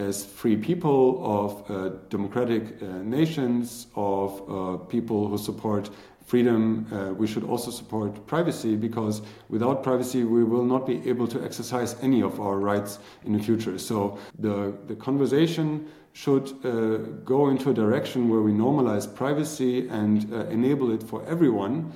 [0.00, 5.90] as free people of uh, democratic uh, nations, of uh, people who support
[6.26, 11.26] freedom, uh, we should also support privacy because without privacy, we will not be able
[11.26, 13.78] to exercise any of our rights in the future.
[13.78, 20.32] So the, the conversation should uh, go into a direction where we normalize privacy and
[20.32, 21.92] uh, enable it for everyone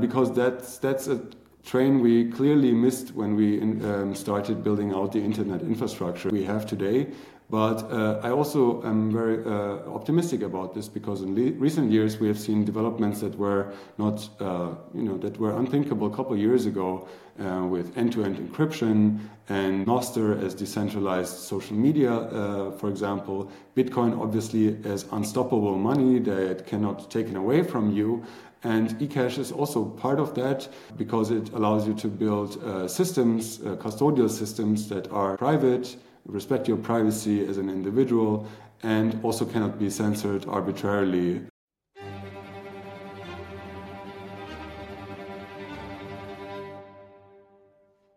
[0.00, 1.20] because that's, that's a
[1.64, 6.66] train we clearly missed when we um, started building out the internet infrastructure we have
[6.66, 7.06] today.
[7.52, 12.18] But uh, I also am very uh, optimistic about this because in le- recent years
[12.18, 16.32] we have seen developments that were not, uh, you know, that were unthinkable a couple
[16.32, 17.06] of years ago
[17.38, 19.18] uh, with end-to-end encryption
[19.50, 23.52] and Nostr as decentralized social media, uh, for example.
[23.76, 28.24] Bitcoin obviously as unstoppable money that cannot taken away from you.
[28.64, 33.58] And eCash is also part of that because it allows you to build uh, systems,
[33.58, 38.46] custodial systems that are private respect your privacy as an individual,
[38.82, 41.42] and also cannot be censored arbitrarily.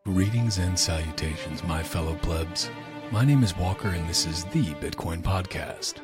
[0.06, 2.70] Greetings and salutations, my fellow plebs.
[3.12, 5.96] My name is Walker, and this is the Bitcoin Podcast.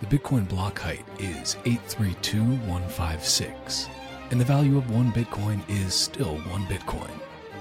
[0.00, 3.88] The Bitcoin block height is 832156,
[4.30, 7.10] and the value of one Bitcoin is still one Bitcoin.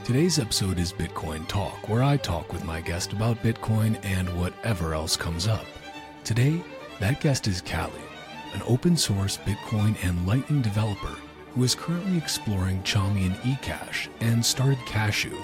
[0.08, 4.94] Today's episode is Bitcoin Talk, where I talk with my guest about Bitcoin and whatever
[4.94, 5.66] else comes up.
[6.24, 6.64] Today,
[7.02, 7.92] that guest is Calle,
[8.54, 11.14] an open source Bitcoin and Lightning developer
[11.54, 15.38] who is currently exploring Chaumian and eCash and started Cashu,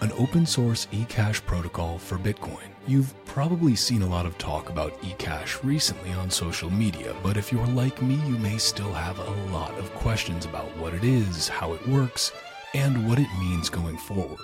[0.00, 2.66] an open source eCash protocol for Bitcoin.
[2.88, 7.52] You've probably seen a lot of talk about eCash recently on social media, but if
[7.52, 11.46] you're like me, you may still have a lot of questions about what it is,
[11.46, 12.32] how it works,
[12.74, 14.38] and what it means going forward.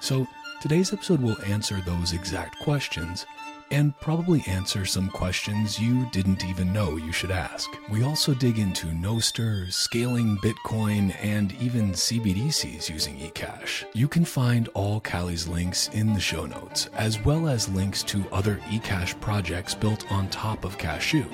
[0.00, 0.26] So,
[0.60, 3.26] today's episode will answer those exact questions
[3.70, 7.70] and probably answer some questions you didn't even know you should ask.
[7.88, 13.84] We also dig into Nostr, scaling Bitcoin, and even CBDCs using eCash.
[13.94, 18.24] You can find all Calle's links in the show notes, as well as links to
[18.32, 21.26] other eCash projects built on top of Cashu.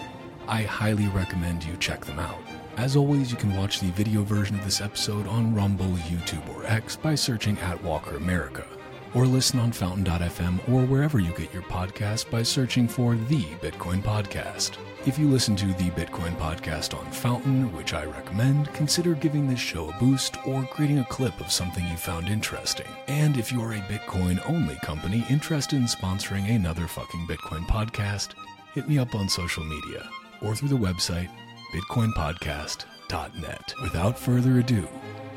[0.47, 2.46] I highly recommend you check them out.
[2.76, 6.66] As always, you can watch the video version of this episode on Rumble, YouTube, or
[6.66, 8.66] X by searching at Walker America,
[9.14, 14.03] or listen on Fountain.fm or wherever you get your podcast by searching for The Bitcoin
[14.03, 14.76] Podcast.
[15.06, 19.59] If you listen to the Bitcoin Podcast on Fountain, which I recommend, consider giving this
[19.59, 22.88] show a boost or creating a clip of something you found interesting.
[23.09, 28.34] And if you're a Bitcoin only company interested in sponsoring another fucking Bitcoin podcast,
[28.75, 30.06] hit me up on social media
[30.42, 31.31] or through the website
[31.76, 33.75] bitcoinpodcast.net.
[33.82, 34.88] Without further ado,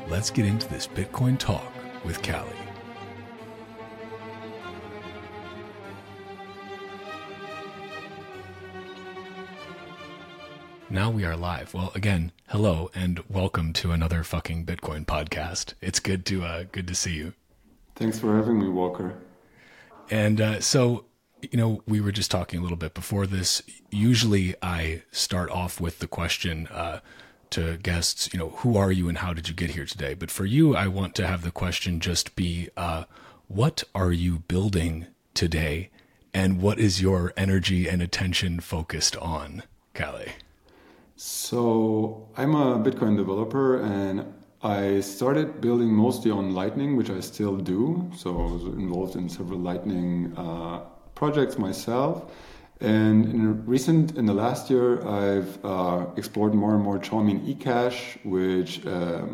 [0.08, 1.70] let's get into this Bitcoin talk
[2.02, 2.48] with Calle.
[10.88, 11.74] Now we are live.
[11.74, 15.74] Well, again, hello and welcome to another fucking Bitcoin podcast.
[15.82, 17.34] It's good to uh, good to see you.
[17.96, 19.14] Thanks for having me, Walker.
[20.10, 21.04] And uh, so
[21.42, 23.62] you know, we were just talking a little bit before this.
[23.90, 27.00] Usually I start off with the question uh,
[27.50, 30.14] to guests, you know, who are you and how did you get here today?
[30.14, 33.04] But for you, I want to have the question just be, uh,
[33.48, 35.90] what are you building today?
[36.32, 39.64] And what is your energy and attention focused on,
[39.94, 40.26] Calle?
[41.16, 47.56] So I'm a Bitcoin developer and I started building mostly on Lightning, which I still
[47.56, 48.10] do.
[48.14, 50.80] So I was involved in several Lightning uh,
[51.20, 52.14] projects myself.
[52.80, 54.88] And in recent, in the last year,
[55.20, 57.96] I've uh, explored more and more Chaumian eCash,
[58.36, 59.24] which uh,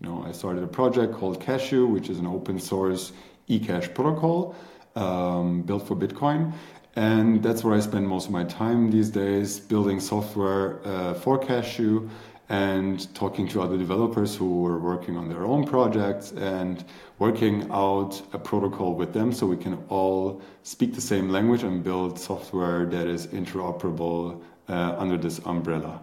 [0.00, 3.12] you know I started a project called Cashu, which is an open source
[3.54, 4.56] eCash protocol
[4.96, 6.52] um, built for Bitcoin.
[6.96, 11.34] And that's where I spend most of my time these days, building software uh, for
[11.38, 12.08] Cashu
[12.48, 16.84] and talking to other developers who were working on their own projects and
[17.18, 21.82] working out a protocol with them so we can all speak the same language and
[21.82, 26.00] build software that is interoperable uh, under this umbrella.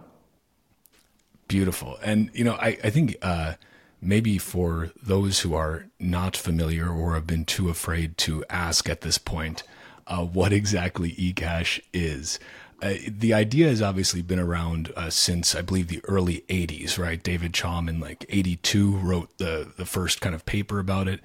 [1.48, 1.98] Beautiful.
[2.02, 3.54] And, you know, I, I think uh,
[4.00, 9.00] maybe for those who are not familiar or have been too afraid to ask at
[9.00, 9.62] this point,
[10.06, 12.38] uh, what exactly eCash is.
[12.84, 17.22] Uh, the idea has obviously been around uh, since I believe the early 80s, right?
[17.22, 21.20] David Chaum in like 82 wrote the the first kind of paper about it.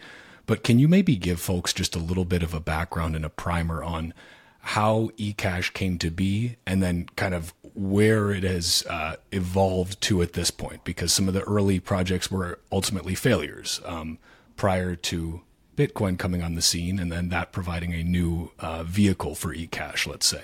[0.45, 3.29] But can you maybe give folks just a little bit of a background and a
[3.29, 4.13] primer on
[4.61, 10.21] how eCash came to be and then kind of where it has uh, evolved to
[10.21, 10.85] at this point?
[10.85, 14.17] Because some of the early projects were ultimately failures um,
[14.55, 15.41] prior to
[15.75, 20.07] Bitcoin coming on the scene and then that providing a new uh, vehicle for eCash,
[20.07, 20.43] let's say?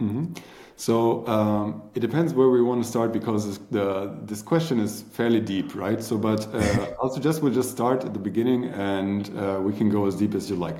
[0.00, 0.34] Mm-hmm.
[0.76, 5.40] So um, it depends where we want to start because the this question is fairly
[5.40, 6.02] deep, right?
[6.02, 9.88] So, but uh, I'll suggest we'll just start at the beginning and uh, we can
[9.88, 10.76] go as deep as you like.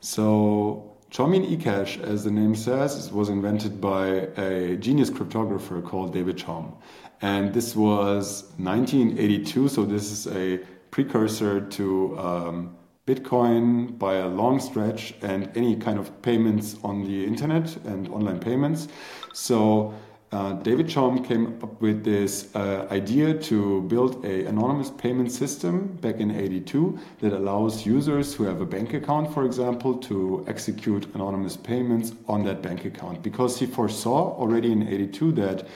[0.00, 4.06] So, Chaumian eCash, as the name says, was invented by
[4.36, 6.74] a genius cryptographer called David Chaum,
[7.22, 9.68] and this was 1982.
[9.68, 10.58] So this is a
[10.90, 12.76] precursor to um,
[13.06, 18.38] Bitcoin by a long stretch and any kind of payments on the internet and online
[18.38, 18.86] payments.
[19.32, 19.92] So
[20.30, 25.98] uh, David Chaum came up with this uh, idea to build a anonymous payment system
[26.00, 31.12] back in 82 that allows users who have a bank account, for example, to execute
[31.14, 35.66] anonymous payments on that bank account because he foresaw already in 82 that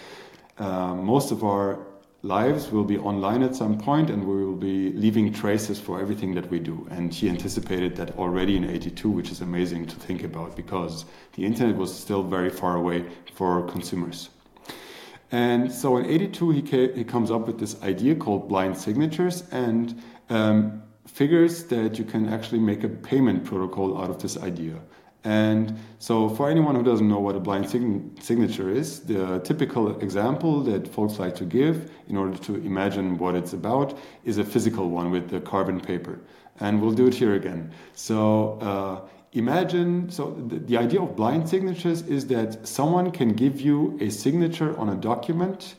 [0.58, 1.85] uh, most of our
[2.26, 6.34] lives will be online at some point and we will be leaving traces for everything
[6.34, 6.86] that we do.
[6.90, 11.44] And he anticipated that already in 82, which is amazing to think about because the
[11.44, 14.30] internet was still very far away for consumers.
[15.30, 19.44] And so in 82, he, came, he comes up with this idea called blind signatures
[19.50, 24.74] and um, figures that you can actually make a payment protocol out of this idea.
[25.26, 29.98] And so, for anyone who doesn't know what a blind sign- signature is, the typical
[29.98, 34.44] example that folks like to give in order to imagine what it's about is a
[34.44, 36.20] physical one with the carbon paper.
[36.60, 37.72] And we'll do it here again.
[37.94, 43.60] So, uh, imagine so the, the idea of blind signatures is that someone can give
[43.60, 45.74] you a signature on a document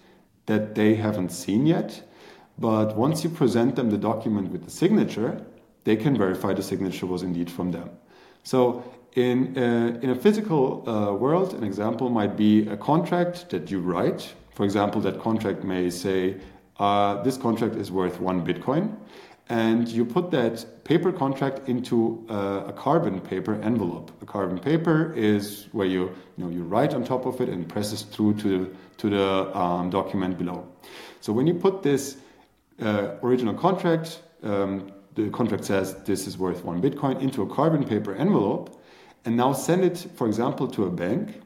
[0.47, 2.03] that they haven't seen yet.
[2.59, 5.41] But once you present them the document with the signature,
[5.85, 7.89] they can verify the signature was indeed from them.
[8.43, 8.83] So
[9.17, 13.79] in, uh, in a physical uh, world, an example might be a contract that you
[13.79, 14.31] write.
[14.53, 16.37] For example, that contract may say,
[16.79, 18.95] uh, this contract is worth one Bitcoin.
[19.49, 24.11] And you put that paper contract into uh, a carbon paper envelope.
[24.21, 27.67] A carbon paper is where you, you, know, you write on top of it and
[27.67, 30.67] presses through to, the, to the um, document below.
[31.21, 32.17] So when you put this
[32.79, 37.83] uh, original contract, um, the contract says this is worth one Bitcoin, into a carbon
[37.83, 38.76] paper envelope,
[39.27, 41.41] and now send it, for example, to a bank,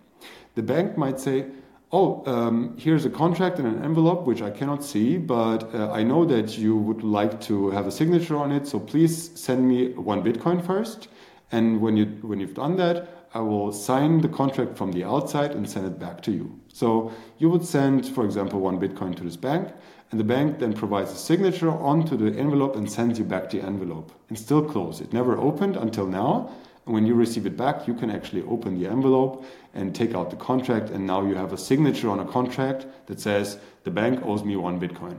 [0.54, 1.48] the bank might say,
[1.92, 6.04] Oh, um, here's a contract in an envelope which I cannot see, but uh, I
[6.04, 9.94] know that you would like to have a signature on it, so please send me
[9.94, 11.08] one Bitcoin first.
[11.52, 15.52] And when, you, when you've done that, I will sign the contract from the outside
[15.52, 16.60] and send it back to you.
[16.68, 19.70] So you would send, for example, one Bitcoin to this bank,
[20.12, 23.62] and the bank then provides a signature onto the envelope and sends you back the
[23.62, 25.12] envelope and still close it.
[25.12, 26.52] Never opened until now.
[26.86, 30.36] When you receive it back, you can actually open the envelope and take out the
[30.36, 30.90] contract.
[30.90, 34.56] And now you have a signature on a contract that says the bank owes me
[34.56, 35.18] one Bitcoin.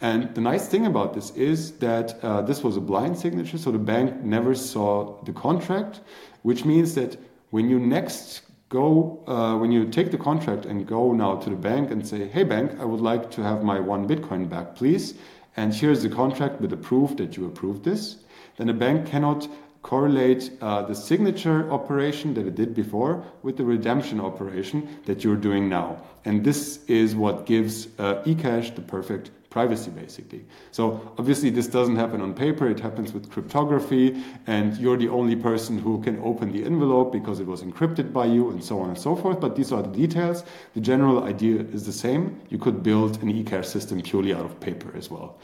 [0.00, 3.70] And the nice thing about this is that uh, this was a blind signature, so
[3.70, 6.00] the bank never saw the contract,
[6.42, 7.16] which means that
[7.50, 11.56] when you next go, uh, when you take the contract and go now to the
[11.56, 15.14] bank and say, hey, bank, I would like to have my one Bitcoin back, please.
[15.56, 18.16] And here's the contract with the proof that you approved this.
[18.56, 19.48] Then the bank cannot
[19.84, 25.36] correlate uh, the signature operation that it did before with the redemption operation that you're
[25.36, 26.00] doing now.
[26.24, 30.42] And this is what gives uh, eCash the perfect privacy, basically.
[30.72, 35.36] So obviously, this doesn't happen on paper, it happens with cryptography, and you're the only
[35.36, 38.88] person who can open the envelope because it was encrypted by you, and so on
[38.88, 39.38] and so forth.
[39.38, 40.44] But these are the details.
[40.72, 42.40] The general idea is the same.
[42.48, 45.38] You could build an eCash system purely out of paper as well.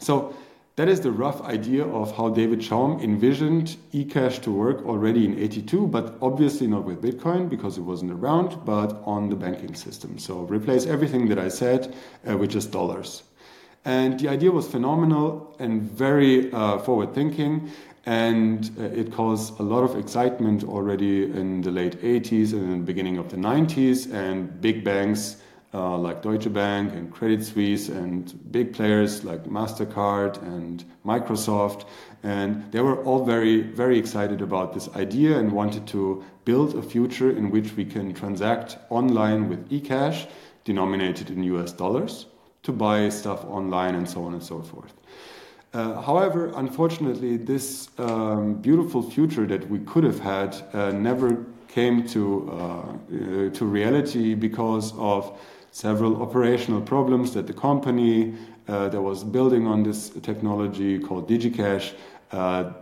[0.00, 0.34] So
[0.80, 5.38] that is the rough idea of how David Chaum envisioned eCash to work already in
[5.38, 10.18] 82, but obviously not with Bitcoin because it wasn't around, but on the banking system.
[10.18, 11.94] So replace everything that I said
[12.26, 13.24] uh, with just dollars.
[13.84, 17.70] And the idea was phenomenal and very uh, forward thinking.
[18.06, 22.86] And uh, it caused a lot of excitement already in the late 80s and the
[22.86, 24.10] beginning of the 90s.
[24.10, 30.42] And big banks uh, like Deutsche Bank and Credit Suisse and big players like MasterCard
[30.42, 31.84] and Microsoft.
[32.22, 36.82] And they were all very, very excited about this idea and wanted to build a
[36.82, 40.26] future in which we can transact online with eCash,
[40.64, 42.26] denominated in US dollars,
[42.64, 44.92] to buy stuff online and so on and so forth.
[45.72, 52.04] Uh, however, unfortunately, this um, beautiful future that we could have had uh, never came
[52.08, 55.38] to, uh, uh to reality because of
[55.72, 58.34] several operational problems that the company
[58.68, 61.94] uh, that was building on this technology called DigiCash
[62.32, 62.72] uh,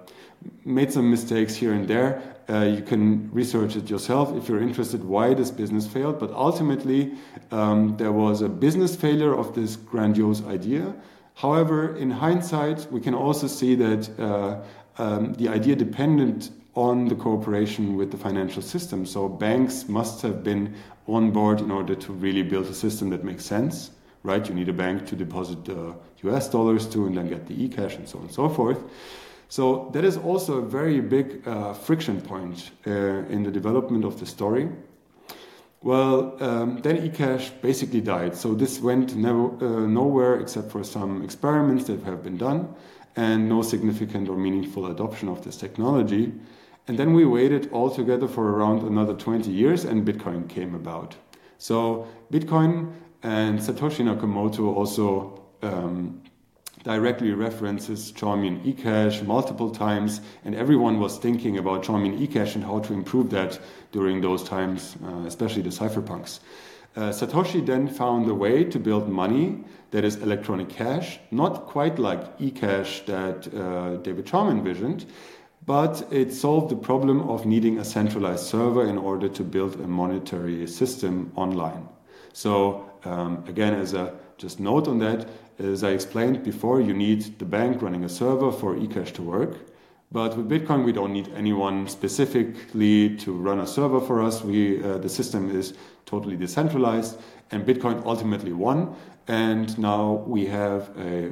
[0.64, 2.22] made some mistakes here and there.
[2.50, 6.18] Uh, you can research it yourself if you're interested why this business failed.
[6.18, 7.12] But ultimately,
[7.50, 10.94] um, there was a business failure of this grandiose idea.
[11.34, 14.60] However, in hindsight, we can also see that uh,
[14.96, 19.06] um, the idea depended on the cooperation with the financial system.
[19.06, 20.74] So banks must have been
[21.06, 23.90] on board in order to really build a system that makes sense,
[24.22, 24.46] right?
[24.48, 25.94] You need a bank to deposit the
[26.24, 28.78] US dollars to and then get the e-cash and so on and so forth.
[29.48, 34.20] So that is also a very big uh, friction point uh, in the development of
[34.20, 34.68] the story.
[35.80, 38.36] Well, um, then eCash basically died.
[38.36, 42.74] So this went never, uh, nowhere except for some experiments that have been done
[43.16, 46.32] and no significant or meaningful adoption of this technology.
[46.88, 51.14] And then we waited altogether for around another 20 years and Bitcoin came about.
[51.58, 52.92] So Bitcoin
[53.22, 56.22] and Satoshi Nakamoto also um,
[56.84, 62.78] directly references Chaumian eCash multiple times, and everyone was thinking about Chaumian eCash and how
[62.78, 63.60] to improve that
[63.92, 66.40] during those times, uh, especially the cypherpunks.
[66.96, 71.98] Uh, Satoshi then found a way to build money that is electronic cash, not quite
[71.98, 75.06] like eCash that uh, David Chaum envisioned,
[75.68, 79.86] but it solved the problem of needing a centralized server in order to build a
[79.86, 81.86] monetary system online.
[82.32, 87.38] So, um, again, as a just note on that, as I explained before, you need
[87.38, 89.58] the bank running a server for eCash to work.
[90.10, 94.42] But with Bitcoin, we don't need anyone specifically to run a server for us.
[94.42, 95.74] We, uh, the system is
[96.06, 97.20] totally decentralized,
[97.50, 98.96] and Bitcoin ultimately won.
[99.26, 101.30] And now we have a,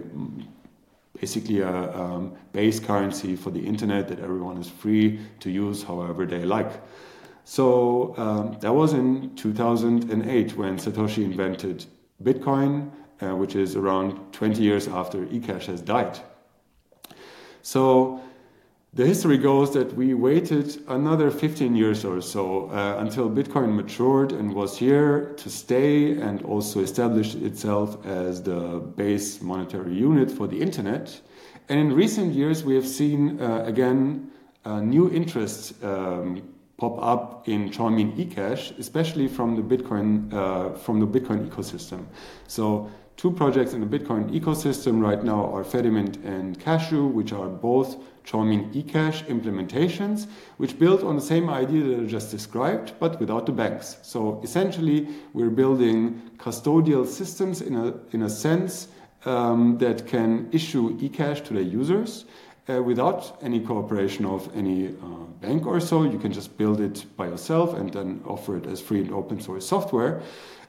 [1.21, 6.27] basically a um, base currency for the internet that everyone is free to use however
[6.27, 6.73] they like.
[7.45, 11.87] So um, that was in 2008 when Satoshi invented
[12.23, 16.19] Bitcoin uh, which is around 20 years after eCash has died.
[17.63, 18.21] So
[18.97, 24.33] the history goes that we waited another 15 years or so uh, until Bitcoin matured
[24.33, 30.47] and was here to stay and also established itself as the base monetary unit for
[30.47, 31.21] the internet.
[31.69, 34.31] And in recent years, we have seen uh, again
[34.65, 36.43] uh, new interests um,
[36.79, 42.07] pop up in Chaumian eCash, especially from the Bitcoin uh, from the Bitcoin ecosystem.
[42.47, 47.49] So two projects in the Bitcoin ecosystem right now are Fedimint and Cashu, which are
[47.49, 47.97] both
[48.27, 53.47] Chaumian eCash implementations, which build on the same idea that I just described, but without
[53.47, 53.99] the banks.
[54.03, 58.89] So essentially, we're building custodial systems in a, in a sense
[59.25, 62.25] um, that can issue eCash to their users.
[62.69, 64.93] Uh, without any cooperation of any uh,
[65.41, 68.81] bank or so, you can just build it by yourself and then offer it as
[68.81, 70.21] free and open source software.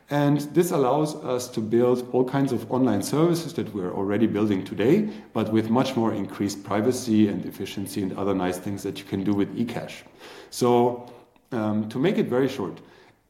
[0.10, 4.64] And this allows us to build all kinds of online services that we're already building
[4.64, 9.06] today, but with much more increased privacy and efficiency and other nice things that you
[9.06, 10.04] can do with eCash.
[10.50, 11.12] So,
[11.52, 12.80] um, to make it very short,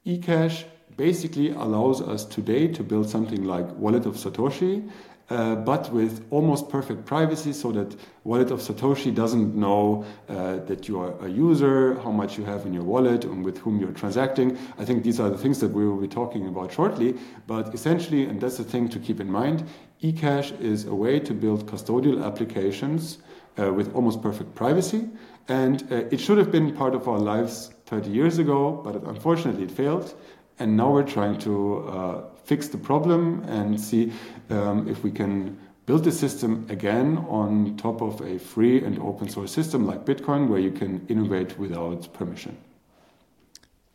[0.06, 0.66] eCash
[0.98, 4.88] basically allows us today to build something like Wallet of Satoshi
[5.30, 10.88] uh, but with almost perfect privacy so that wallet of satoshi doesn't know uh, that
[10.88, 13.92] you are a user how much you have in your wallet and with whom you're
[13.92, 14.58] transacting.
[14.78, 17.16] I think these are the things that we will be talking about shortly.
[17.46, 19.66] But essentially and that's the thing to keep in mind
[20.02, 23.18] ecash is a way to build custodial applications
[23.60, 25.10] uh, with almost perfect privacy.
[25.50, 29.64] And uh, it should have been part of our lives 30 years ago but unfortunately
[29.64, 30.14] it failed
[30.60, 34.12] and now we're trying to uh, fix the problem and see
[34.50, 39.30] um, if we can build the system again on top of a free and open
[39.30, 42.58] source system like Bitcoin, where you can innovate without permission.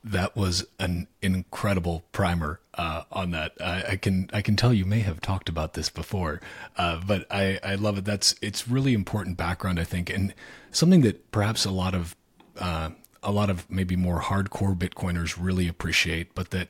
[0.05, 3.53] That was an incredible primer uh, on that.
[3.61, 6.41] I, I, can I can tell you may have talked about this before,
[6.77, 8.05] uh, but I, I love it.
[8.05, 10.35] That's it's really important background, I think, and
[10.73, 12.17] something that perhaps a lot of
[12.59, 12.91] uh,
[13.23, 16.69] a lot of maybe more hardcore Bitcoiners really appreciate, but that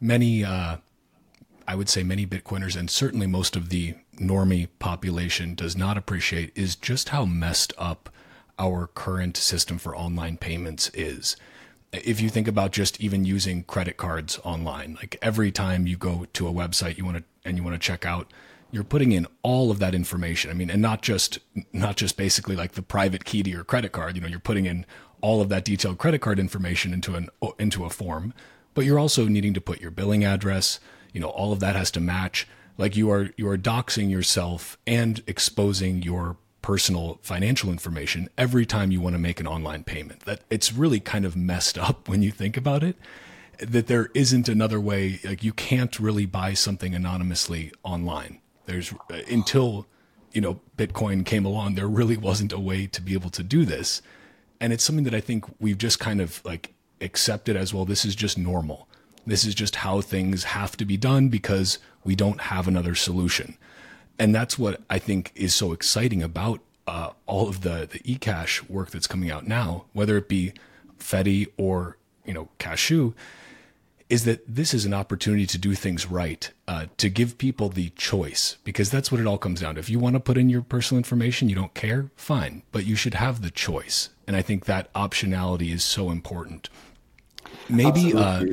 [0.00, 0.78] many, uh,
[1.66, 6.52] I would say many Bitcoiners and certainly most of the normie population does not appreciate
[6.54, 8.10] is just how messed up
[8.58, 11.36] our current system for online payments is.
[11.92, 16.26] If you think about just even using credit cards online, like every time you go
[16.32, 18.32] to a website you want to and you want to check out,
[18.72, 20.50] you're putting in all of that information.
[20.50, 21.38] I mean, and not just
[21.72, 24.16] not just basically like the private key to your credit card.
[24.16, 24.84] You know, you're putting in
[25.24, 28.34] all of that detailed credit card information into an into a form,
[28.74, 30.78] but you're also needing to put your billing address.
[31.14, 32.46] You know, all of that has to match.
[32.76, 38.90] Like you are you are doxing yourself and exposing your personal financial information every time
[38.90, 40.20] you want to make an online payment.
[40.26, 42.96] That it's really kind of messed up when you think about it.
[43.60, 45.20] That there isn't another way.
[45.24, 48.40] Like you can't really buy something anonymously online.
[48.66, 48.92] There's
[49.30, 49.86] until
[50.32, 53.64] you know Bitcoin came along, there really wasn't a way to be able to do
[53.64, 54.02] this
[54.60, 57.84] and it's something that I think we've just kind of like accepted as well.
[57.84, 58.88] This is just normal.
[59.26, 63.56] This is just how things have to be done because we don't have another solution.
[64.18, 68.68] And that's what I think is so exciting about uh, all of the the eCash
[68.68, 70.52] work that's coming out now, whether it be
[70.98, 73.14] Fedi or you know Cashu,
[74.08, 77.88] is that this is an opportunity to do things right, uh, to give people the
[77.90, 79.80] choice, because that's what it all comes down to.
[79.80, 82.96] If you want to put in your personal information, you don't care, fine, but you
[82.96, 86.68] should have the choice, and I think that optionality is so important.
[87.68, 88.14] Maybe.
[88.14, 88.44] Uh,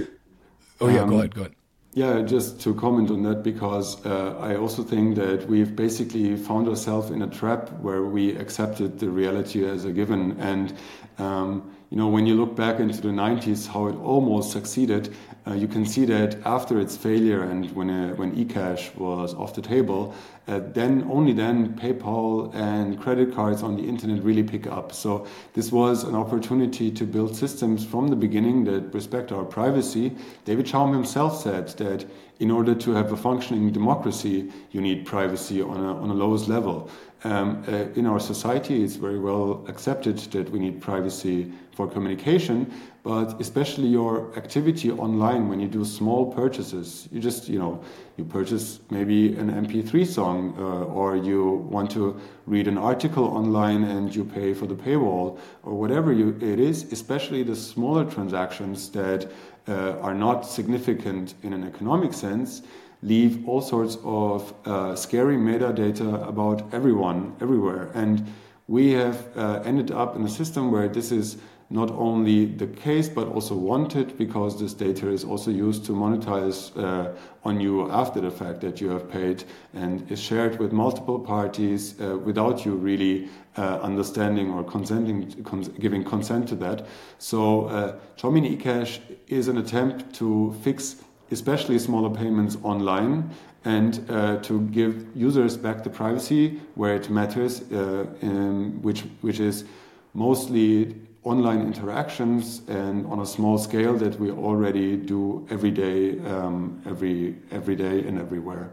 [0.80, 1.36] oh yeah, um, go ahead.
[1.36, 1.56] Go ahead.
[1.94, 6.70] Yeah, just to comment on that, because uh, I also think that we've basically found
[6.70, 10.40] ourselves in a trap where we accepted the reality as a given.
[10.40, 10.74] And,
[11.18, 15.14] um, you know, when you look back into the 90s, how it almost succeeded,
[15.48, 19.56] uh, you can see that after its failure and when, uh, when eCash was off
[19.56, 20.14] the table,
[20.48, 24.92] uh, then only then PayPal and credit cards on the internet really pick up.
[24.92, 30.16] So this was an opportunity to build systems from the beginning that respect our privacy.
[30.46, 32.06] David Chaum himself said that
[32.40, 36.48] in order to have a functioning democracy, you need privacy on a, on a lowest
[36.48, 36.90] level.
[37.24, 42.74] Um, uh, in our society, it's very well accepted that we need privacy for communication,
[43.04, 47.80] but especially your activity online when you do small purchases, you just, you know,
[48.18, 53.84] you purchase maybe an MP3 song uh, or you want to read an article online
[53.84, 58.90] and you pay for the paywall or whatever you, it is, especially the smaller transactions
[58.90, 59.32] that
[59.68, 62.64] uh, are not significant in an economic sense
[63.04, 67.90] leave all sorts of uh, scary metadata about everyone, everywhere.
[67.94, 68.32] And
[68.68, 71.38] we have uh, ended up in a system where this is
[71.72, 76.78] not only the case but also wanted because this data is also used to monetize
[76.78, 77.12] uh,
[77.46, 79.44] on you after the fact that you have paid
[79.74, 85.70] and is shared with multiple parties uh, without you really uh, understanding or consenting cons
[85.80, 86.86] giving consent to that
[87.20, 90.98] so uh, Chaumian eCash is an attempt to fix
[91.32, 93.30] especially smaller payments online
[93.64, 99.40] and uh, to give users back the privacy where it matters, uh, in, which, which
[99.40, 99.66] is
[100.14, 106.82] mostly online interactions and on a small scale that we already do every day, um,
[106.88, 108.72] every, every day and everywhere.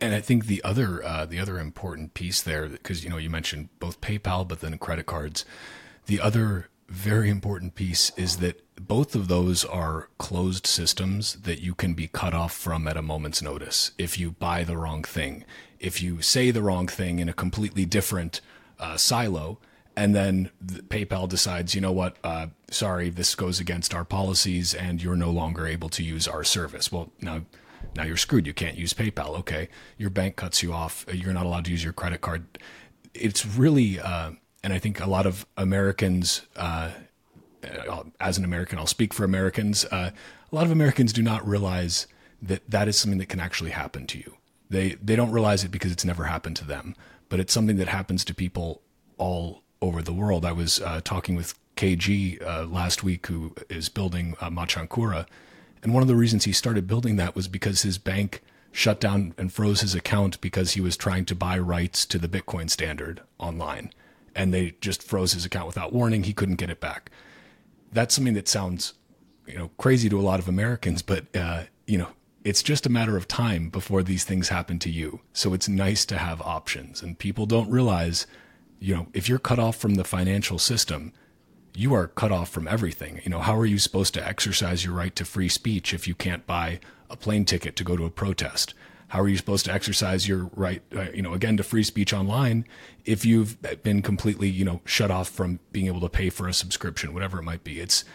[0.00, 3.30] And I think the other uh, the other important piece there, because you know you
[3.30, 5.44] mentioned both PayPal, but then credit cards.
[6.06, 11.74] The other very important piece is that both of those are closed systems that you
[11.74, 15.44] can be cut off from at a moment's notice if you buy the wrong thing,
[15.80, 18.40] if you say the wrong thing in a completely different
[18.78, 19.58] uh, silo,
[19.96, 25.02] and then PayPal decides, you know what, uh, sorry, this goes against our policies, and
[25.02, 26.92] you're no longer able to use our service.
[26.92, 27.42] Well, now.
[27.94, 28.46] Now you're screwed.
[28.46, 29.38] You can't use PayPal.
[29.40, 31.04] Okay, your bank cuts you off.
[31.12, 32.46] You're not allowed to use your credit card.
[33.12, 34.30] It's really, uh,
[34.62, 36.90] and I think a lot of Americans uh,
[38.20, 39.84] as an American, I'll speak for Americans.
[39.86, 40.10] Uh,
[40.50, 42.06] a lot of Americans do not realize
[42.40, 44.36] that that is something that can actually happen to you.
[44.68, 46.96] They they don't realize it because it's never happened to them,
[47.28, 48.82] but it's something that happens to people
[49.18, 50.44] all over the world.
[50.44, 55.26] I was uh, talking with KG uh, last week, who is building uh, Machankura,
[55.82, 59.34] and one of the reasons he started building that was because his bank shut down
[59.36, 63.20] and froze his account because he was trying to buy rights to the Bitcoin standard
[63.38, 63.92] online,
[64.34, 66.24] and they just froze his account without warning.
[66.24, 67.10] He couldn't get it back
[67.92, 68.94] that's something that sounds,
[69.46, 72.08] you know, crazy to a lot of Americans, but uh, you know,
[72.44, 75.20] it's just a matter of time before these things happen to you.
[75.32, 78.26] So it's nice to have options, and people don't realize,
[78.80, 81.12] you know, if you're cut off from the financial system,
[81.74, 83.20] you are cut off from everything.
[83.24, 86.14] You know, how are you supposed to exercise your right to free speech if you
[86.14, 88.74] can't buy a plane ticket to go to a protest?
[89.12, 92.14] How are you supposed to exercise your right, uh, you know, again to free speech
[92.14, 92.64] online
[93.04, 96.54] if you've been completely, you know, shut off from being able to pay for a
[96.54, 97.78] subscription, whatever it might be?
[97.78, 98.06] It's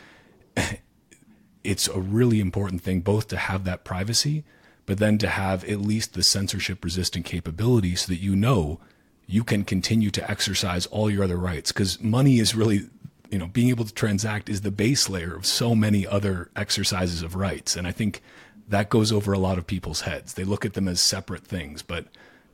[1.64, 4.44] it's a really important thing both to have that privacy,
[4.88, 8.80] but then to have at least the censorship resistant capability so that you know
[9.28, 12.90] you can continue to exercise all your other rights because money is really
[13.30, 17.22] you know being able to transact is the base layer of so many other exercises
[17.22, 18.22] of rights and i think
[18.68, 20.34] that goes over a lot of people's heads.
[20.34, 22.08] They look at them as separate things, but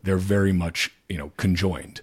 [0.04, 2.02] they're very much, you know, conjoined.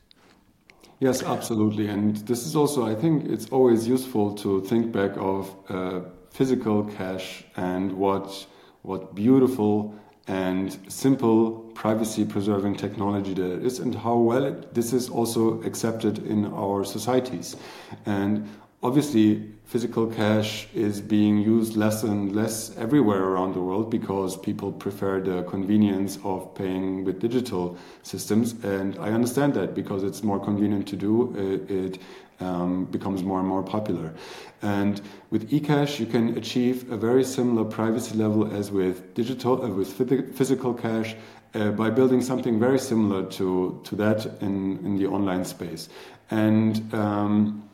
[0.99, 1.87] Yes, absolutely.
[1.87, 6.85] And this is also, I think it's always useful to think back of uh, physical
[6.85, 8.47] cash and what,
[8.83, 9.95] what beautiful
[10.27, 16.19] and simple privacy preserving technology there is and how well it, this is also accepted
[16.27, 17.57] in our societies.
[18.05, 18.47] And
[18.83, 24.73] obviously, physical cash is being used less and less everywhere around the world because people
[24.73, 28.53] prefer the convenience of paying with digital systems.
[28.65, 31.99] And I understand that because it's more convenient to do, it, it
[32.41, 34.13] um, becomes more and more popular.
[34.61, 39.69] And with eCash, you can achieve a very similar privacy level as with digital, uh,
[39.69, 39.93] with
[40.37, 41.15] physical cash,
[41.55, 45.89] uh, by building something very similar to, to that in, in the online space.
[46.29, 47.70] And um,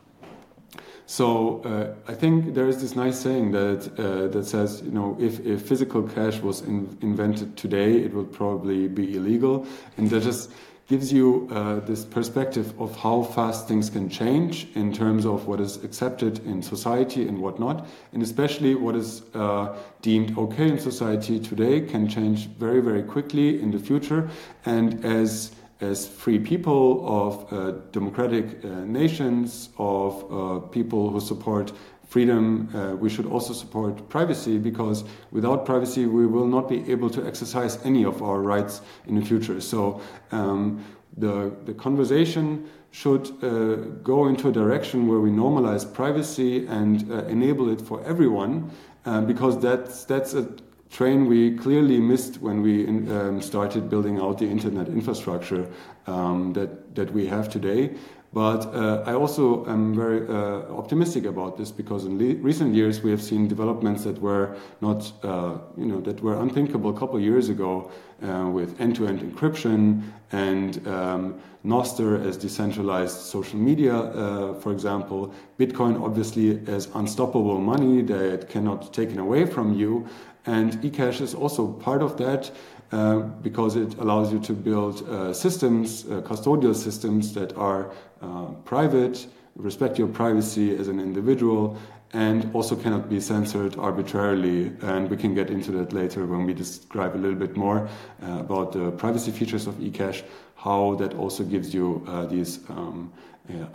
[1.07, 5.15] so uh, I think there is this nice saying that uh, that says, you know,
[5.19, 9.65] if, if physical cash was in, invented today, it would probably be illegal,
[9.95, 10.51] and that just
[10.87, 15.61] gives you uh, this perspective of how fast things can change in terms of what
[15.61, 20.79] is accepted in society and what not, and especially what is uh, deemed okay in
[20.79, 24.29] society today can change very, very quickly in the future.
[24.65, 31.71] And as as free people of uh, democratic uh, nations, of uh, people who support
[32.07, 37.09] freedom, uh, we should also support privacy because without privacy, we will not be able
[37.09, 39.59] to exercise any of our rights in the future.
[39.59, 40.83] So um,
[41.17, 47.25] the, the conversation should uh, go into a direction where we normalize privacy and uh,
[47.25, 48.71] enable it for everyone
[49.05, 50.47] uh, because that's, that's a
[50.89, 55.67] train we clearly missed when we in, um, started building out the internet infrastructure
[56.07, 57.95] um, that, that we have today.
[58.33, 63.01] But uh, I also am very uh, optimistic about this because in le- recent years
[63.01, 67.15] we have seen developments that were not, uh, you know, that were unthinkable a couple
[67.15, 67.89] of years ago
[68.23, 75.33] uh, with end-to-end encryption and um, Nostr as decentralized social media, uh, for example.
[75.57, 80.07] Bitcoin obviously as unstoppable money that cannot taken away from you,
[80.47, 82.51] and eCash is also part of that.
[82.89, 88.45] Uh, because it allows you to build uh, systems, uh, custodial systems that are uh,
[88.63, 91.77] private, respect your privacy as an individual,
[92.13, 94.71] and also cannot be censored arbitrarily.
[94.83, 97.89] And we can get into that later when we describe a little bit more
[98.23, 100.23] uh, about the privacy features of eCash,
[100.55, 103.11] how that also gives you these um,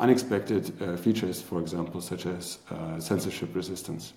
[0.00, 2.58] unexpected features, for example, such as
[2.98, 4.14] censorship resistance.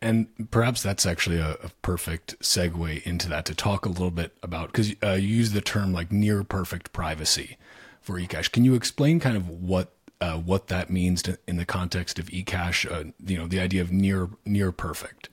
[0.00, 4.34] And perhaps that's actually a, a, perfect segue into that to talk a little bit
[4.42, 7.58] about because uh, you use the term like near perfect privacy
[8.00, 8.50] for eCash.
[8.50, 12.26] Can you explain kind of what uh, what that means to, in the context of
[12.28, 12.90] eCash?
[12.90, 15.28] Uh, you know, the idea of near near perfect.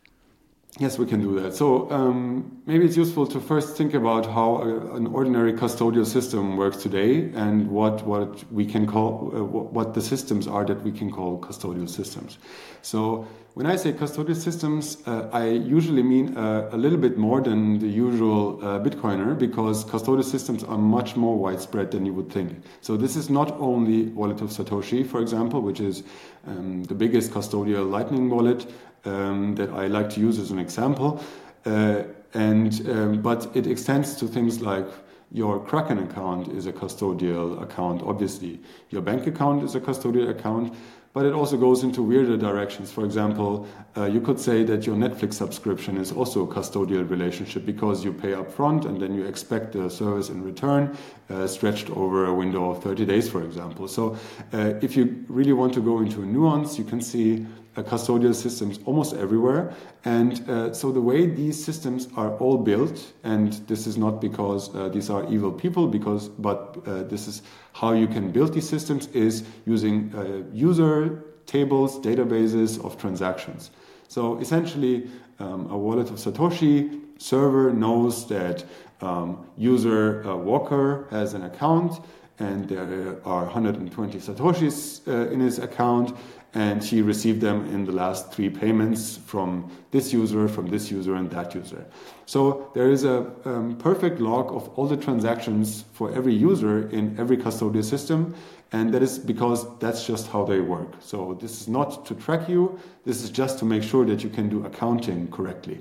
[0.80, 1.54] Yes, we can do that.
[1.54, 6.58] So um, maybe it's useful to first think about how a, an ordinary custodial system
[6.58, 10.92] works today and what what we can call uh, what the systems are that we
[10.92, 12.40] can call custodial systems.
[12.82, 17.40] So when I say custodial systems, uh, I usually mean uh, a little bit more
[17.40, 22.32] than the usual uh, Bitcoiner because custodial systems are much more widespread than you would
[22.32, 22.64] think.
[22.82, 26.02] So this is not only Wallet of Satoshi, for example, which is
[26.48, 28.66] um, the biggest custodial Lightning wallet
[29.06, 31.24] um, that I like to use as an example,
[31.66, 34.88] uh, and um, but it extends to things like
[35.32, 38.60] your Kraken account is a custodial account, obviously.
[38.90, 40.74] Your bank account is a custodial account
[41.14, 42.92] but it also goes into weirder directions.
[42.92, 47.66] For example, uh, you could say that your Netflix subscription is also a custodial relationship
[47.66, 50.98] because you pay up front and then you expect the service in return
[51.30, 53.88] uh, stretched over a window of 30 days, for example.
[53.88, 54.18] So,
[54.54, 57.46] uh, if you really want to go into a nuance, you can see
[57.82, 59.74] custodial systems almost everywhere.
[60.06, 64.74] And uh, so the way these systems are all built, and this is not because
[64.76, 67.42] uh, these are evil people, because but uh, this is
[67.74, 73.72] how you can build these systems is using uh, user tables, databases of transactions.
[74.08, 75.10] So essentially,
[75.40, 78.64] um, a wallet of Satoshi server knows that
[79.02, 82.00] um, user uh, Walker has an account
[82.40, 86.18] and there are 120 satoshis uh, in his account
[86.54, 91.16] and she received them in the last three payments from this user, from this user,
[91.16, 91.86] and that user.
[92.26, 97.20] So there is a um, perfect log of all the transactions for every user in
[97.20, 98.36] every custodial system,
[98.72, 100.94] and that is because that's just how they work.
[101.00, 104.30] So this is not to track you, this is just to make sure that you
[104.30, 105.80] can do accounting correctly.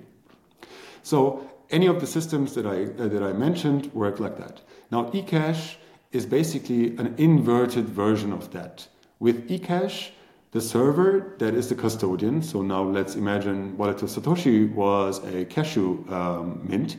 [1.03, 4.61] So any of the systems that I, uh, that I mentioned work like that.
[4.91, 5.77] Now eCash
[6.13, 8.87] is basically an inverted version of that.
[9.19, 10.11] With eCash,
[10.53, 12.43] the server that is the custodian.
[12.43, 16.99] So now let's imagine Wallet of Satoshi was a Cashu um, mint.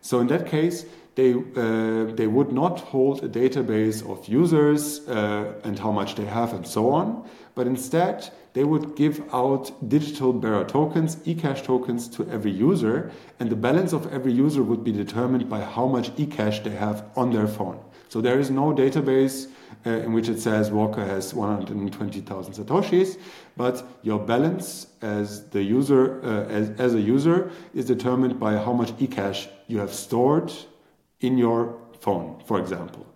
[0.00, 5.60] So in that case, they, uh, they would not hold a database of users uh,
[5.64, 10.32] and how much they have and so on, but instead they would give out digital
[10.32, 14.92] bearer tokens, eCash tokens to every user, and the balance of every user would be
[14.92, 17.78] determined by how much eCash they have on their phone.
[18.08, 19.48] So there is no database
[19.86, 23.18] uh, in which it says Walker has 120,000 satoshis,
[23.56, 28.72] but your balance as the user, uh, as, as a user, is determined by how
[28.72, 30.52] much eCash you have stored
[31.20, 33.06] in your phone, for example.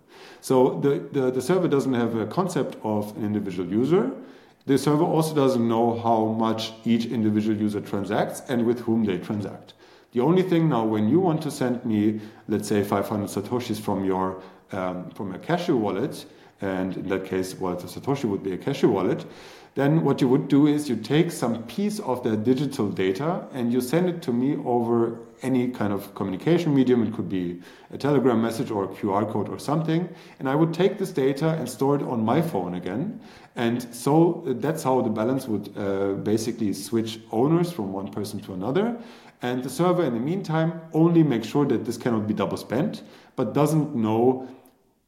[0.41, 4.11] So the, the, the server doesn't have a concept of an individual user.
[4.65, 9.17] The server also doesn't know how much each individual user transacts and with whom they
[9.17, 9.73] transact.
[10.11, 14.05] The only thing now, when you want to send me, let's say, 500 satoshis from
[14.05, 16.25] your um, from a Cashu wallet,
[16.61, 19.25] and in that case, well, the Satoshi would be a Cashu wallet,
[19.75, 23.71] then what you would do is you take some piece of that digital data and
[23.71, 27.03] you send it to me over any kind of communication medium.
[27.03, 27.61] It could be
[27.93, 30.09] a telegram message or a QR code or something.
[30.39, 33.21] And I would take this data and store it on my phone again.
[33.55, 38.53] And so that's how the balance would uh, basically switch owners from one person to
[38.53, 38.97] another.
[39.41, 43.03] And the server, in the meantime, only makes sure that this cannot be double spent,
[43.37, 44.49] but doesn't know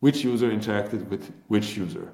[0.01, 2.11] which user interacted with which user.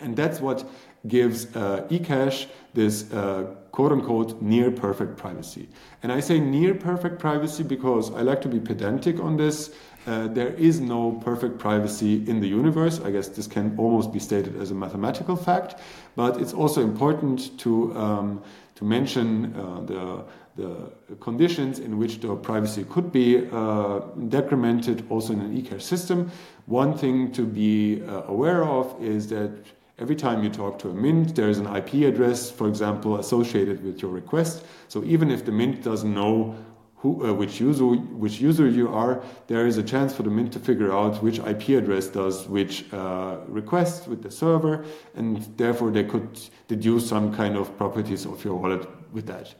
[0.00, 0.64] And that's what
[1.06, 5.68] gives uh, eCash this uh, quote unquote near perfect privacy.
[6.02, 9.74] And I say near perfect privacy because I like to be pedantic on this.
[10.06, 13.00] Uh, there is no perfect privacy in the universe.
[13.00, 15.78] I guess this can almost be stated as a mathematical fact,
[16.16, 18.42] but it's also important to, um,
[18.76, 20.24] to mention uh, the
[20.56, 26.30] the conditions in which the privacy could be uh, decremented also in an eCash system.
[26.66, 29.52] One thing to be uh, aware of is that
[29.98, 33.84] every time you talk to a mint, there is an IP address, for example, associated
[33.84, 34.64] with your request.
[34.88, 36.56] So even if the mint doesn't know
[36.96, 40.52] who, uh, which user which user you are, there is a chance for the mint
[40.52, 44.84] to figure out which IP address does which uh, request with the server,
[45.14, 49.54] and therefore they could deduce some kind of properties of your wallet with that.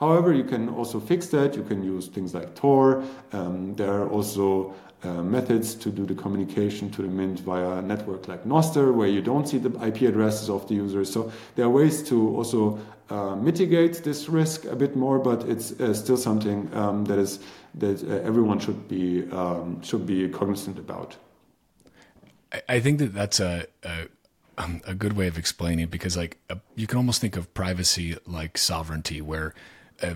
[0.00, 1.54] However, you can also fix that.
[1.54, 3.04] You can use things like Tor.
[3.32, 7.82] Um, there are also uh, methods to do the communication to the mint via a
[7.82, 11.12] network like Nostr, where you don't see the IP addresses of the users.
[11.12, 12.78] So there are ways to also
[13.10, 17.40] uh, mitigate this risk a bit more, but it's uh, still something um, that is
[17.74, 21.16] that uh, everyone should be um, should be cognizant about.
[22.68, 24.08] I think that that's a, a
[24.58, 26.38] um, a good way of explaining it because like
[26.74, 29.54] you can almost think of privacy like sovereignty where
[30.02, 30.14] uh,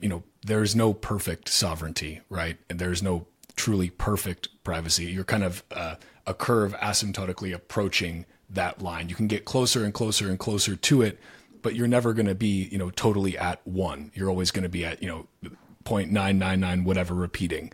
[0.00, 2.56] you know, there's no perfect sovereignty, right?
[2.70, 3.26] And there's no
[3.56, 5.06] truly perfect privacy.
[5.06, 9.08] You're kind of uh, a curve asymptotically approaching that line.
[9.08, 11.18] You can get closer and closer and closer to it,
[11.62, 14.12] but you're never going to be, you know, totally at one.
[14.14, 15.50] You're always going to be at, you know,
[15.84, 17.72] 0.999, whatever, repeating.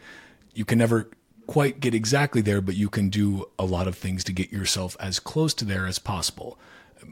[0.55, 1.11] You can never
[1.47, 4.97] quite get exactly there, but you can do a lot of things to get yourself
[5.01, 6.59] as close to there as possible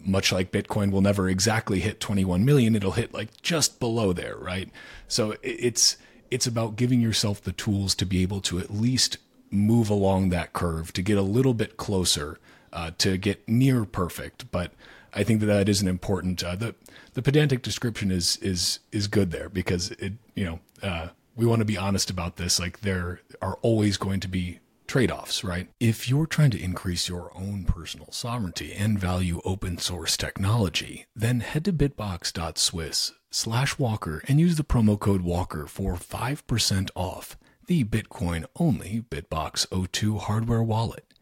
[0.04, 4.36] much like Bitcoin will never exactly hit 21 million, it'll hit like just below there,
[4.36, 4.70] right?
[5.08, 5.96] So it's
[6.30, 9.18] it's about giving yourself the tools to be able to at least
[9.50, 12.38] move along that curve to get a little bit closer
[12.72, 14.50] uh, to get near perfect.
[14.50, 14.72] But
[15.12, 16.42] I think that that is an important.
[16.42, 16.74] Uh, the
[17.14, 21.60] the pedantic description is is is good there because it you know uh, we want
[21.60, 22.60] to be honest about this.
[22.60, 25.68] Like there are always going to be trade offs, right?
[25.78, 31.38] If you're trying to increase your own personal sovereignty and value open source technology, then
[31.40, 37.84] head to bitbox.swiss slash walker and use the promo code walker for 5% off the
[37.84, 41.14] Bitcoin only Bitbox02 hardware wallet.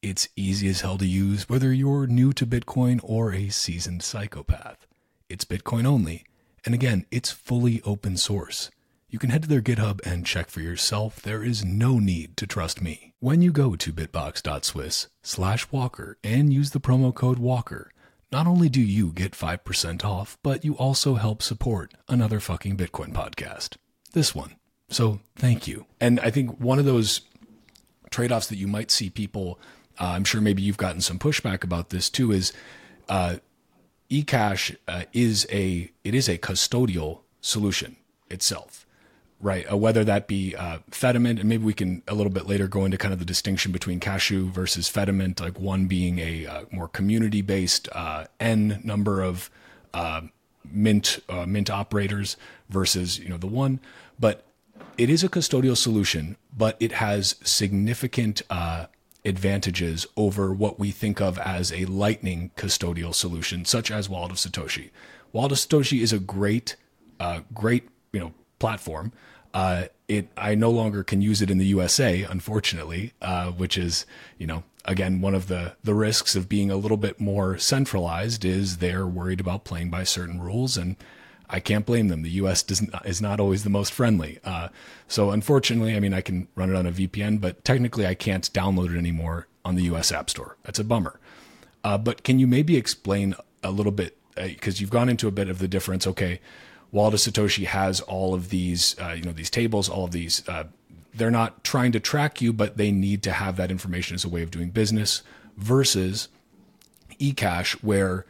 [0.00, 4.86] It's easy as hell to use whether you're new to Bitcoin or a seasoned psychopath.
[5.28, 6.24] It's Bitcoin only,
[6.64, 8.70] and again, it's fully open source.
[9.12, 11.20] You can head to their GitHub and check for yourself.
[11.20, 13.12] There is no need to trust me.
[13.20, 17.92] When you go to bitbox.swiss slash walker and use the promo code walker,
[18.32, 23.12] not only do you get 5% off, but you also help support another fucking Bitcoin
[23.12, 23.76] podcast.
[24.14, 24.56] This one.
[24.88, 25.84] So thank you.
[26.00, 27.20] And I think one of those
[28.10, 29.60] trade offs that you might see people,
[30.00, 32.54] uh, I'm sure maybe you've gotten some pushback about this too, is
[33.10, 33.36] uh,
[34.08, 37.96] eCash uh, is a it is a custodial solution
[38.30, 38.86] itself
[39.42, 39.70] right?
[39.70, 42.96] Uh, whether that be uh, and maybe we can a little bit later go into
[42.96, 47.42] kind of the distinction between Cashu versus Fedimint, like one being a uh, more community
[47.42, 49.50] based uh, n number of
[49.92, 50.22] uh,
[50.64, 52.36] mint uh, mint operators
[52.70, 53.80] versus you know the one,
[54.18, 54.46] but
[54.96, 58.42] it is a custodial solution, but it has significant
[59.24, 64.36] advantages over what we think of as a lightning custodial solution, such as Wallet of
[64.36, 64.90] Satoshi.
[65.32, 66.76] Wallet of Satoshi is a great,
[67.54, 69.12] great you know platform
[69.54, 74.06] uh, it I no longer can use it in the USA, unfortunately, uh, which is
[74.38, 78.44] you know again one of the the risks of being a little bit more centralized
[78.44, 80.96] is they're worried about playing by certain rules and.
[81.54, 82.22] I can't blame them.
[82.22, 82.62] The U.S.
[82.62, 84.38] doesn't is not always the most friendly.
[84.42, 84.68] Uh,
[85.06, 88.50] so unfortunately, I mean, I can run it on a VPN, but technically, I can't
[88.54, 90.10] download it anymore on the U.S.
[90.10, 90.56] App Store.
[90.62, 91.20] That's a bummer.
[91.84, 95.30] Uh, but can you maybe explain a little bit because uh, you've gone into a
[95.30, 96.06] bit of the difference?
[96.06, 96.40] Okay,
[96.92, 100.46] Of Satoshi has all of these, uh, you know, these tables, all of these.
[100.48, 100.64] Uh,
[101.14, 104.28] they're not trying to track you, but they need to have that information as a
[104.28, 105.22] way of doing business.
[105.56, 106.28] Versus
[107.20, 108.24] eCash, where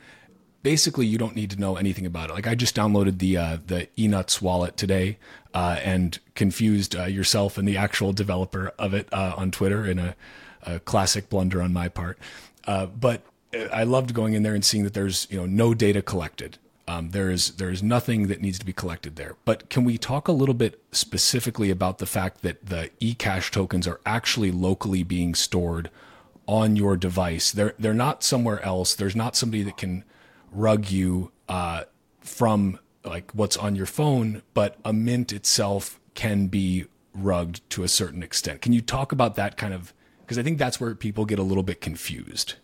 [0.62, 2.35] basically you don't need to know anything about it.
[2.35, 5.18] Like I just downloaded the uh, the eNuts wallet today
[5.55, 9.98] uh, and confused uh, yourself and the actual developer of it uh, on Twitter in
[9.98, 10.16] a,
[10.62, 12.18] a, classic blunder on my part.
[12.66, 13.22] Uh, but
[13.72, 16.59] I loved going in there and seeing that there's you know no data collected.
[16.88, 19.36] Um, there is there is nothing that needs to be collected there.
[19.44, 23.86] But can we talk a little bit specifically about the fact that the eCash tokens
[23.86, 25.90] are actually locally being stored
[26.46, 27.52] on your device?
[27.52, 28.94] They're they're not somewhere else.
[28.94, 30.04] There's not somebody that can
[30.50, 31.84] rug you uh,
[32.20, 37.88] from like what's on your phone, but a mint itself can be rugged to a
[37.88, 38.60] certain extent.
[38.60, 39.92] Can you talk about that kind of?
[40.20, 42.54] Because I think that's where people get a little bit confused.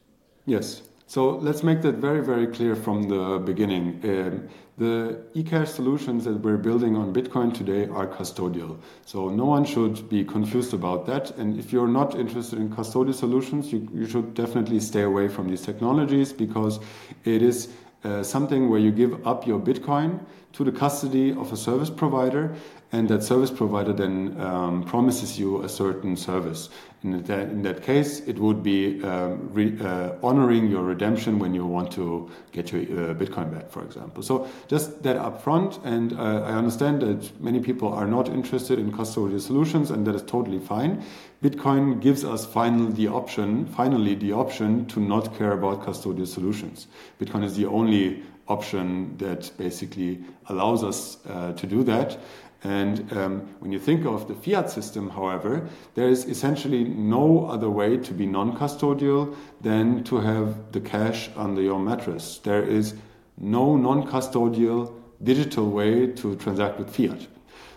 [0.46, 0.82] Yes.
[1.08, 3.98] So let's make that very, very clear from the beginning.
[4.04, 8.78] Um, the eCash solutions that we're building on Bitcoin today are custodial.
[9.06, 11.30] So no one should be confused about that.
[11.38, 15.48] And if you're not interested in custodial solutions, you, you should definitely stay away from
[15.48, 16.78] these technologies because
[17.24, 17.70] it is
[18.04, 20.20] uh, something where you give up your Bitcoin
[20.52, 22.54] to the custody of a service provider,
[22.92, 26.68] and that service provider then um, promises you a certain service.
[27.04, 31.54] In that, in that case, it would be um, re, uh, honoring your redemption when
[31.54, 34.20] you want to get your uh, Bitcoin back, for example.
[34.20, 38.90] So just that upfront, and uh, I understand that many people are not interested in
[38.90, 41.04] custodial solutions, and that is totally fine.
[41.40, 46.88] Bitcoin gives us finally the option, finally the option to not care about custodial solutions.
[47.20, 52.18] Bitcoin is the only option that basically allows us uh, to do that.
[52.64, 57.70] And um, when you think of the fiat system, however, there is essentially no other
[57.70, 62.38] way to be non custodial than to have the cash under your mattress.
[62.38, 62.94] There is
[63.36, 64.92] no non custodial
[65.22, 67.28] digital way to transact with fiat.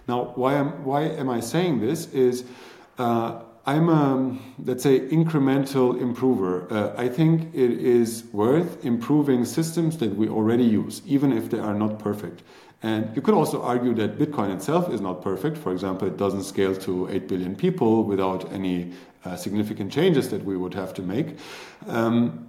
[0.08, 2.08] Now, why am, why am I saying this?
[2.12, 2.44] Is
[2.98, 6.72] uh, I'm a, let's say, incremental improver.
[6.74, 11.60] Uh, I think it is worth improving systems that we already use, even if they
[11.60, 12.42] are not perfect.
[12.84, 15.58] And you could also argue that Bitcoin itself is not perfect.
[15.58, 18.92] For example, it doesn't scale to 8 billion people without any
[19.24, 21.38] uh, significant changes that we would have to make.
[21.88, 22.48] Um,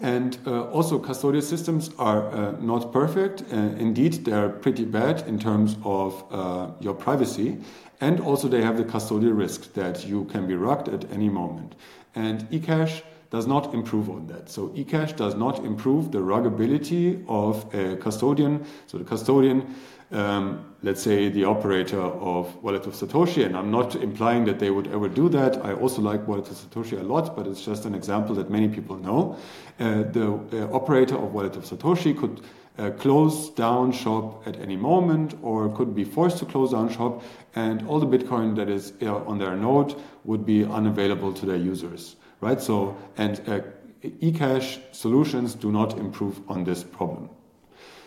[0.00, 3.42] and uh, also, custodial systems are uh, not perfect.
[3.52, 7.58] Uh, indeed, they're pretty bad in terms of uh, your privacy.
[8.00, 11.74] And also, they have the custodial risk that you can be rugged at any moment.
[12.14, 14.48] And eCash does not improve on that.
[14.48, 18.64] So eCash does not improve the ruggability of a custodian.
[18.86, 19.74] So the custodian,
[20.10, 24.70] um, let's say the operator of Wallet of Satoshi, and I'm not implying that they
[24.70, 25.62] would ever do that.
[25.64, 28.68] I also like Wallet of Satoshi a lot, but it's just an example that many
[28.68, 29.36] people know.
[29.78, 32.40] Uh, the uh, operator of Wallet of Satoshi could
[32.78, 37.22] uh, close down shop at any moment or could be forced to close down shop
[37.56, 41.56] and all the bitcoin that is uh, on their node would be unavailable to their
[41.56, 42.60] users right?
[42.60, 43.60] So, and uh,
[44.02, 47.30] eCash solutions do not improve on this problem.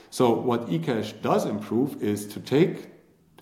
[0.10, 2.90] So, what eCash does improve is to take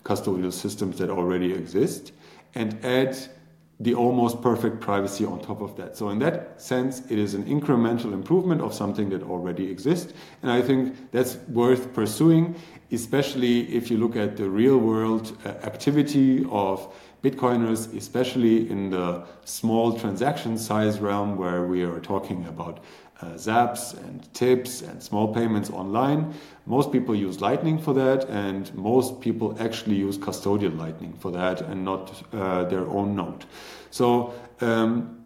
[0.04, 2.12] custodial systems that already exist
[2.54, 3.16] and add
[3.80, 5.96] the almost perfect privacy on top of that.
[5.96, 10.12] So, in that sense, it is an incremental improvement of something that already exists.
[10.42, 12.54] And I think that's worth pursuing,
[12.92, 19.24] especially if you look at the real world uh, activity of Bitcoiners, especially in the
[19.44, 22.80] small transaction size realm where we are talking about
[23.22, 26.34] uh, zaps and tips and small payments online.
[26.64, 31.60] Most people use Lightning for that, and most people actually use custodial Lightning for that
[31.60, 33.44] and not uh, their own node.
[33.90, 35.19] So, um,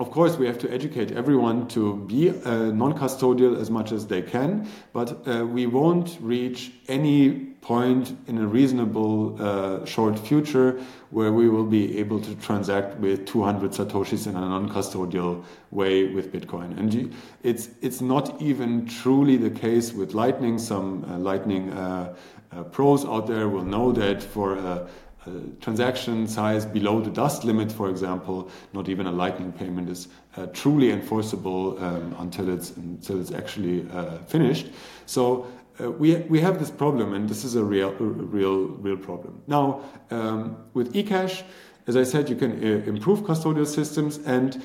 [0.00, 4.06] of course, we have to educate everyone to be uh, non custodial as much as
[4.06, 10.80] they can, but uh, we won't reach any point in a reasonable uh, short future
[11.10, 16.32] where we will be able to transact with 200 satoshis in a non-custodial way with
[16.32, 16.78] Bitcoin.
[16.78, 20.58] And it's it's not even truly the case with Lightning.
[20.58, 22.14] Some uh, Lightning uh,
[22.52, 24.88] uh pros out there will know that for a,
[25.26, 25.30] a,
[25.60, 30.46] transaction size below the dust limit, for example, not even a Lightning payment is uh,
[30.46, 34.68] truly enforceable um, until it's until it's actually uh, finished.
[35.06, 35.46] So
[35.80, 39.42] uh, we, we have this problem, and this is a real, a real, real problem.
[39.46, 41.42] Now, um, with eCash,
[41.86, 44.62] as I said, you can uh, improve custodial systems, and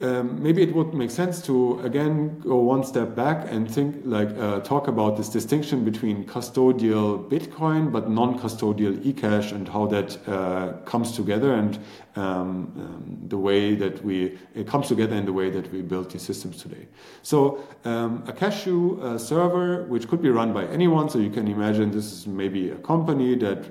[0.00, 4.28] um, maybe it would make sense to again go one step back and think like
[4.38, 10.72] uh, talk about this distinction between custodial Bitcoin but non-custodial eCash and how that uh,
[10.84, 11.78] comes together and
[12.16, 16.10] um, um, the way that we it comes together in the way that we build
[16.10, 16.86] these systems today.
[17.22, 21.48] So um, a Cashu uh, server, which could be run by anyone, so you can
[21.48, 23.70] imagine this is maybe a company that uh,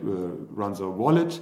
[0.53, 1.39] runs a wallet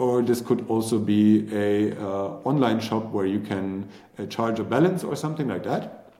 [0.00, 3.86] or this could also be a uh, online shop where you can
[4.18, 6.10] uh, charge a balance or something like that.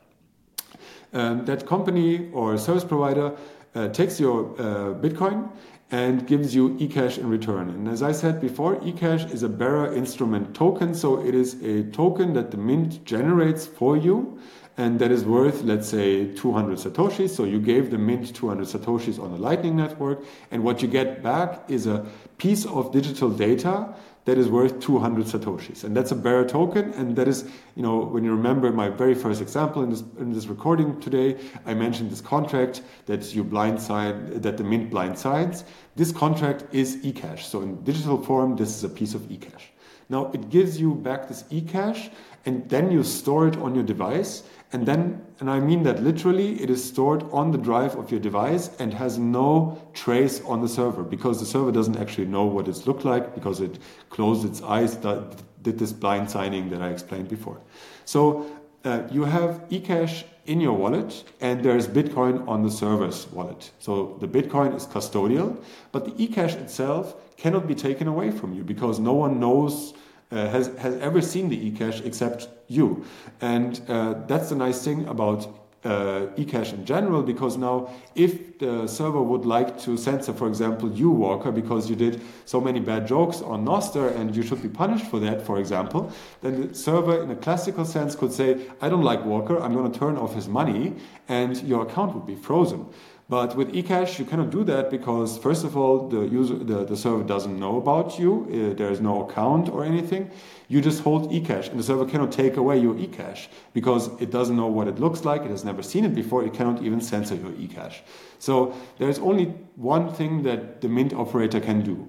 [1.14, 3.34] Um, that company or service provider
[3.74, 5.50] uh, takes your uh, Bitcoin
[5.90, 7.70] and gives you eCash in return.
[7.70, 11.84] And as I said before, eCash is a bearer instrument token, so it is a
[11.84, 14.38] token that the mint generates for you
[14.76, 17.30] and that is worth, let's say, 200 satoshis.
[17.30, 21.22] So you gave the mint 200 satoshis on the Lightning Network, and what you get
[21.22, 22.06] back is a
[22.40, 25.84] piece of digital data that is worth 200 satoshis.
[25.84, 26.92] And that's a bearer token.
[26.94, 27.44] And that is
[27.76, 31.28] you know when you remember my very first example in this in this recording today
[31.66, 35.64] i mentioned this contract that you blind blindside that the mint blind blindsides
[35.96, 37.42] this contract is ecash.
[37.42, 39.66] So in digital form this is a piece of ecash.
[40.08, 42.10] Now it gives you back this ecash
[42.46, 46.62] and then you store it on your device and then, and I mean that literally,
[46.62, 50.68] it is stored on the drive of your device and has no trace on the
[50.68, 53.78] server because the server doesn't actually know what it's looked like because it
[54.10, 57.60] closed its eyes, did this blind signing that I explained before.
[58.04, 58.46] So
[58.84, 63.72] uh, you have eCash in your wallet and there's Bitcoin on the server's wallet.
[63.80, 65.60] So the Bitcoin is custodial,
[65.90, 69.94] but the eCash itself cannot be taken away from you because no one knows
[70.30, 73.04] uh, has, has ever seen the eCash except you.
[73.40, 75.48] And uh, that's the nice thing about
[75.82, 80.92] uh, eCash in general, because now if the server would like to censor, for example,
[80.92, 84.68] you, Walker, because you did so many bad jokes on Nostr and you should be
[84.68, 86.12] punished for that, for example,
[86.42, 89.90] then the server, in a classical sense, could say, I don't like Walker, I'm going
[89.90, 90.96] to turn off his money,
[91.28, 92.86] and your account would be frozen.
[93.30, 96.96] But with eCash, you cannot do that because, first of all, the user, the, the
[96.96, 98.32] server doesn't know about you.
[98.50, 100.32] Uh, there is no account or anything.
[100.66, 104.56] You just hold eCash, and the server cannot take away your eCash because it doesn't
[104.56, 105.42] know what it looks like.
[105.42, 106.44] It has never seen it before.
[106.44, 108.00] It cannot even censor your eCash.
[108.40, 112.08] So there's only one thing that the Mint operator can do: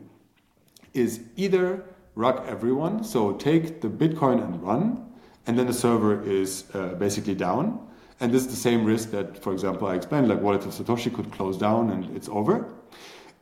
[0.96, 5.06] is either rug everyone, so take the Bitcoin and run,
[5.46, 7.88] and then the server is uh, basically down
[8.22, 11.14] and this is the same risk that, for example, I explained, like Wallet of Satoshi
[11.14, 12.72] could close down and it's over.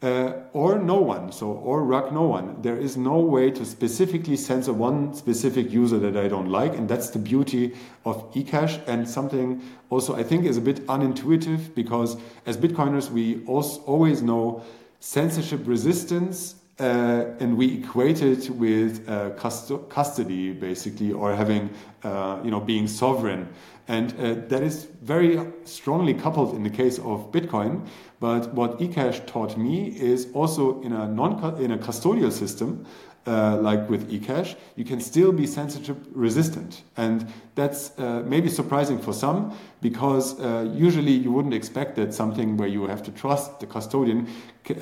[0.01, 2.61] Uh, or no one, so or rug no one.
[2.61, 6.87] There is no way to specifically censor one specific user that I don't like, and
[6.87, 7.75] that's the beauty
[8.05, 12.15] of eCash and something also I think is a bit unintuitive because
[12.45, 14.63] as Bitcoiners we always know
[15.01, 21.69] censorship resistance uh, and we equate it with uh, custody, basically, or having,
[22.03, 23.49] uh, you know, being sovereign.
[23.89, 27.87] And uh, that is very strongly coupled in the case of Bitcoin.
[28.19, 32.85] But what eCash taught me is also in a non in a custodial system,
[33.25, 37.25] uh, like with eCash, you can still be censorship resistant, and
[37.55, 42.67] that's uh, maybe surprising for some because uh, usually you wouldn't expect that something where
[42.67, 44.27] you have to trust the custodian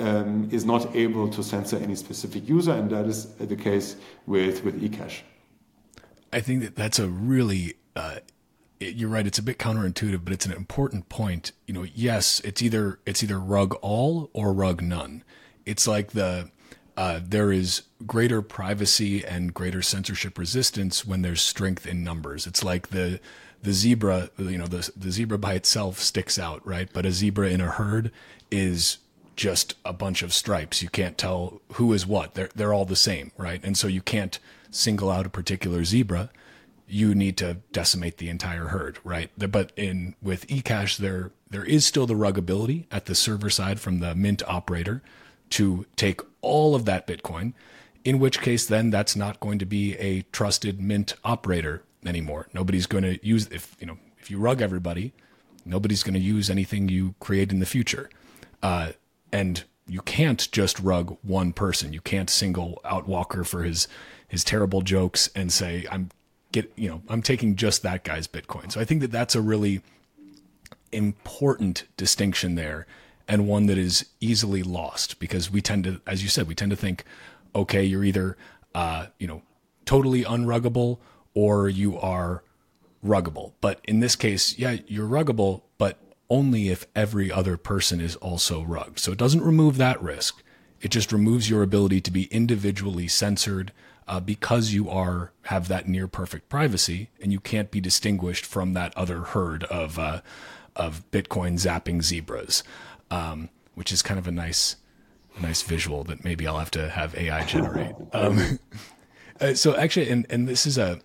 [0.00, 3.96] um, is not able to censor any specific user, and that is the case
[4.26, 5.22] with with eCash.
[6.30, 7.74] I think that that's a really
[8.80, 9.26] uh, you're right.
[9.26, 11.52] It's a bit counterintuitive, but it's an important point.
[11.66, 15.24] You know, yes, it's either it's either rug all or rug none.
[15.66, 16.50] It's like the
[16.96, 22.46] uh, there is greater privacy and greater censorship resistance when there's strength in numbers.
[22.46, 23.20] It's like the
[23.62, 26.88] the zebra, you know, the the zebra by itself sticks out, right?
[26.92, 28.10] But a zebra in a herd
[28.50, 28.98] is
[29.36, 30.82] just a bunch of stripes.
[30.82, 32.34] You can't tell who is what.
[32.34, 33.60] They're they're all the same, right?
[33.62, 34.38] And so you can't
[34.70, 36.30] single out a particular zebra
[36.88, 39.30] you need to decimate the entire herd, right?
[39.36, 44.00] But in with eCash, there there is still the ruggability at the server side from
[44.00, 45.02] the mint operator
[45.50, 47.52] to take all of that Bitcoin.
[48.04, 52.48] In which case, then that's not going to be a trusted mint operator anymore.
[52.52, 55.12] Nobody's going to use if you know if you rug everybody,
[55.64, 58.08] nobody's going to use anything you create in the future.
[58.62, 58.92] Uh,
[59.32, 61.92] and you can't just rug one person.
[61.92, 63.88] You can't single out Walker for his
[64.26, 66.10] his terrible jokes and say I'm
[66.52, 68.70] get you know i'm taking just that guy's bitcoin.
[68.72, 69.82] So i think that that's a really
[70.92, 72.86] important distinction there
[73.26, 76.70] and one that is easily lost because we tend to as you said we tend
[76.70, 77.04] to think
[77.54, 78.36] okay you're either
[78.74, 79.42] uh, you know
[79.84, 80.98] totally unruggable
[81.34, 82.42] or you are
[83.04, 83.52] ruggable.
[83.60, 85.98] But in this case yeah you're ruggable but
[86.30, 88.98] only if every other person is also rugged.
[88.98, 90.42] So it doesn't remove that risk.
[90.80, 93.72] It just removes your ability to be individually censored
[94.08, 98.72] uh, because you are have that near perfect privacy and you can't be distinguished from
[98.72, 100.20] that other herd of uh,
[100.74, 102.64] of Bitcoin zapping zebras,
[103.10, 104.76] um, which is kind of a nice
[105.40, 107.94] nice visual that maybe I'll have to have AI generate.
[108.12, 108.58] Um,
[109.40, 111.00] uh, so actually, and and this is a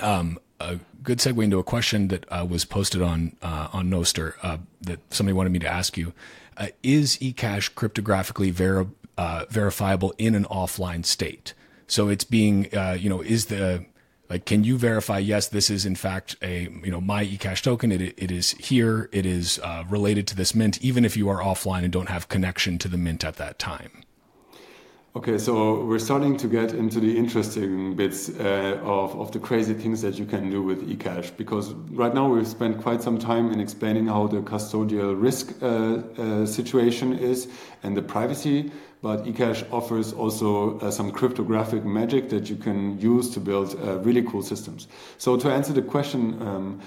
[0.00, 4.34] um, a good segue into a question that uh, was posted on uh, on Nostr
[4.42, 6.12] uh, that somebody wanted me to ask you:
[6.56, 8.86] uh, Is eCash cryptographically veri-
[9.18, 11.54] uh, verifiable in an offline state?
[11.92, 13.84] So it's being, uh, you know, is the
[14.30, 15.18] Like, can you verify?
[15.18, 17.92] Yes, this is in fact a you know my eCash token.
[17.92, 19.10] It it is here.
[19.12, 22.28] It is uh, related to this mint, even if you are offline and don't have
[22.28, 23.92] connection to the mint at that time.
[25.14, 29.74] Okay, so we're starting to get into the interesting bits uh, of, of the crazy
[29.74, 33.52] things that you can do with eCash because right now we've spent quite some time
[33.52, 37.48] in explaining how the custodial risk uh, uh, situation is
[37.82, 38.72] and the privacy,
[39.02, 43.98] but eCash offers also uh, some cryptographic magic that you can use to build uh,
[43.98, 44.86] really cool systems.
[45.18, 46.80] So to answer the question, um,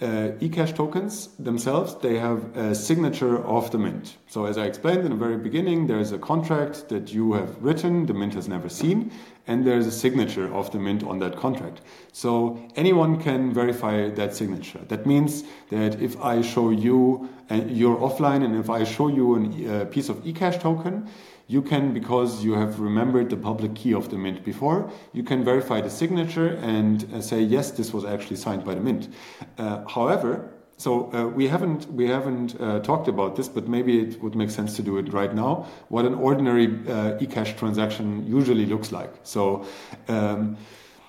[0.00, 4.16] uh, eCash tokens themselves, they have a signature of the mint.
[4.28, 8.06] So as I explained in the very beginning, there's a contract that you have written,
[8.06, 9.10] the mint has never seen,
[9.48, 11.80] and there's a signature of the mint on that contract.
[12.12, 14.80] So anyone can verify that signature.
[14.86, 19.34] That means that if I show you, uh, you're offline, and if I show you
[19.34, 21.08] a uh, piece of eCash token,
[21.48, 25.42] you can, because you have remembered the public key of the mint before, you can
[25.42, 29.08] verify the signature and uh, say, yes, this was actually signed by the mint.
[29.56, 34.22] Uh, however, so uh, we haven't we haven't uh, talked about this, but maybe it
[34.22, 35.66] would make sense to do it right now.
[35.88, 39.12] What an ordinary uh, eCash transaction usually looks like.
[39.24, 39.66] So.
[40.06, 40.56] Um,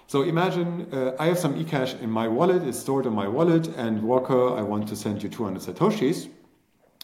[0.07, 3.67] so imagine uh, I have some eCash in my wallet, it's stored in my wallet,
[3.77, 6.29] and Walker, I want to send you 200 Satoshis.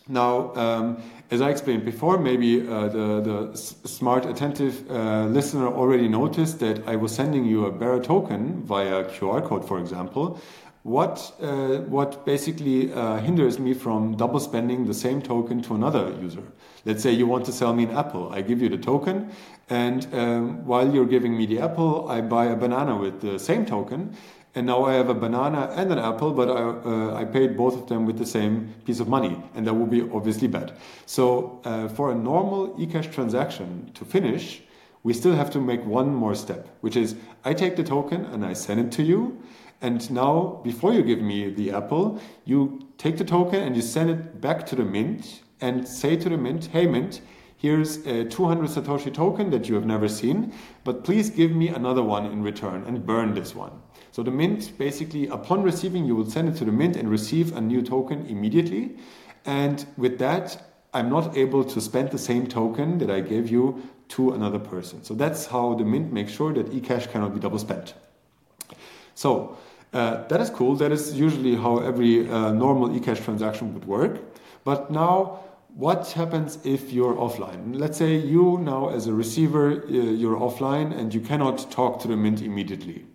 [0.08, 6.08] Now, um, as I explained before, maybe uh, the, the smart, attentive uh, listener already
[6.08, 10.40] noticed that I was sending you a bearer token via QR code, for example.
[10.84, 16.16] What, uh, what basically uh, hinders me from double spending the same token to another
[16.22, 16.44] user?
[16.86, 18.32] Let's say you want to sell me an apple.
[18.32, 19.32] I give you the token,
[19.68, 23.66] and um, while you're giving me the apple, I buy a banana with the same
[23.66, 24.16] token
[24.56, 27.76] and now I have a banana and an apple, but I, uh, I paid both
[27.76, 30.78] of them with the same piece of money, and that would be obviously bad.
[31.06, 34.62] So uh, for a normal eCash transaction to finish,
[35.04, 38.46] we still have to make one more step, which is I take the token and
[38.46, 39.38] I send it to you.
[39.82, 44.10] And now, before you give me the apple, you take the token and you send
[44.10, 47.22] it back to the mint and say to the mint, hey, mint,
[47.58, 50.54] here's a 200 Satoshi token that you have never seen,
[50.86, 53.72] but please give me another one in return and burn this one.
[54.16, 57.54] So the mint basically, upon receiving, you will send it to the mint and receive
[57.54, 58.96] a new token immediately.
[59.44, 63.84] And with that, I'm not able to spend the same token that I gave you
[64.16, 65.04] to another person.
[65.04, 67.94] So that's how the mint makes sure that eCash cannot be double spent.
[69.16, 69.58] So
[69.92, 70.78] uh, that is cool.
[70.78, 74.22] That is usually how every uh, normal eCash transaction would work.
[74.64, 75.44] But now,
[75.74, 77.78] what happens if you're offline?
[77.78, 82.08] Let's say you now, as a receiver, uh, you're offline and you cannot talk to
[82.08, 83.08] the mint immediately.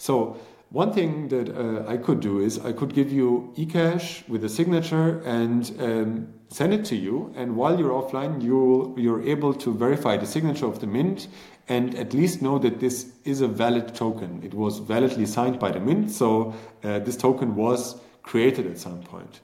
[0.00, 0.38] So
[0.70, 4.48] one thing that uh, I could do is I could give you eCash with a
[4.48, 7.34] signature and um, send it to you.
[7.36, 11.28] And while you're offline, you you're able to verify the signature of the mint
[11.68, 14.40] and at least know that this is a valid token.
[14.42, 19.02] It was validly signed by the mint, so uh, this token was created at some
[19.02, 19.40] point.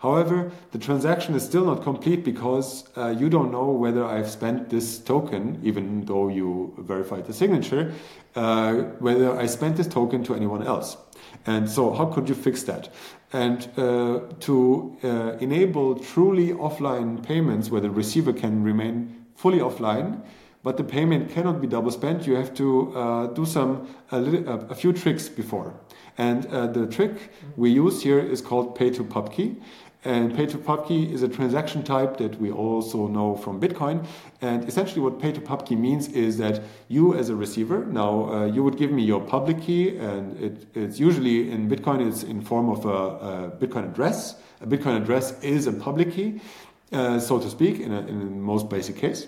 [0.00, 4.70] However, the transaction is still not complete because uh, you don't know whether I've spent
[4.70, 7.92] this token, even though you verified the signature,
[8.34, 10.96] uh, whether I spent this token to anyone else.
[11.44, 12.88] And so, how could you fix that?
[13.34, 20.22] And uh, to uh, enable truly offline payments where the receiver can remain fully offline,
[20.62, 24.74] but the payment cannot be double spent, you have to uh, do some a, a,
[24.74, 25.72] few tricks before.
[26.18, 29.56] And uh, the trick we use here is called pay to pubkey.
[30.02, 34.06] And pay to pubkey is a transaction type that we also know from Bitcoin.
[34.40, 38.44] And essentially, what pay to pubkey means is that you, as a receiver, now uh,
[38.46, 42.40] you would give me your public key, and it, it's usually in Bitcoin, it's in
[42.40, 44.36] form of a, a, Bitcoin address.
[44.62, 46.40] A Bitcoin address is a public key,
[46.92, 49.26] uh, so to speak, in, a, in the most basic case.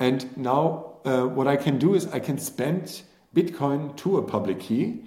[0.00, 3.02] And now, uh, what I can do is I can spend
[3.32, 5.04] Bitcoin to a public key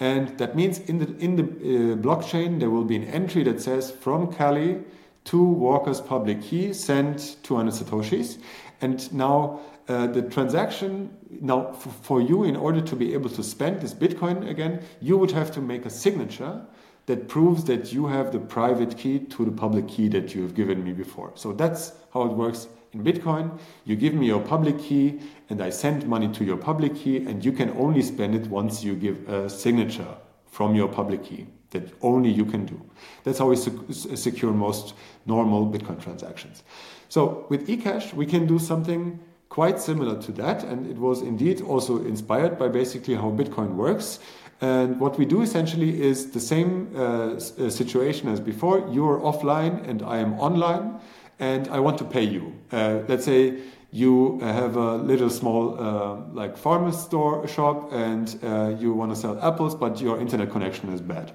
[0.00, 3.60] and that means in the, in the uh, blockchain, there will be an entry that
[3.60, 4.84] says from Calle
[5.24, 8.38] to Walker's public key, send 200 Satoshis.
[8.80, 13.80] And now uh, the transaction, now for you, in order to be able to spend
[13.80, 16.62] this Bitcoin again, you would have to make a signature
[17.06, 20.54] that proves that you have the private key to the public key that you have
[20.54, 21.32] given me before.
[21.34, 22.68] So that's how it works
[23.04, 23.58] Bitcoin.
[23.84, 27.44] You give me your public key and I send money to your public key, and
[27.44, 30.14] you can only spend it once you give a signature
[30.46, 32.80] from your public key that only you can do.
[33.24, 34.94] That's how we secure most
[35.26, 36.62] normal Bitcoin transactions.
[37.08, 41.60] So with eCash, we can do something quite similar to that, and it was indeed
[41.62, 44.18] also inspired by basically how Bitcoin works.
[44.60, 48.88] And what we do essentially is the same uh, uh situation as before.
[48.90, 51.00] You're offline and I am online
[51.38, 52.54] and I want to pay you.
[52.72, 53.58] Uh, let's say
[53.90, 59.16] you have a little small uh, like farmer store shop and uh, you want to
[59.16, 61.32] sell apples, but your internet connection is bad.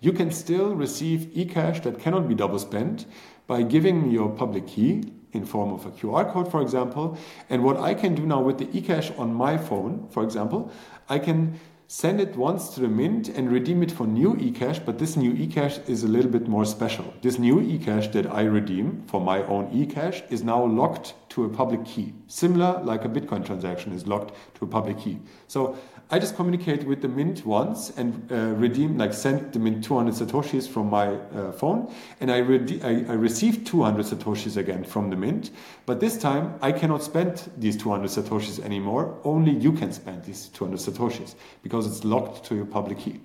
[0.00, 3.06] You can still receive eCash that cannot be double spent
[3.46, 7.18] by giving me your public key in form of a QR code, for example.
[7.50, 10.72] And what I can do now with the eCash on my phone, for example,
[11.08, 11.58] I can
[11.90, 15.32] send it once to the mint and redeem it for new eCash, but this new
[15.32, 17.14] eCash is a little bit more special.
[17.22, 21.48] This new eCash that I redeem for my own eCash is now locked to a
[21.48, 25.18] public key, similar like a Bitcoin transaction is locked to a public key.
[25.46, 25.78] So
[26.10, 30.14] I just communicate with the mint once and uh, redeem, like send the mint 200
[30.14, 35.10] satoshis from my uh, phone, and I, rede- I, I receive 200 satoshis again from
[35.10, 35.50] the mint.
[35.84, 39.20] But this time I cannot spend these 200 satoshis anymore.
[39.22, 43.20] Only you can spend these 200 satoshis because it's locked to your public key.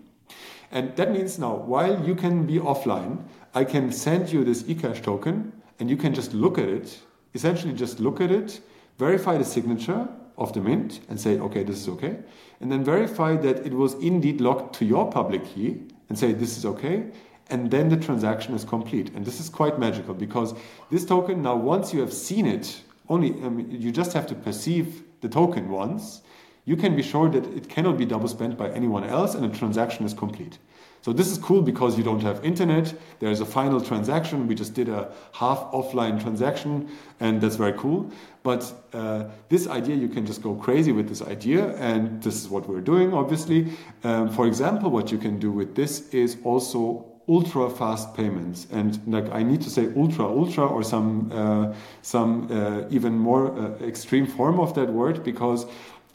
[0.70, 3.24] And that means now, while you can be offline,
[3.54, 7.00] I can send you this eCash token, and you can just look at it.
[7.34, 8.60] Essentially, just look at it,
[8.98, 12.18] verify the signature of the mint, and say, okay, this is okay.
[12.60, 16.58] And then verify that it was indeed locked to your public key and say this
[16.58, 17.06] is okay.
[17.50, 19.14] And then the transaction is complete.
[19.14, 20.54] And this is quite magical because
[20.90, 23.34] this token now once you have seen it only
[23.70, 26.22] you just have to perceive the token once.
[26.66, 29.58] You can be sure that it cannot be double spent by anyone else and the
[29.58, 30.58] transaction is complete
[31.04, 32.94] so this is cool because you don't have internet.
[33.20, 34.48] There's a final transaction.
[34.48, 36.90] We just did a half offline transaction,
[37.20, 38.10] and that's very cool.
[38.42, 42.48] But uh, this idea, you can just go crazy with this idea, and this is
[42.48, 43.74] what we're doing, obviously.
[44.06, 49.00] Um, for example, what you can do with this is also ultra fast payments and
[49.08, 53.72] like i need to say ultra ultra or some uh, some uh, even more uh,
[53.86, 55.66] extreme form of that word because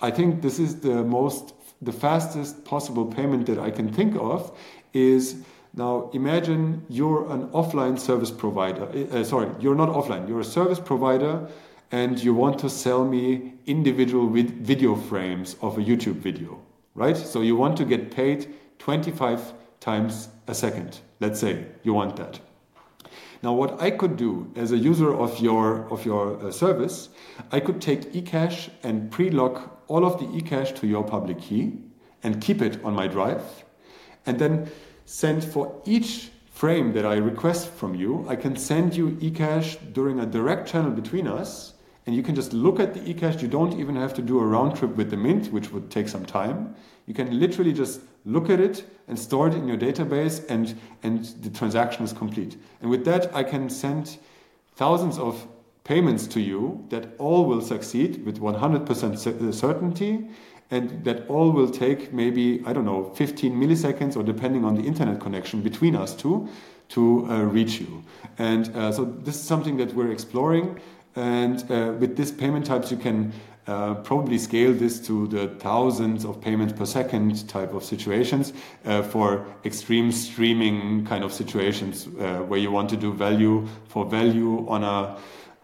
[0.02, 4.52] i think this is the most the fastest possible payment that i can think of
[4.92, 5.42] is
[5.74, 8.88] now imagine you're an offline service provider.
[9.12, 11.48] Uh, sorry, you're not offline, you're a service provider
[11.90, 16.60] and you want to sell me individual video frames of a YouTube video,
[16.94, 17.16] right?
[17.16, 21.00] So you want to get paid 25 times a second.
[21.20, 22.40] Let's say you want that.
[23.42, 27.08] Now, what I could do as a user of your of your uh, service,
[27.52, 31.78] I could take eCash and pre-lock all of the eCash to your public key
[32.24, 33.42] and keep it on my drive
[34.28, 34.70] and then
[35.06, 40.20] send for each frame that I request from you, I can send you eCash during
[40.20, 41.72] a direct channel between us.
[42.04, 43.40] And you can just look at the eCash.
[43.40, 46.08] You don't even have to do a round trip with the Mint, which would take
[46.08, 46.74] some time.
[47.06, 51.24] You can literally just look at it and store it in your database, and, and
[51.42, 52.58] the transaction is complete.
[52.82, 54.18] And with that, I can send
[54.76, 55.46] thousands of
[55.84, 60.28] payments to you that all will succeed with 100% certainty
[60.70, 64.82] and that all will take maybe i don't know 15 milliseconds or depending on the
[64.82, 66.48] internet connection between us two
[66.88, 68.02] to uh, reach you.
[68.38, 70.80] And uh, so this is something that we're exploring.
[71.16, 73.32] And uh, with this payment types you can
[73.66, 78.54] uh, probably scale this to the thousands of payments per second type of situations
[78.86, 84.06] uh, for extreme streaming kind of situations uh, where you want to do value for
[84.06, 85.18] value on a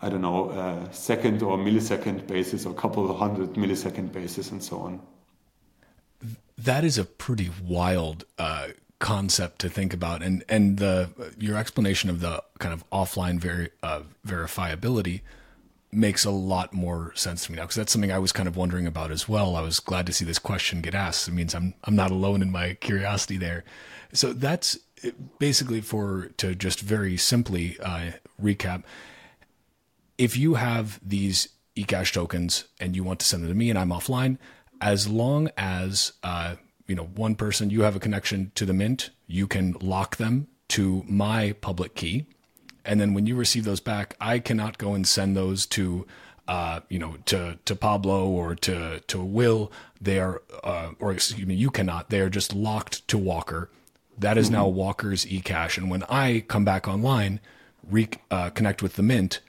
[0.05, 4.51] I don't know, uh, second or millisecond basis or a couple of hundred millisecond basis
[4.51, 5.01] and so on.
[6.59, 12.11] That is a pretty wild uh, concept to think about, and and the your explanation
[12.11, 15.23] of the kind of offline veri- uh, verifiability
[15.91, 18.57] makes a lot more sense to me now because that's something I was kind of
[18.57, 19.57] wondering about as well.
[19.57, 21.29] I was glad to see this question get asked.
[21.29, 23.65] It means I'm I'm not alone in my curiosity there.
[24.13, 24.79] So that's
[25.39, 28.83] basically for to just very simply uh, recap
[30.19, 33.79] if you have these eCash tokens and you want to send them to me and
[33.79, 34.39] I'm offline,
[34.81, 36.57] as long as uh,
[36.87, 40.49] you know one person you have a connection to the mint, you can lock them
[40.69, 42.27] to my public key,
[42.85, 46.07] and then when you receive those back, I cannot go and send those to
[46.47, 49.73] uh, you know to to Pablo or to to Will.
[50.01, 52.11] They are uh, or excuse me, you cannot.
[52.11, 53.71] They are just locked to Walker.
[54.19, 54.57] That is mm-hmm.
[54.57, 57.41] now Walker's eCash, and when I come back online,
[57.91, 59.41] reconnect uh, with the mint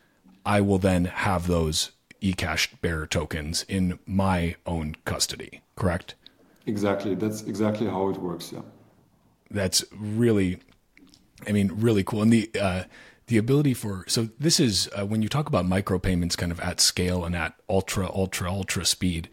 [0.45, 1.91] I will then have those
[2.21, 6.15] eCash bearer tokens in my own custody, correct?
[6.65, 7.15] Exactly.
[7.15, 8.51] That's exactly how it works.
[8.51, 8.61] Yeah.
[9.51, 10.59] That's really,
[11.47, 12.21] I mean, really cool.
[12.21, 12.83] And the, uh,
[13.27, 16.79] the ability for, so this is uh, when you talk about micropayments kind of at
[16.79, 19.29] scale and at ultra, ultra, ultra speed,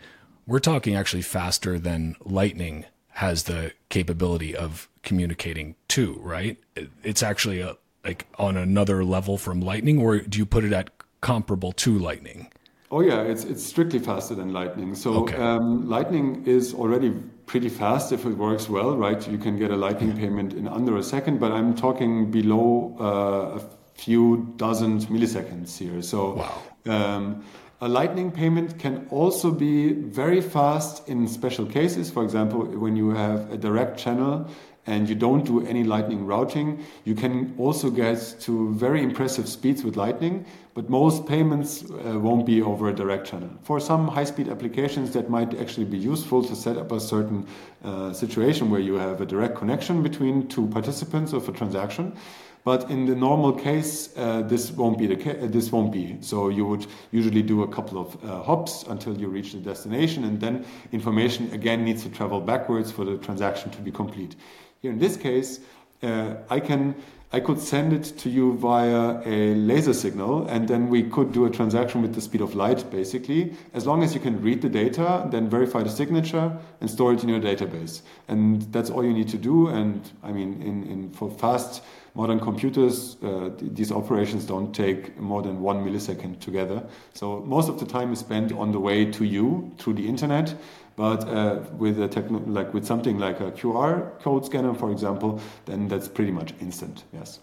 [0.46, 6.58] we're talking actually faster than Lightning has the capability of communicating to, right?
[7.02, 10.90] It's actually a, like on another level from Lightning, or do you put it at
[11.22, 12.52] comparable to Lightning?
[12.90, 14.94] Oh yeah, it's it's strictly faster than Lightning.
[14.94, 15.36] So okay.
[15.36, 17.10] um, Lightning is already
[17.46, 19.26] pretty fast if it works well, right?
[19.26, 23.60] You can get a Lightning payment in under a second, but I'm talking below uh,
[23.94, 26.02] few dozen milliseconds here.
[26.02, 26.62] So wow.
[26.94, 27.44] um,
[27.80, 32.10] a lightning payment can also be very fast in special cases.
[32.10, 34.48] For example, when you have a direct channel
[34.86, 39.84] and you don't do any lightning routing, you can also get to very impressive speeds
[39.84, 43.50] with lightning, but most payments uh, won't be over a direct channel.
[43.62, 47.46] For some high speed applications, that might actually be useful to set up a certain
[47.84, 52.16] uh, situation where you have a direct connection between two participants of a transaction.
[52.64, 56.16] But in the normal case, uh, this won't be the ca- this won't be.
[56.20, 60.22] So you would usually do a couple of uh, hops until you reach the destination,
[60.24, 64.36] and then information again needs to travel backwards for the transaction to be complete.
[64.82, 65.60] Here in this case,
[66.02, 66.96] uh, I can
[67.34, 71.46] I could send it to you via a laser signal, and then we could do
[71.46, 73.54] a transaction with the speed of light, basically.
[73.72, 77.22] As long as you can read the data, then verify the signature and store it
[77.22, 79.68] in your database, and that's all you need to do.
[79.68, 81.82] And I mean, in, in for fast
[82.14, 86.82] modern computers, uh, these operations don't take more than one millisecond together.
[87.14, 90.54] So most of the time is spent on the way to you through the internet
[91.02, 95.40] but uh, with a techno- like with something like a QR code scanner, for example,
[95.64, 97.02] then that's pretty much instant.
[97.12, 97.40] Yes.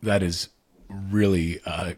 [0.00, 0.50] That is
[0.88, 1.94] really uh,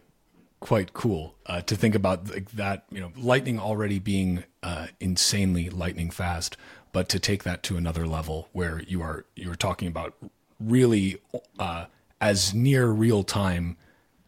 [0.60, 2.24] quite cool uh, to think about
[2.54, 2.86] that.
[2.90, 6.56] You know, lightning already being uh, insanely lightning fast,
[6.92, 10.14] but to take that to another level where you are you're talking about
[10.58, 11.20] really
[11.58, 11.84] uh,
[12.22, 13.76] as near real time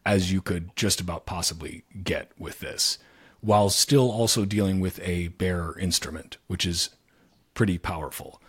[0.05, 2.99] as you could just about possibly get with this
[3.43, 6.91] while still also dealing with a bearer instrument, which is
[7.53, 8.41] pretty powerful.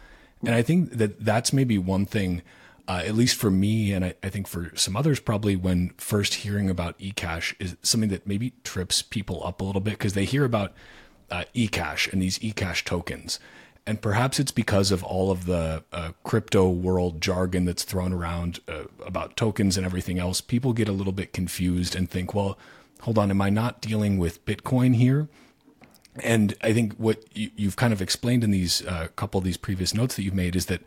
[0.46, 2.42] And I think that that's maybe one thing,
[2.86, 6.34] uh, at least for me, and I, I, think for some others probably, when first
[6.34, 10.26] hearing about eCash is something that maybe trips people up a little bit because they
[10.26, 10.72] hear about
[11.28, 13.40] uh, eCash and these eCash tokens.
[13.86, 18.60] And perhaps it's because of all of the uh, crypto world jargon that's thrown around
[18.68, 20.40] uh, about tokens and everything else.
[20.40, 22.56] People get a little bit confused and think, well,
[23.04, 25.28] hold on, am I not dealing with Bitcoin here?
[26.22, 29.56] And I think what you, have kind of explained in these uh, couple of these
[29.56, 30.82] previous notes that you've made is that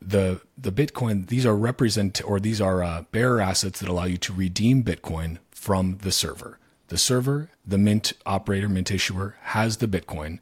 [0.00, 4.16] the the Bitcoin these are represent or these are uh, bearer assets that allow you
[4.16, 6.58] to redeem Bitcoin from the server.
[6.86, 10.38] The server, the mint operator, mint issuer has the Bitcoin.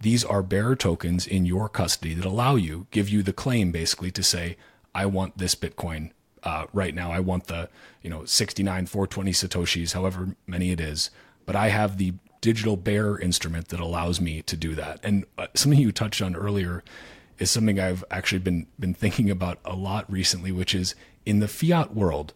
[0.00, 4.10] These are bearer tokens in your custody that allow you, give you the claim basically
[4.12, 4.56] to say,
[4.94, 6.10] I want this Bitcoin
[6.44, 7.10] uh, right now.
[7.10, 7.68] I want the
[8.02, 11.10] you know 69 420 satoshis, however many it is,
[11.46, 15.00] but I have the digital bearer instrument that allows me to do that.
[15.02, 16.84] And uh, something you touched on earlier
[17.38, 21.48] is something I've actually been been thinking about a lot recently, which is in the
[21.48, 22.34] fiat world,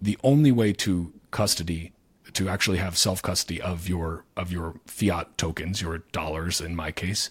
[0.00, 1.92] the only way to custody
[2.32, 6.92] to actually have self custody of your of your fiat tokens, your dollars in my
[6.92, 7.30] case,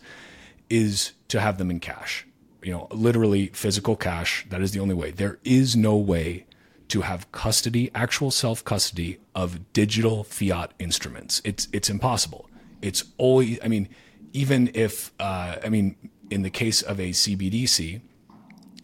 [0.70, 2.26] is to have them in cash
[2.64, 4.46] you know, literally physical cash.
[4.50, 5.12] That is the only way.
[5.12, 6.46] There is no way
[6.90, 11.42] to have custody, actual self custody of digital fiat instruments.
[11.44, 12.50] It's it's impossible.
[12.82, 13.60] It's always.
[13.64, 13.90] I mean,
[14.32, 15.96] even if uh, I mean,
[16.30, 18.02] in the case of a CBDC,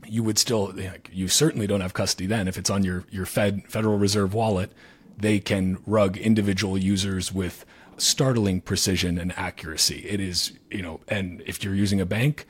[0.07, 0.73] you would still.
[1.11, 2.47] You certainly don't have custody then.
[2.47, 4.71] If it's on your your Fed Federal Reserve wallet,
[5.17, 7.65] they can rug individual users with
[7.97, 10.05] startling precision and accuracy.
[10.07, 12.47] It is you know, and if you're using a bank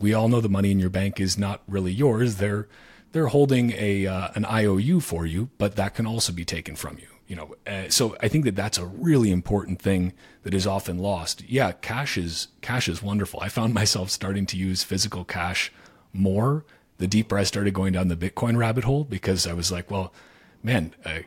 [0.00, 2.36] we all know the money in your bank is not really yours.
[2.36, 2.66] They're
[3.12, 6.98] they're holding a uh, an IOU for you, but that can also be taken from
[6.98, 7.06] you.
[7.26, 10.98] You know, uh, so I think that that's a really important thing that is often
[10.98, 11.42] lost.
[11.48, 13.40] Yeah, cash is cash is wonderful.
[13.40, 15.72] I found myself starting to use physical cash
[16.12, 16.64] more
[16.98, 20.12] the deeper I started going down the Bitcoin rabbit hole because I was like, well,
[20.62, 21.20] man, uh,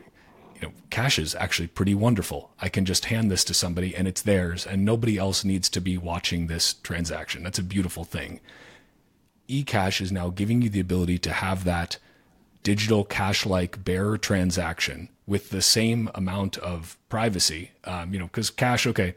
[0.54, 2.52] you know, cash is actually pretty wonderful.
[2.60, 5.80] I can just hand this to somebody and it's theirs, and nobody else needs to
[5.80, 7.42] be watching this transaction.
[7.42, 8.40] That's a beautiful thing
[9.48, 11.98] eCash is now giving you the ability to have that
[12.62, 17.70] digital cash like bearer transaction with the same amount of privacy.
[17.84, 19.14] Um, you know, because cash, okay,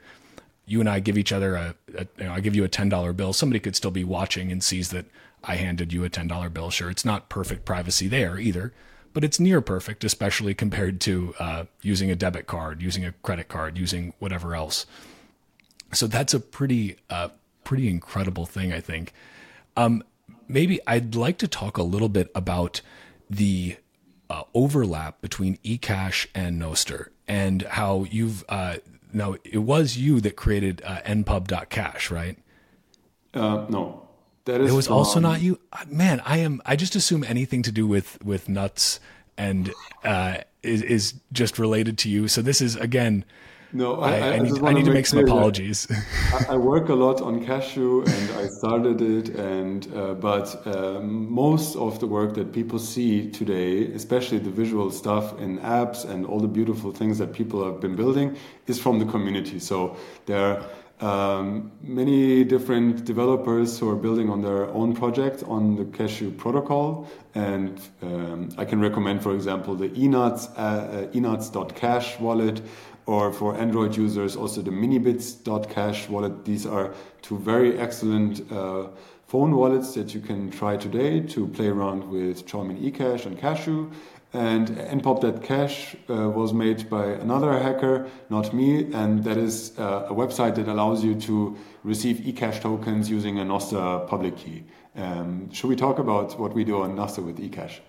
[0.66, 3.16] you and I give each other a, a you know, I give you a $10
[3.16, 3.34] bill.
[3.34, 5.06] Somebody could still be watching and sees that
[5.44, 6.70] I handed you a $10 bill.
[6.70, 8.74] Sure, it's not perfect privacy there either,
[9.14, 13.48] but it's near perfect, especially compared to uh, using a debit card, using a credit
[13.48, 14.86] card, using whatever else.
[15.94, 17.30] So that's a pretty, uh,
[17.64, 19.14] pretty incredible thing, I think.
[19.78, 20.04] Um,
[20.48, 22.82] maybe I'd like to talk a little bit about
[23.30, 23.78] the
[24.30, 28.78] uh, overlap between eCash and Nostr and how you've uh,
[29.14, 32.38] now it was you that created uh, npub.cash, right?
[33.34, 34.08] Uh, no,
[34.46, 34.72] that is.
[34.72, 34.96] It was from...
[34.98, 35.60] also not you.
[35.72, 36.62] Uh, man, I am.
[36.66, 39.00] I just assume anything to do with with nuts
[39.38, 39.72] and
[40.04, 42.28] uh, is is just related to you.
[42.28, 43.26] So this is again
[43.74, 45.88] No, I, I, I need, I need to make some apologies.
[46.50, 51.76] I, work a lot on Cashu, and I started it, and uh, but um, most
[51.76, 56.40] of the work that people see today, especially the visual stuff in apps and all
[56.40, 58.38] the beautiful things that people have been building,
[58.68, 59.60] is from the community.
[59.60, 59.98] So
[60.28, 60.66] there are
[61.00, 67.08] um, many different developers who are building on their own project on the Cashu protocol,
[67.36, 72.62] and um, I can recommend, for example, the enuts uh, uh, enuts.cash wallet
[73.08, 76.44] or for Android users, also the minibits.cash wallet.
[76.44, 78.90] These are two very excellent uh,
[79.28, 83.92] phone wallets that you can try today to play around with Chaumian eCash and Cashu.
[84.34, 90.14] And npub.cash uh, was made by another hacker, not me, and that is uh, a
[90.14, 94.66] website that allows you to receive eCash tokens using a Nostr public key.
[94.98, 97.80] Um, should we talk about what we do on Nostr with eCash?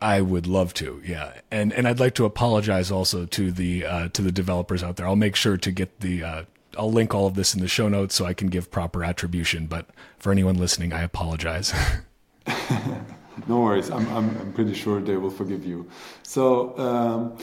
[0.00, 4.08] I would love to, yeah, and and I'd like to apologize also to the uh,
[4.10, 5.06] to the developers out there.
[5.06, 6.44] I'll make sure to get the uh,
[6.78, 9.66] I'll link all of this in the show notes so I can give proper attribution.
[9.66, 11.72] But for anyone listening, I apologize.
[13.46, 13.90] no worries.
[13.90, 15.88] I'm, I'm I'm pretty sure they will forgive you.
[16.22, 16.78] So.
[16.78, 17.38] Um,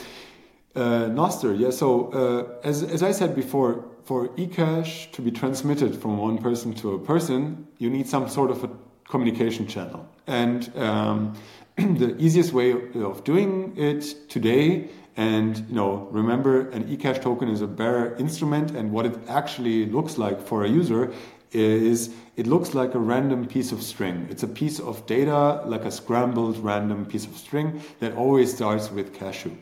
[0.74, 1.70] uh, Nostr, yeah.
[1.70, 6.72] So uh, as as I said before, for eCash to be transmitted from one person
[6.74, 8.70] to a person, you need some sort of a
[9.08, 11.34] communication channel, and um,
[11.76, 17.60] the easiest way of doing it today and you know remember an ecash token is
[17.60, 21.12] a bare instrument and what it actually looks like for a user
[21.52, 24.26] is it looks like a random piece of string.
[24.30, 28.90] It's a piece of data like a scrambled random piece of string that always starts
[28.90, 29.54] with cashu.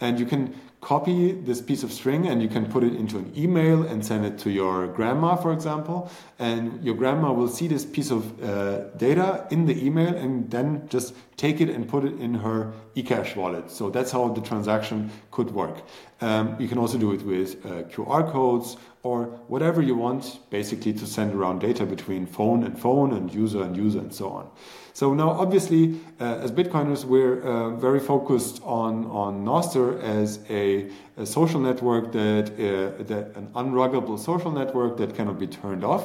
[0.00, 0.54] And you can
[0.84, 4.22] copy this piece of string and you can put it into an email and send
[4.26, 6.10] it to your grandma, for example.
[6.38, 10.86] And your grandma will see this piece of uh, data in the email and then
[10.90, 13.70] just take it and put it in her eCash wallet.
[13.70, 15.82] So that's how the transaction could work.
[16.20, 20.92] Um, you can also do it with uh, QR codes or whatever you want, basically
[20.92, 24.50] to send around data between phone and phone and user and user and so on.
[24.94, 30.88] So now, obviously, uh, as Bitcoiners, we're uh, very focused on on Nostr as a,
[31.16, 36.04] a social network that uh, that an unruggable social network that cannot be turned off.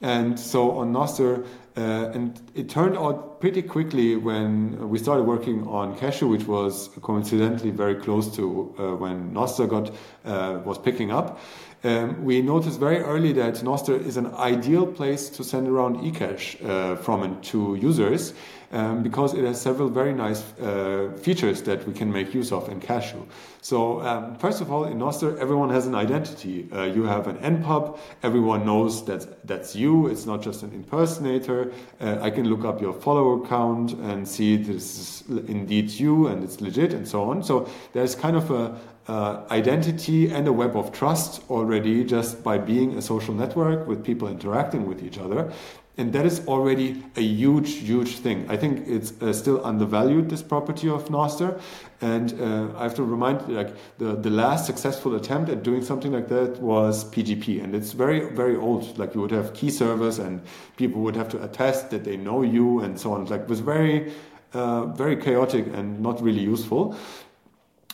[0.00, 1.46] And so on Nostr,
[1.76, 1.80] uh,
[2.14, 7.70] and it turned out pretty quickly when we started working on Cashu, which was coincidentally
[7.70, 9.90] very close to uh, when Nostr got
[10.24, 11.38] uh, was picking up
[11.84, 16.64] um, we noticed very early that Nostr is an ideal place to send around eCash
[16.64, 18.34] uh, from and to users
[18.72, 22.68] um, because it has several very nice uh, features that we can make use of
[22.68, 23.26] in Cashu.
[23.62, 26.68] So um, first of all, in Nostr, everyone has an identity.
[26.72, 27.98] Uh, you have an npub.
[28.22, 30.08] Everyone knows that that's you.
[30.08, 31.72] It's not just an impersonator.
[32.00, 36.42] Uh, I can look up your follower count and see this is indeed you and
[36.42, 37.42] it's legit and so on.
[37.42, 42.58] So there's kind of a, uh, identity and a web of trust already just by
[42.58, 45.52] being a social network with people interacting with each other.
[45.98, 48.44] And that is already a huge, huge thing.
[48.50, 51.58] I think it's uh, still undervalued, this property of Nostr.
[52.02, 56.12] And uh, I have to remind like the, the last successful attempt at doing something
[56.12, 57.64] like that was PGP.
[57.64, 58.98] And it's very, very old.
[58.98, 60.42] Like you would have key servers and
[60.76, 63.24] people would have to attest that they know you and so on.
[63.24, 64.12] Like it was very,
[64.52, 66.94] uh, very chaotic and not really useful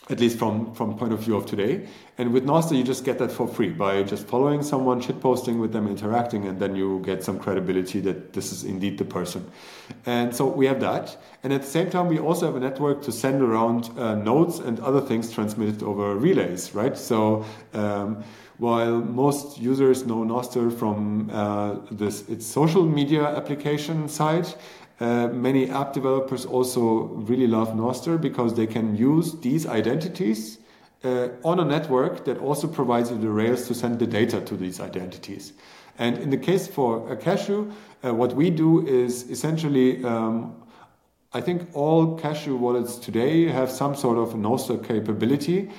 [0.09, 1.87] at least from from point of view of today.
[2.17, 5.71] And with Nostr, you just get that for free by just following someone, shitposting with
[5.71, 9.49] them, interacting, and then you get some credibility that this is indeed the person.
[10.05, 11.17] And so we have that.
[11.43, 14.59] And at the same time, we also have a network to send around uh, nodes
[14.59, 16.97] and other things transmitted over relays, right?
[16.97, 17.45] So.
[17.73, 18.23] Um,
[18.59, 24.47] while most users know Nostr from uh, this its social media application side,
[24.99, 30.59] uh, many app developers also really love Nostr because they can use these identities
[31.03, 34.79] uh, on a network that also provides the rails to send the data to these
[34.79, 35.53] identities.
[35.97, 37.71] And in the case for a Cashu,
[38.03, 40.55] uh, what we do is essentially, um,
[41.33, 45.69] I think all Cashu wallets today have some sort of Nostr capability.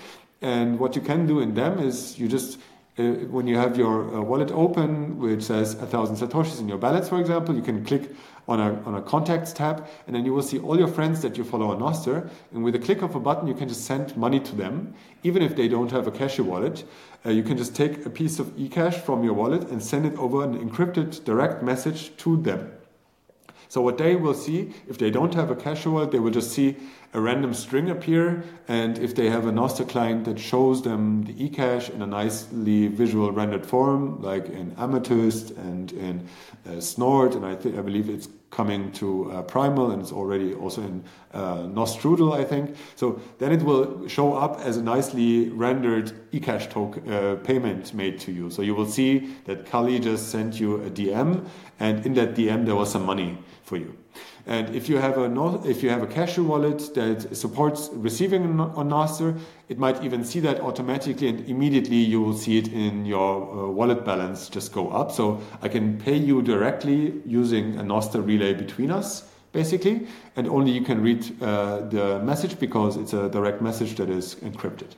[0.43, 2.59] And what you can do in them is you just
[2.97, 6.79] uh, when you have your uh, wallet open, which says a thousand satoshis in your
[6.79, 8.15] balance, for example, you can click
[8.47, 11.37] on a, on a contacts tab, and then you will see all your friends that
[11.37, 12.29] you follow on Nostr.
[12.53, 15.43] And with a click of a button, you can just send money to them, even
[15.43, 16.85] if they don't have a Cashu wallet.
[17.25, 20.17] Uh, you can just take a piece of eCash from your wallet and send it
[20.19, 22.71] over an encrypted direct message to them.
[23.69, 26.53] So what they will see, if they don't have a Cashu wallet, they will just
[26.53, 26.77] see
[27.15, 28.43] a random string appear.
[28.67, 32.89] And if they have a Nostr client that shows them the eCash in a nicely
[32.89, 36.29] visual rendered form, like in Amethyst and in
[36.67, 40.55] uh, Snort, and I, th- I believe it's coming to uh, Primal and it's already
[40.55, 42.77] also in uh, Nostrudel, I think.
[42.97, 48.21] So then it will show up as a nicely rendered eCash token uh, payment made
[48.21, 48.51] to you.
[48.51, 51.47] So you will see that Calle just sent you a DM,
[51.81, 53.97] and in that DM there was some money for you.
[54.47, 58.91] And if you have a if you have a Cashu wallet that supports receiving on
[58.91, 59.39] Nostr,
[59.71, 63.71] it might even see that automatically, and immediately you will see it in your uh,
[63.71, 65.13] wallet balance just go up.
[65.13, 70.73] So I can pay you directly using a Nostr relay between us, basically, and only
[70.73, 74.91] you can read uh, the message because it's a direct message that is encrypted.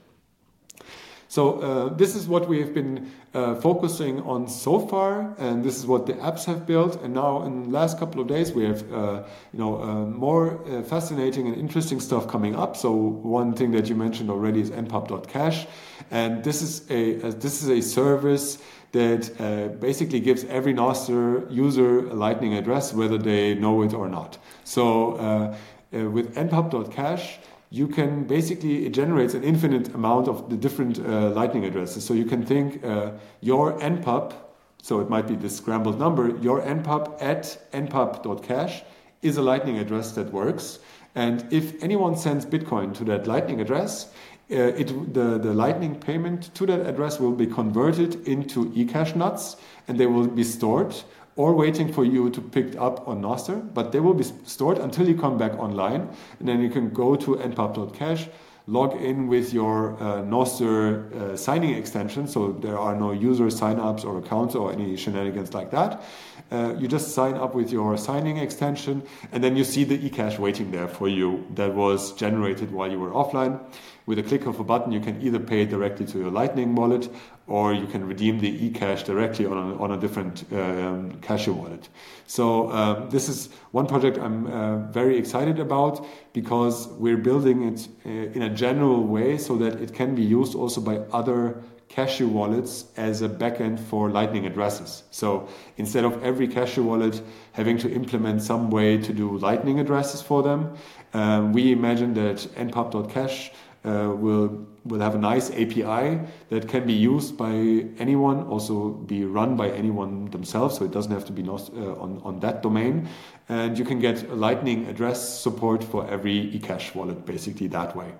[1.28, 5.76] So uh, this is what we have been uh, focusing on so far, and this
[5.76, 7.02] is what the apps have built.
[7.02, 10.60] And now, in the last couple of days, we have uh, you know uh, more
[10.68, 12.76] uh, fascinating and interesting stuff coming up.
[12.76, 15.66] So one thing that you mentioned already is npub.cash,
[16.10, 18.58] and this is a, a this is a service
[18.92, 24.08] that uh, basically gives every Nostr user a Lightning address, whether they know it or
[24.08, 24.38] not.
[24.64, 25.56] So
[25.92, 27.38] with npub.cash
[27.70, 32.04] you can basically, it generates an infinite amount of the different uh, Lightning addresses.
[32.04, 34.34] So you can think uh, your npub,
[34.82, 38.82] so it might be this scrambled number, your npub at npub.cash
[39.22, 40.78] is a Lightning address that works.
[41.14, 44.12] And if anyone sends Bitcoin to that Lightning address,
[44.48, 49.56] uh, it, the, the Lightning payment to that address will be converted into eCash nuts
[49.88, 50.94] and they will be stored
[51.36, 55.06] or waiting for you to pick up on Nostr, but they will be stored until
[55.06, 56.08] you come back online.
[56.38, 58.28] And then you can go to npub.cash,
[58.66, 62.26] log in with your uh, Nostr uh, signing extension.
[62.26, 66.02] So there are no user signups or accounts or any shenanigans like that.
[66.50, 70.38] Uh, you just sign up with your signing extension, and then you see the eCash
[70.38, 73.60] waiting there for you that was generated while you were offline.
[74.06, 77.12] With a click of a button, you can either pay directly to your Lightning wallet
[77.46, 81.88] or you can redeem the eCash directly on a, on a different um, wallet.
[82.26, 87.88] So um, this is one project I'm uh, very excited about because we're building it
[88.04, 92.28] uh, in a general way so that it can be used also by other Cashu
[92.28, 95.04] wallets as a backend for Lightning addresses.
[95.12, 97.22] So instead of every Cashu wallet
[97.52, 100.76] having to implement some way to do Lightning addresses for them,
[101.14, 103.50] um, we imagine that npub.cash
[103.84, 106.20] uh, will will have a nice API
[106.50, 107.52] that can be used by
[107.98, 110.76] anyone, also be run by anyone themselves.
[110.78, 113.08] So it doesn't have to be uh, on on that domain,
[113.48, 118.12] and you can get Lightning address support for every eCash wallet, basically that way.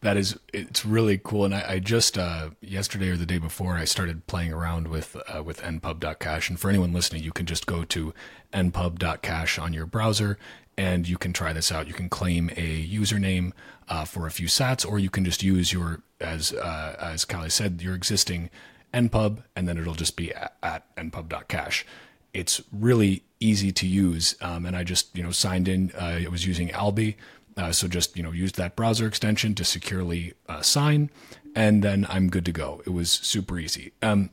[0.00, 1.44] That is, it's really cool.
[1.44, 5.16] And I, I just uh, yesterday or the day before, I started playing around with
[5.28, 6.50] uh, with npub.cash.
[6.50, 8.14] And for anyone listening, you can just go to
[8.52, 10.38] npub.cash on your browser
[10.78, 11.88] and you can try this out.
[11.88, 13.52] You can claim a username
[13.88, 17.50] uh, for a few sats, or you can just use your, as uh, as Calle
[17.50, 18.48] said, your existing
[18.94, 21.84] npub, and then it'll just be at, at npub.cash.
[22.32, 25.90] It's really easy to use, um, and I just you know signed in.
[25.98, 27.16] Uh, I was using Alby,
[27.56, 31.10] uh, so just you know used that browser extension to securely uh, sign,
[31.56, 32.82] and then I'm good to go.
[32.86, 33.92] It was super easy.
[34.00, 34.30] Um,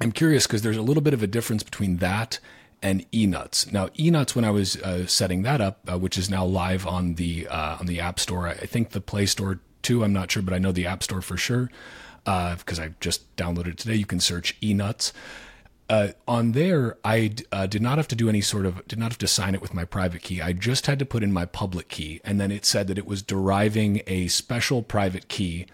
[0.00, 2.38] I'm curious because there's a little bit of a difference between that
[2.82, 3.72] and eNuts.
[3.72, 7.14] Now, eNuts, when I was uh, setting that up, uh, which is now live on
[7.14, 10.04] the uh, on the App Store, I think the Play Store too.
[10.04, 11.70] I'm not sure, but I know the App Store for sure
[12.24, 13.94] because uh, I just downloaded it today.
[13.94, 15.12] You can search eNuts.
[15.88, 19.12] Uh, on there, I uh, did not have to do any sort of did not
[19.12, 20.42] have to sign it with my private key.
[20.42, 23.06] I just had to put in my public key, and then it said that it
[23.06, 25.66] was deriving a special private key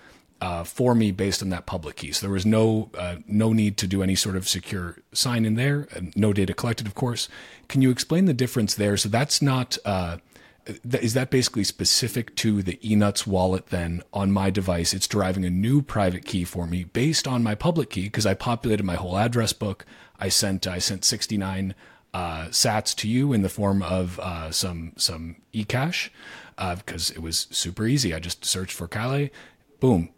[0.42, 2.10] uh, for me based on that public key.
[2.10, 5.54] So there was no uh, no need to do any sort of secure sign in
[5.54, 5.86] there.
[6.16, 7.28] No data collected, of course.
[7.68, 8.96] Can you explain the difference there?
[8.96, 9.78] So that's not.
[9.84, 10.18] Uh,
[10.66, 13.68] th- is that basically specific to the eNuts wallet?
[13.68, 17.54] Then on my device, it's deriving a new private key for me based on my
[17.54, 19.86] public key because I populated my whole address book.
[20.18, 21.72] I sent I sent 69
[22.12, 26.10] uh, Sats to you in the form of uh, some some eCash
[26.56, 28.12] because uh, it was super easy.
[28.12, 29.28] I just searched for Calle,
[29.78, 30.10] boom,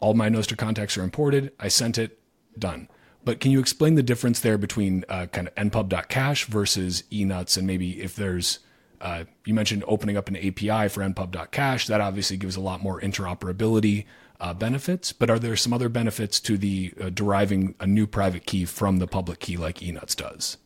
[0.00, 1.52] all my Nostr contacts are imported.
[1.60, 2.18] I sent it,
[2.58, 2.88] done.
[3.24, 7.66] But can you explain the difference there between uh, kind of npub.cash versus enuts and
[7.66, 8.60] maybe if there's
[9.00, 11.86] uh, you mentioned opening up an API for npub.cash.
[11.86, 14.04] That obviously gives a lot more interoperability
[14.40, 15.12] uh, benefits.
[15.12, 18.98] But are there some other benefits to the uh, deriving a new private key from
[18.98, 20.58] the public key like enuts does?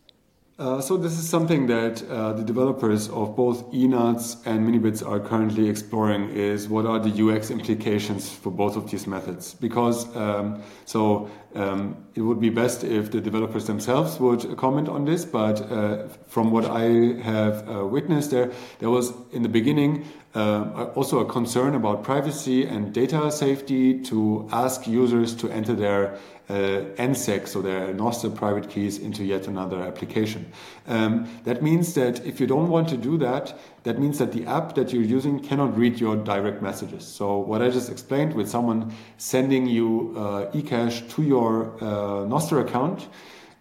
[0.57, 5.19] Uh, so this is something that uh, the developers of both enuts and minibits are
[5.19, 9.55] currently exploring is what are the UX implications for both of these methods?
[9.55, 15.05] Because um, so Um, it would be best if the developers themselves would comment on
[15.05, 18.51] this, but uh, from what I have uh, witnessed there,
[18.81, 24.49] there was in the beginning uh, also a concern about privacy and data safety to
[24.51, 29.81] ask users to enter their uh, NSEC, so their Nostr private keys, into yet another
[29.81, 30.53] application.
[30.87, 34.45] Um, that means that if you don't want to do that, that means that the
[34.47, 37.07] app that you're using cannot read your direct messages.
[37.07, 42.61] So what I just explained with someone sending you uh, eCash to your uh, Nostr
[42.61, 43.09] account,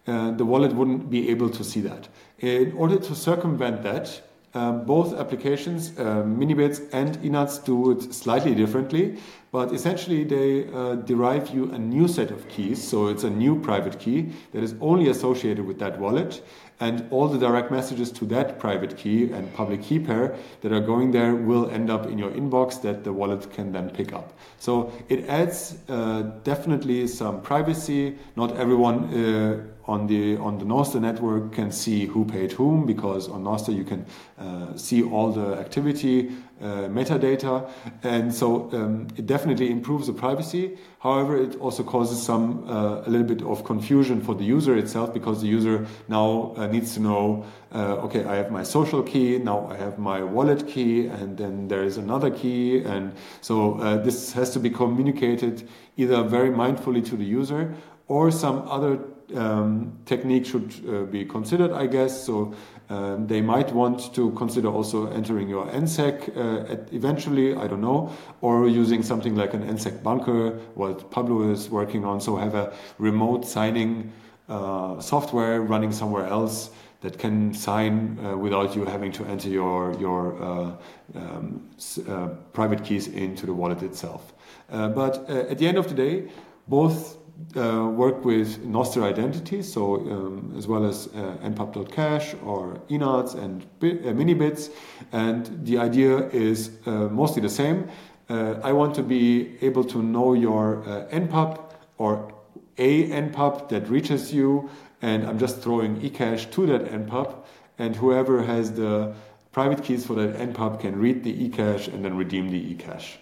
[0.06, 2.08] uh, the wallet wouldn't be able to see that.
[2.38, 4.22] In order to circumvent that,
[4.54, 9.18] uh, both applications, uh, Minibits and eNuts, do it slightly differently,
[9.50, 12.82] but essentially they uh, derive you a new set of keys.
[12.82, 16.42] So it's a new private key that is only associated with that wallet,
[16.80, 20.80] and all the direct messages to that private key and public key pair that are
[20.80, 24.32] going there will end up in your inbox that the wallet can then pick up.
[24.58, 28.16] So it adds uh, definitely some privacy.
[28.36, 33.28] Not everyone uh, on the on the Nostr network can see who paid whom because
[33.28, 34.04] on Nostr you can
[34.38, 37.68] uh, see all the activity uh, metadata,
[38.02, 40.78] and so um, it definitely improves the privacy.
[41.00, 45.12] However, it also causes some uh, a little bit of confusion for the user itself
[45.12, 47.44] because the user now uh, needs to know,
[47.74, 51.68] uh, okay, I have my social key, now I have my wallet key, and then
[51.68, 57.04] there is another key, and so uh, this has to be communicated either very mindfully
[57.06, 57.74] to the user
[58.08, 59.00] or some other
[59.34, 62.24] um, technique should uh, be considered, I guess.
[62.24, 62.54] So
[62.90, 67.80] um, they might want to consider also entering your NSEC uh, at eventually, I don't
[67.80, 72.20] know, or using something like an nsecBunker, what Pablo is working on.
[72.20, 74.12] So have a remote signing
[74.48, 76.70] uh, software running somewhere else
[77.00, 80.70] that can sign uh, without you having to enter your your uh,
[81.14, 81.70] um,
[82.08, 84.34] uh, private keys into the wallet itself.
[84.70, 86.30] Uh, but uh, at the end of the day,
[86.68, 87.16] both
[87.56, 93.64] uh, work with Nostr identities, so um, as well as uh, npub.cash or enuts and
[93.80, 94.70] bit, uh, minibits.
[95.12, 97.88] And the idea is uh, mostly the same.
[98.28, 101.60] Uh, I want to be able to know your uh, npub
[101.98, 102.32] or
[102.78, 104.68] a npub that reaches you,
[105.02, 107.34] and I'm just throwing eCash to that npub,
[107.78, 109.14] and whoever has the
[109.52, 113.16] private keys for that npub can read the eCash and then redeem the eCash.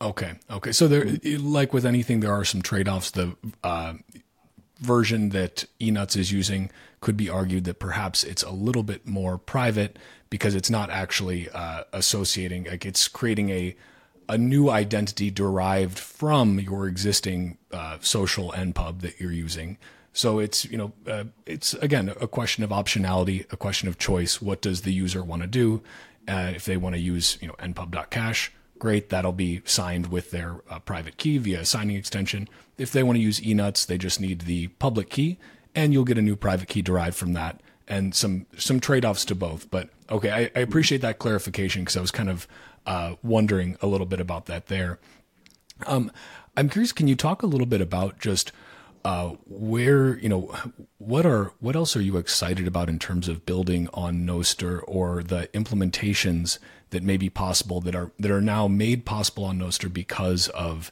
[0.00, 0.34] Okay.
[0.50, 0.72] Okay.
[0.72, 1.06] So there,
[1.38, 3.10] like with anything, there are some trade-offs.
[3.12, 3.94] The uh,
[4.78, 6.70] version that eNuts is using
[7.00, 11.48] could be argued that perhaps it's a little bit more private because it's not actually
[11.50, 13.76] uh, associating, like it's creating a
[14.28, 19.78] a new identity derived from your existing uh, social npub that you're using.
[20.12, 24.42] So it's you know uh, it's again a question of optionality, a question of choice.
[24.42, 25.82] What does the user want to do?
[26.28, 29.10] Uh, if they want to use you know npub.cash great.
[29.10, 32.48] That'll be signed with their uh, private key via a signing extension.
[32.78, 35.38] If they want to use eNuts, they just need the public key,
[35.74, 39.24] and you'll get a new private key derived from that, and some some trade offs
[39.26, 39.70] to both.
[39.70, 42.46] But okay, I, I appreciate that clarification because I was kind of
[42.86, 44.98] uh, wondering a little bit about that there.
[45.86, 46.10] Um,
[46.56, 46.92] I'm curious.
[46.92, 48.52] Can you talk a little bit about just
[49.06, 50.52] uh, where you know
[50.98, 55.22] what are what else are you excited about in terms of building on Nostr or
[55.22, 56.58] the implementations
[56.90, 60.90] that may be possible that are that are now made possible on Nostr because of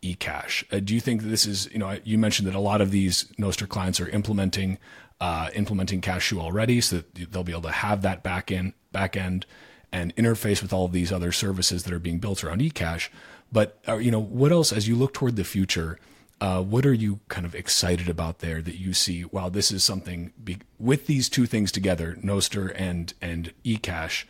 [0.00, 0.62] eCash.
[0.72, 3.24] Uh, do you think this is you know you mentioned that a lot of these
[3.36, 4.78] Nostr clients are implementing
[5.20, 9.16] uh, implementing Cashu already, so that they'll be able to have that back in back
[9.16, 9.44] end
[9.90, 13.08] and interface with all of these other services that are being built around eCash.
[13.50, 15.98] But uh, you know what else as you look toward the future?
[16.38, 19.24] Uh, what are you kind of excited about there that you see?
[19.24, 24.24] Wow, this is something be- with these two things together, Nostr and and eCash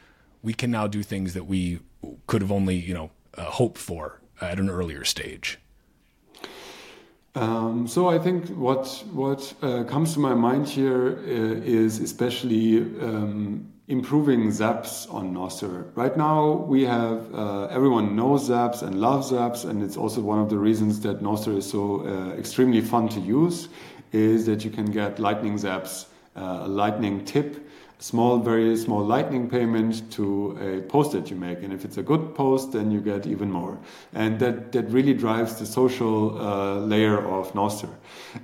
[0.47, 1.81] we can now do things that we
[2.29, 5.59] could have only, you know, uh, hoped for at an earlier stage?
[7.35, 12.79] Um, so I think what what uh, comes to my mind here uh, is especially
[12.79, 15.91] um, improving Zaps on Nostr.
[15.95, 20.39] Right now we have uh, everyone knows Zaps and loves Zaps, and it's also one
[20.39, 23.69] of the reasons that Nostr is so uh, extremely fun to use.
[24.13, 26.07] Is that you can get Lightning Zaps,
[26.37, 27.67] uh, a Lightning tip
[27.99, 31.63] small, very small lightning payment to a post that you make.
[31.63, 33.79] And if it's a good post, then you get even more.
[34.13, 37.89] And that, that really drives the social uh, layer of Nostr.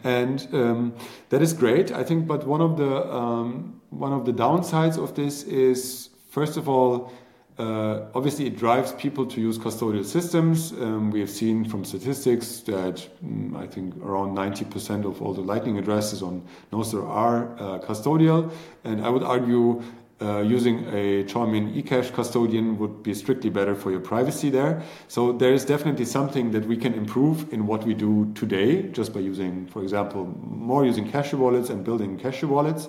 [0.05, 0.95] And um,
[1.29, 2.26] that is great, I think.
[2.26, 7.12] But one of the um, one of the downsides of this is, first of all,
[7.58, 10.72] uh, obviously, it drives people to use custodial systems.
[10.72, 15.42] Um, we have seen from statistics that mm, I think around 90% of all the
[15.42, 16.42] Lightning addresses on
[16.72, 18.50] Nostr are uh, custodial.
[18.84, 19.82] And I would argue
[20.22, 24.82] uh, using a Chaumian eCash custodian would be strictly better for your privacy there.
[25.08, 29.12] So there is definitely something that we can improve in what we do today, just
[29.12, 32.88] by using, for example, more using Cashu wallets and building Cashu wallets.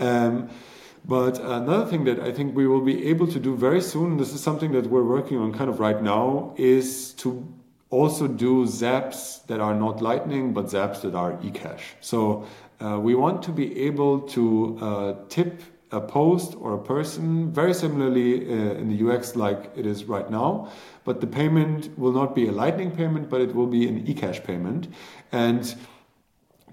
[0.00, 0.50] Um,
[1.04, 4.34] but another thing that I think we will be able to do very soon, this
[4.34, 7.46] is something that we're working on kind of right now, is to
[7.90, 11.80] also do zaps that are not Lightning, but zaps that are eCash.
[12.00, 12.46] So
[12.80, 17.72] uh, we want to be able to uh, tip a post or a person very
[17.72, 20.70] similarly uh, in the UX like it is right now,
[21.04, 24.44] but the payment will not be a Lightning payment, but it will be an eCash
[24.44, 24.88] payment.
[25.32, 25.74] And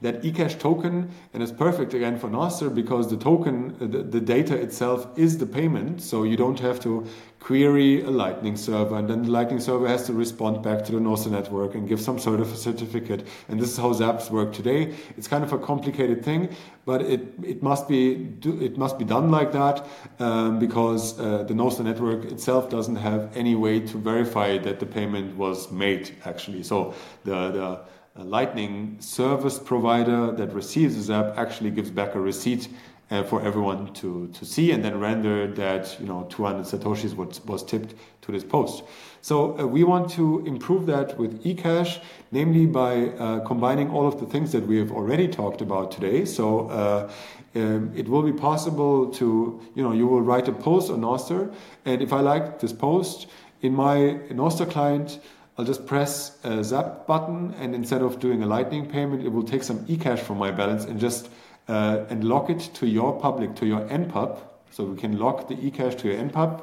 [0.01, 4.55] that eCash token, and it's perfect again for Nostr because the token, the, the, data
[4.55, 6.01] itself is the payment.
[6.01, 7.05] So you don't have to
[7.39, 10.99] query a Lightning server, and then the Lightning server has to respond back to the
[10.99, 13.27] Nostr network and give some sort of a certificate.
[13.47, 14.95] And this is how Zaps work today.
[15.17, 16.49] It's kind of a complicated thing,
[16.85, 19.85] but it it must be it must be done like that
[20.19, 24.85] um, because uh, the Nostr network itself doesn't have any way to verify that the
[24.85, 26.63] payment was made actually.
[26.63, 26.93] So
[27.23, 32.69] the the Lightning service provider that receives this zap actually gives back a receipt
[33.11, 37.43] uh, for everyone to, to see and then render that you know 200 satoshis was,
[37.45, 38.83] was tipped to this post.
[39.21, 42.01] So uh, we want to improve that with eCash,
[42.31, 46.25] namely by uh, combining all of the things that we have already talked about today.
[46.25, 47.11] So uh,
[47.55, 51.53] um, it will be possible to, you know, you will write a post on Nostr,
[51.85, 53.27] and if I like this post
[53.61, 55.19] in my Nostr client,
[55.57, 59.43] I'll just press a Zap button, and instead of doing a Lightning payment, it will
[59.43, 61.29] take some eCash from my balance and just
[61.67, 64.37] uh, and lock it to your public, to your npub.
[64.71, 66.61] So we can lock the eCash to your npub.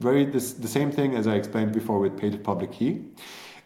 [0.00, 3.04] Very this, the same thing as I explained before with pay to public key.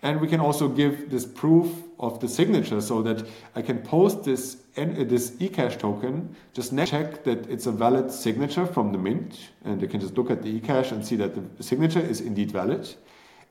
[0.03, 3.27] And we can also give this proof of the signature so that
[3.57, 8.93] I can post this this eCash token, just check that it's a valid signature from
[8.93, 11.99] the mint, and they can just look at the eCash and see that the signature
[12.01, 12.89] is indeed valid.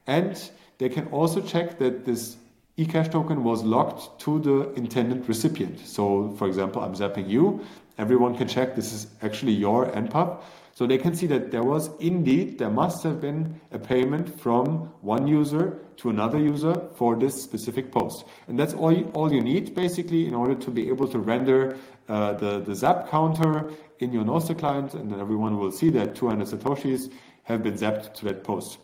[0.06, 0.42] And
[0.78, 2.38] they can also check that this
[2.78, 5.80] eCash token was locked to the intended recipient.
[5.80, 7.66] So, for example, I'm zapping you.
[7.98, 10.40] Everyone can check this is actually your NPUB.
[10.78, 14.94] So they can see that there was indeed, there must have been a payment from
[15.02, 18.26] one user to another user for this specific post.
[18.48, 21.76] And that's all you, all you need basically in order to be able to render
[22.08, 24.94] uh, the, the zap counter in your Nostr client.
[24.94, 27.12] And then everyone will see that 200 Satoshis
[27.46, 28.78] have been zapped to that post.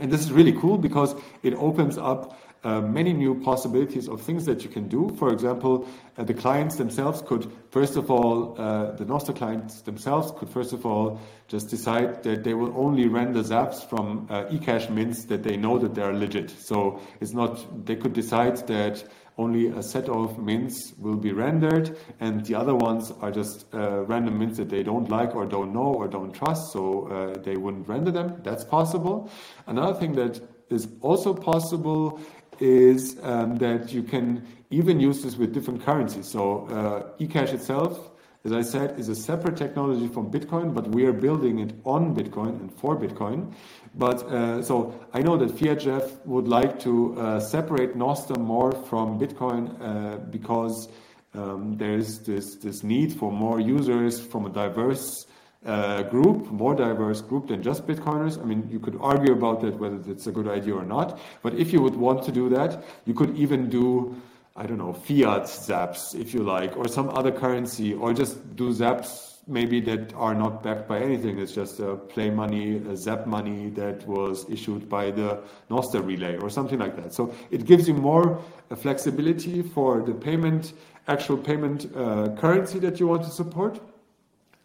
[0.00, 4.44] And this is really cool because it opens up uh, many new possibilities of things
[4.46, 5.14] that you can do.
[5.18, 10.32] For example, uh, the clients themselves could, first of all, uh, the Nostr clients themselves
[10.36, 14.90] could, first of all, just decide that they will only render zaps from uh, eCash
[14.90, 16.50] mints that they know that they are legit.
[16.50, 19.04] So it's not, they could decide that
[19.42, 21.86] only a set of mints will be rendered,
[22.20, 25.72] and the other ones are just uh, random mints that they don't like or don't
[25.72, 28.28] know or don't trust, so uh, they wouldn't render them.
[28.46, 29.30] That's possible.
[29.66, 32.20] Another thing that is also possible
[32.60, 36.26] is um, that you can even use this with different currencies.
[36.30, 38.10] So uh, eCash itself,
[38.44, 42.14] as I said, is a separate technology from Bitcoin, but we are building it on
[42.14, 43.52] Bitcoin and for Bitcoin.
[43.94, 49.18] But uh, so I know that fiatjaf would like to uh, separate Nostr more from
[49.18, 50.88] Bitcoin uh, because
[51.34, 55.26] um, there's this, this need for more users from a diverse
[55.66, 58.40] uh, group, more diverse group than just Bitcoiners.
[58.40, 61.18] I mean, you could argue about that whether it's a good idea or not.
[61.42, 64.16] But if you would want to do that, you could even do
[64.56, 68.70] I don't know, fiat zaps, if you like, or some other currency, or just do
[68.74, 71.38] zaps maybe that are not backed by anything.
[71.38, 76.36] It's just a play money, a zap money that was issued by the Nostr relay
[76.38, 77.12] or something like that.
[77.12, 78.40] So it gives you more
[78.70, 80.72] uh, flexibility for the payment,
[81.08, 83.80] actual payment uh, currency that you want to support.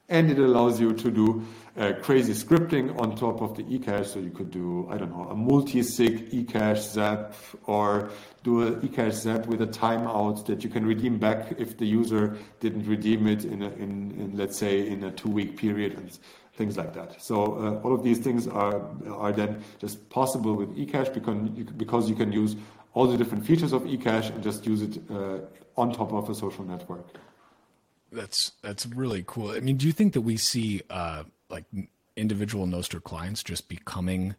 [0.07, 1.43] And it allows you to do
[1.77, 4.05] uh, crazy scripting on top of the eCash.
[4.05, 7.33] So you could do, I don't know, a multi-sig eCash zap
[7.65, 8.11] or
[8.43, 12.37] do an eCash zap with a timeout that you can redeem back if the user
[12.59, 16.19] didn't redeem it in, a, in, in let's say, in a two-week period and
[16.53, 17.21] things like that.
[17.21, 21.65] So uh, all of these things are are then just possible with eCash because you,
[21.65, 22.55] because you can use
[22.93, 25.39] all the different features of eCash and just use it uh,
[25.75, 27.07] on top of a social network.
[28.15, 29.51] That's that's really cool.
[29.51, 31.65] I mean, do you think that we see uh, like
[32.15, 34.35] individual Nostr clients just becoming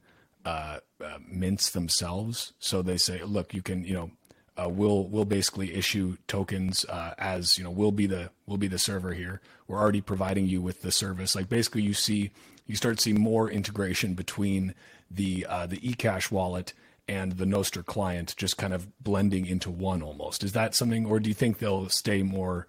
[0.47, 2.53] uh, uh, mints themselves.
[2.59, 4.11] So they say, look, you can, you know,
[4.57, 8.69] uh, we'll we'll basically issue tokens uh, as you know we'll be the we'll be
[8.69, 9.43] the server here.
[9.69, 11.35] We're already providing you with the service.
[11.35, 12.31] Like basically, you see
[12.67, 14.75] you start seeing more integration between
[15.11, 16.73] the uh, the eCash wallet
[17.07, 20.43] and the Nostr client, just kind of blending into one almost.
[20.43, 22.67] Is that something, or do you think they'll stay more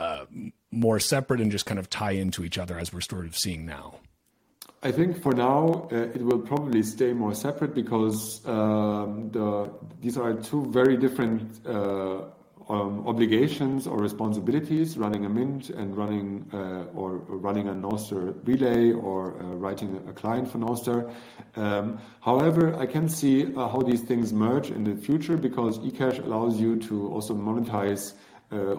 [0.00, 0.26] uh,
[0.70, 3.66] more separate and just kind of tie into each other as we're sort of seeing
[3.66, 3.96] now?
[4.82, 9.70] I think for now uh, it will probably stay more separate because um, the,
[10.00, 12.22] these are two very different uh,
[12.70, 18.92] um, obligations or responsibilities running a mint and running uh, or running a Nostr relay
[18.92, 21.12] or uh, writing a client for Nostr.
[21.56, 26.24] Um, however, I can see uh, how these things merge in the future because eCash
[26.24, 28.14] allows you to also monetize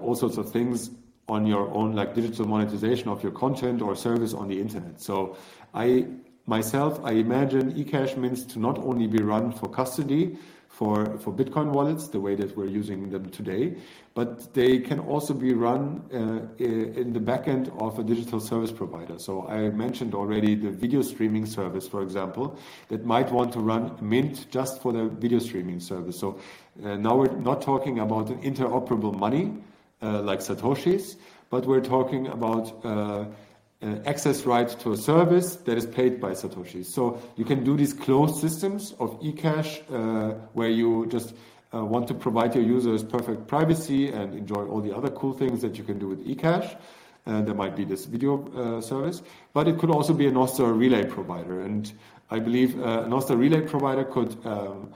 [0.02, 0.89] all sorts of things
[1.31, 5.01] on your own, like digital monetization of your content or service on the internet.
[5.01, 5.37] So
[5.73, 6.05] I
[6.45, 10.37] myself, I imagine eCash mints to not only be run for custody,
[10.67, 13.75] for, for Bitcoin wallets, the way that we're using them today,
[14.13, 19.19] but they can also be run uh, in the backend of a digital service provider.
[19.19, 23.97] So I mentioned already the video streaming service, for example, that might want to run
[24.01, 26.17] Mint just for the video streaming service.
[26.17, 26.39] So
[26.83, 29.53] uh, now we're not talking about an interoperable money
[30.02, 31.15] like Satoshis,
[31.49, 33.26] but we're talking about uh,
[33.84, 36.86] uh, access right to a service that is paid by Satoshi.
[36.86, 41.34] So you can do these closed systems of eCash uh, where you just
[41.73, 45.61] uh, want to provide your users perfect privacy and enjoy all the other cool things
[45.61, 46.78] that you can do with eCash.
[47.26, 49.22] And there might be this video uh, service,
[49.53, 51.61] but it could also be a Nostr relay provider.
[51.61, 51.91] And
[52.30, 54.94] I believe uh, a Nostr relay provider could um,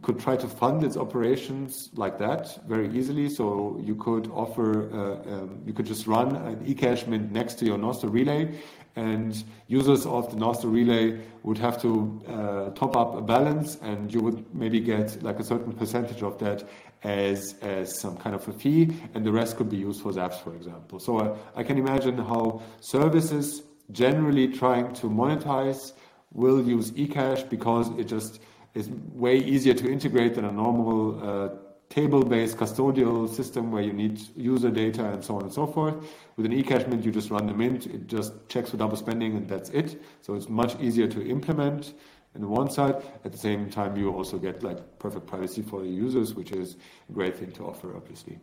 [0.00, 3.28] could try to fund its operations like that very easily.
[3.28, 7.64] So you could offer, uh, um, you could just run an eCash mint next to
[7.64, 8.56] your Nostr relay,
[8.94, 14.12] and users of the Nostr relay would have to uh, top up a balance, and
[14.12, 16.68] you would maybe get like a certain percentage of that
[17.02, 20.40] as as some kind of a fee, and the rest could be used for Zaps,
[20.40, 21.00] for example.
[21.00, 25.92] So uh, I can imagine how services generally trying to monetize
[26.32, 28.40] will use eCash because it just
[28.74, 31.48] is way easier to integrate than a normal uh,
[31.90, 35.94] table-based custodial system where you need user data and so on and so forth.
[36.36, 39.36] With an eCash mint, you just run the mint, it just checks for double spending
[39.36, 40.02] and that's it.
[40.22, 41.92] So it's much easier to implement
[42.34, 43.02] on the one side.
[43.26, 46.76] At the same time, you also get like perfect privacy for the users, which is
[47.10, 48.38] a great thing to offer, obviously.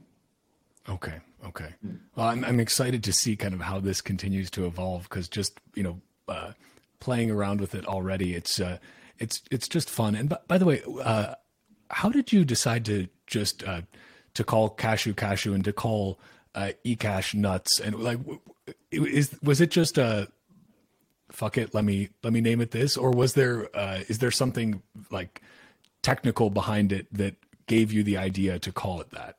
[0.88, 1.19] Okay.
[1.45, 1.73] Okay.
[1.85, 1.99] Mm.
[2.15, 5.60] Well, I'm, I'm excited to see kind of how this continues to evolve because just,
[5.73, 6.51] you know, uh,
[6.99, 8.77] playing around with it already, it's, uh,
[9.20, 10.16] it's it's just fun.
[10.16, 11.36] And by, by the way, uh,
[11.90, 13.82] how did you decide to just uh,
[14.34, 16.20] to call cashew cashew and to call
[16.56, 17.80] uh, ecash nuts?
[17.80, 18.20] And like,
[18.91, 20.30] is was it just a
[21.32, 21.74] fuck it?
[21.74, 24.82] Let me let me name it this, or was there uh, is there something
[25.12, 25.41] like
[26.02, 27.36] technical behind it that
[27.68, 29.36] gave you the idea to call it that?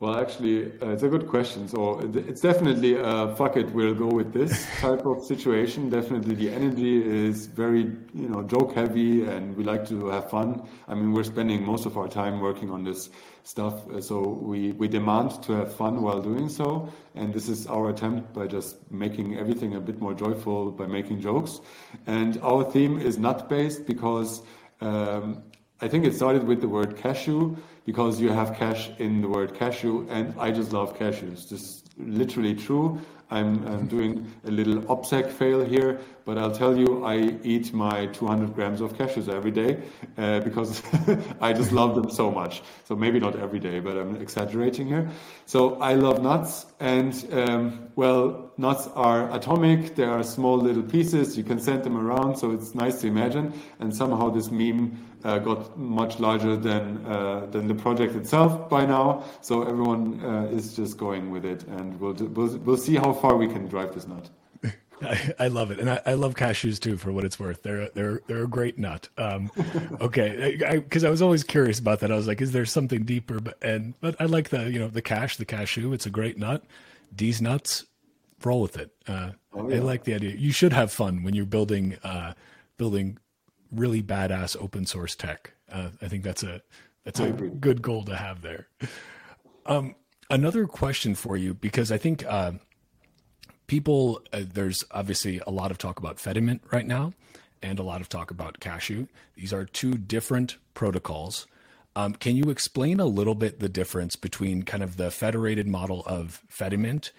[0.00, 1.66] Well, actually, uh, it's a good question.
[1.66, 5.90] So it's definitely a uh, fuck it, we'll go with this type of situation.
[5.90, 7.80] Definitely, the energy is very,
[8.14, 10.62] you know, joke heavy, and we like to have fun.
[10.86, 13.10] I mean, we're spending most of our time working on this
[13.42, 16.88] stuff, uh, so we we demand to have fun while doing so.
[17.16, 21.22] And this is our attempt by just making everything a bit more joyful by making
[21.22, 21.60] jokes.
[22.06, 24.42] And our theme is nut based because
[24.80, 25.42] um,
[25.80, 27.56] I think it started with the word cashew
[27.86, 31.48] because you have cash in the word cashew, and I just love cashews.
[31.48, 33.00] This is literally true.
[33.30, 38.06] I'm, I'm doing a little OPSEC fail here, but I'll tell you, I eat my
[38.06, 39.82] 200 grams of cashews every day
[40.16, 40.82] uh, because
[41.40, 42.62] I just love them so much.
[42.84, 45.08] So maybe not every day, but I'm exaggerating here.
[45.46, 49.94] So I love nuts, and um, well, nuts are atomic.
[49.94, 51.36] They are small little pieces.
[51.36, 53.52] You can send them around, so it's nice to imagine.
[53.78, 58.86] And somehow this meme uh, got much larger than uh, than the project itself by
[58.86, 59.24] now.
[59.40, 63.12] So everyone uh, is just going with it, and we'll, do, we'll we'll see how
[63.12, 64.30] far we can drive this nut.
[65.02, 66.96] I, I, love it, and I, I, love cashews too.
[66.96, 69.08] For what it's worth, they're they're they're a great nut.
[69.16, 69.50] Um,
[70.00, 72.10] okay, because I, I, was always curious about that.
[72.10, 73.40] I was like, is there something deeper?
[73.40, 75.92] But and but I like the you know the cash, the cashew.
[75.92, 76.64] It's a great nut.
[77.10, 77.84] These nuts,
[78.44, 78.90] roll with it.
[79.06, 79.76] Uh, oh, yeah.
[79.76, 80.34] I like the idea.
[80.36, 82.34] You should have fun when you're building uh,
[82.76, 83.18] building
[83.72, 85.52] really badass open source tech.
[85.70, 86.62] Uh, I think that's a
[87.04, 88.68] that's a good goal to have there.
[89.66, 89.94] Um,
[90.30, 92.52] another question for you because I think uh,
[93.66, 97.12] people uh, there's obviously a lot of talk about Fedimint right now,
[97.62, 99.08] and a lot of talk about Cashu.
[99.36, 101.46] These are two different protocols.
[101.96, 106.04] Um, can you explain a little bit the difference between kind of the federated model
[106.06, 107.10] of Fedimint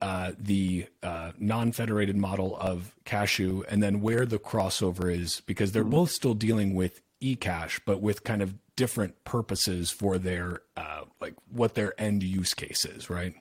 [0.00, 5.82] uh, the uh, non-federated model of Cashu, and then where the crossover is, because they're
[5.82, 5.90] mm-hmm.
[5.90, 11.34] both still dealing with eCash, but with kind of different purposes for their uh, like
[11.50, 13.34] what their end use case is, right?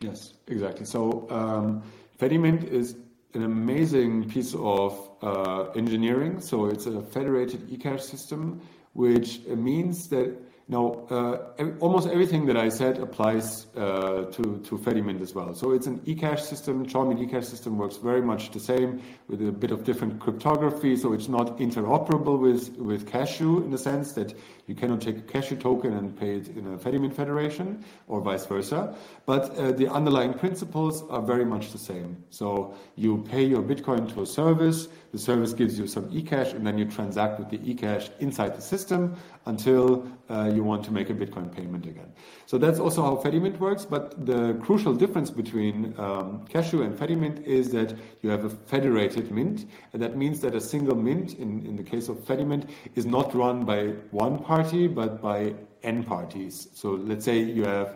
[0.00, 0.84] Yes, exactly.
[0.84, 1.82] So um,
[2.18, 2.96] Fedimint is
[3.34, 6.40] an amazing piece of uh, engineering.
[6.40, 8.60] So it's a federated eCash system,
[8.92, 15.20] which means that now, uh, almost everything that I said applies uh, to, to Fedimint
[15.20, 15.54] as well.
[15.54, 16.86] So it's an eCash system.
[16.86, 20.96] Chaumian eCash system works very much the same with a bit of different cryptography.
[20.96, 24.32] So it's not interoperable with, with Cashu in the sense that
[24.66, 28.46] you cannot take a Cashu token and pay it in a Fedimint federation or vice
[28.46, 28.96] versa.
[29.26, 32.16] But uh, the underlying principles are very much the same.
[32.30, 34.88] So you pay your Bitcoin to a service.
[35.12, 38.62] The service gives you some eCash and then you transact with the eCash inside the
[38.62, 39.16] system
[39.46, 42.10] until uh, you want to make a Bitcoin payment again.
[42.46, 43.84] So that's also how Fedimint works.
[43.84, 49.30] But the crucial difference between um, Cashu and Fedimint is that you have a federated
[49.30, 53.04] mint, and that means that a single mint, in, in the case of Fedimint, is
[53.04, 54.53] not run by one party
[54.88, 56.68] but by n parties.
[56.74, 57.94] So let's say you have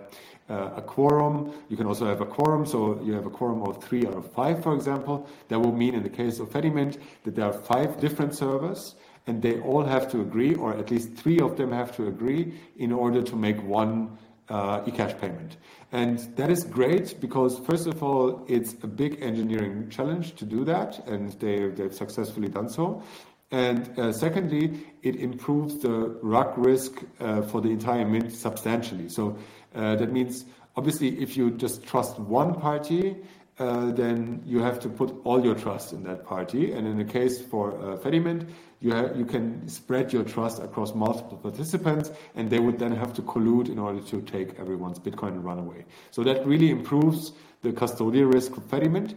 [0.50, 1.52] uh, a quorum.
[1.68, 4.32] You can also have a quorum, so you have a quorum of three out of
[4.32, 5.26] five, for example.
[5.48, 8.94] That will mean, in the case of Fedimint, that there are five different servers
[9.28, 12.54] and they all have to agree, or at least three of them have to agree,
[12.78, 14.16] in order to make one
[14.48, 15.58] uh, eCash payment.
[15.92, 20.64] And that is great because, first of all, it's a big engineering challenge to do
[20.64, 23.02] that, and they, they've successfully done so.
[23.50, 29.08] And uh, secondly, it improves the rug risk uh, for the entire mint substantially.
[29.08, 29.38] So
[29.74, 30.44] uh, that means,
[30.76, 33.16] obviously, if you just trust one party,
[33.56, 36.72] then you have to put all your trust in that party.
[36.72, 37.72] And in the case for
[38.04, 38.48] Fedimint,
[38.80, 43.68] you can spread your trust across multiple participants, and they would then have to collude
[43.68, 45.86] in order to take everyone's Bitcoin and run away.
[46.12, 49.14] So that really improves the custodial risk of Fedimint.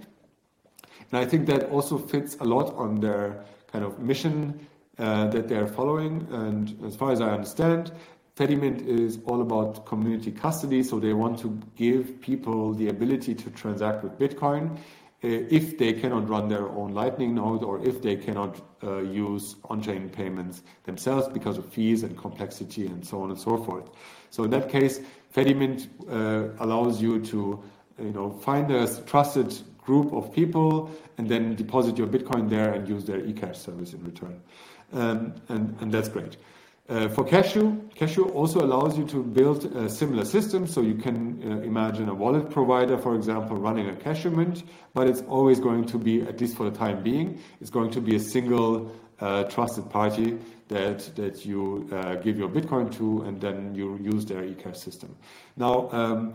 [1.12, 4.68] And I think that also fits a lot on their kind of mission
[4.98, 6.28] uh, that they're following.
[6.32, 7.92] And as far as I understand,
[8.36, 13.50] Fedimint is all about community custody, so they want to give people the ability to
[13.52, 14.78] transact with Bitcoin uh,
[15.24, 20.10] if they cannot run their own Lightning node or if they cannot uh, use on-chain
[20.10, 23.90] payments themselves because of fees and complexity and so on and so forth.
[24.32, 25.02] So in that case,
[25.36, 27.64] Fedimint uh, allows you to
[28.00, 32.88] you know, find a trusted group of people and then deposit your Bitcoin there and
[32.88, 34.42] use their eCash service in return.
[34.94, 36.38] Um, and, and that's great.
[36.90, 40.68] Uh, for Cashu, Cashu also allows you to build a similar system.
[40.68, 44.64] So you can uh, imagine a wallet provider, for example, running a Cashu mint,
[44.94, 48.02] but it's always going to be, at least for the time being, it's going to
[48.02, 48.92] be a single
[49.22, 50.38] uh, trusted party
[50.68, 55.16] that that you uh, give your Bitcoin to, and then you use their eCash system.
[55.56, 55.90] Now.
[55.92, 56.34] Um,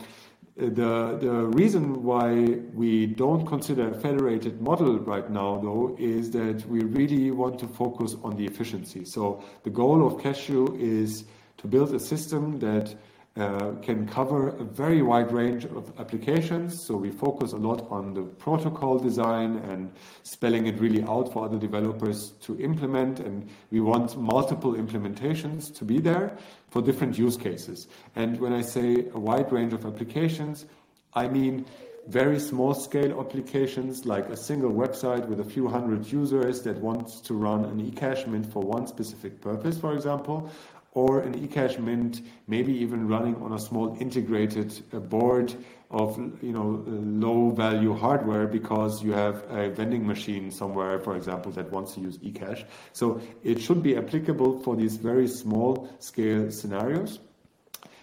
[0.57, 2.33] the, the reason why
[2.73, 7.69] we don't consider a federated model right now, though, is that we really want to
[7.69, 9.05] focus on the efficiency.
[9.05, 11.25] So the goal of Cashu is
[11.59, 12.95] to build a system that
[13.37, 16.83] uh, can cover a very wide range of applications.
[16.83, 19.93] So we focus a lot on the protocol design and
[20.23, 23.21] spelling it really out for other developers to implement.
[23.21, 26.37] And we want multiple implementations to be there
[26.71, 27.89] for different use cases.
[28.15, 30.65] And when I say a wide range of applications,
[31.13, 31.67] I mean
[32.09, 37.21] very small scale applications like a single website with a few hundred users that wants
[37.21, 40.49] to run an eCash mint for one specific purpose, for example,
[40.97, 45.55] or an eCash Mint, maybe even running on a small integrated uh, board
[45.91, 51.53] of you know low value hardware because you have a vending machine somewhere, for example,
[51.53, 52.65] that wants to use eCash.
[52.95, 57.21] So it should be applicable for these very small scale scenarios.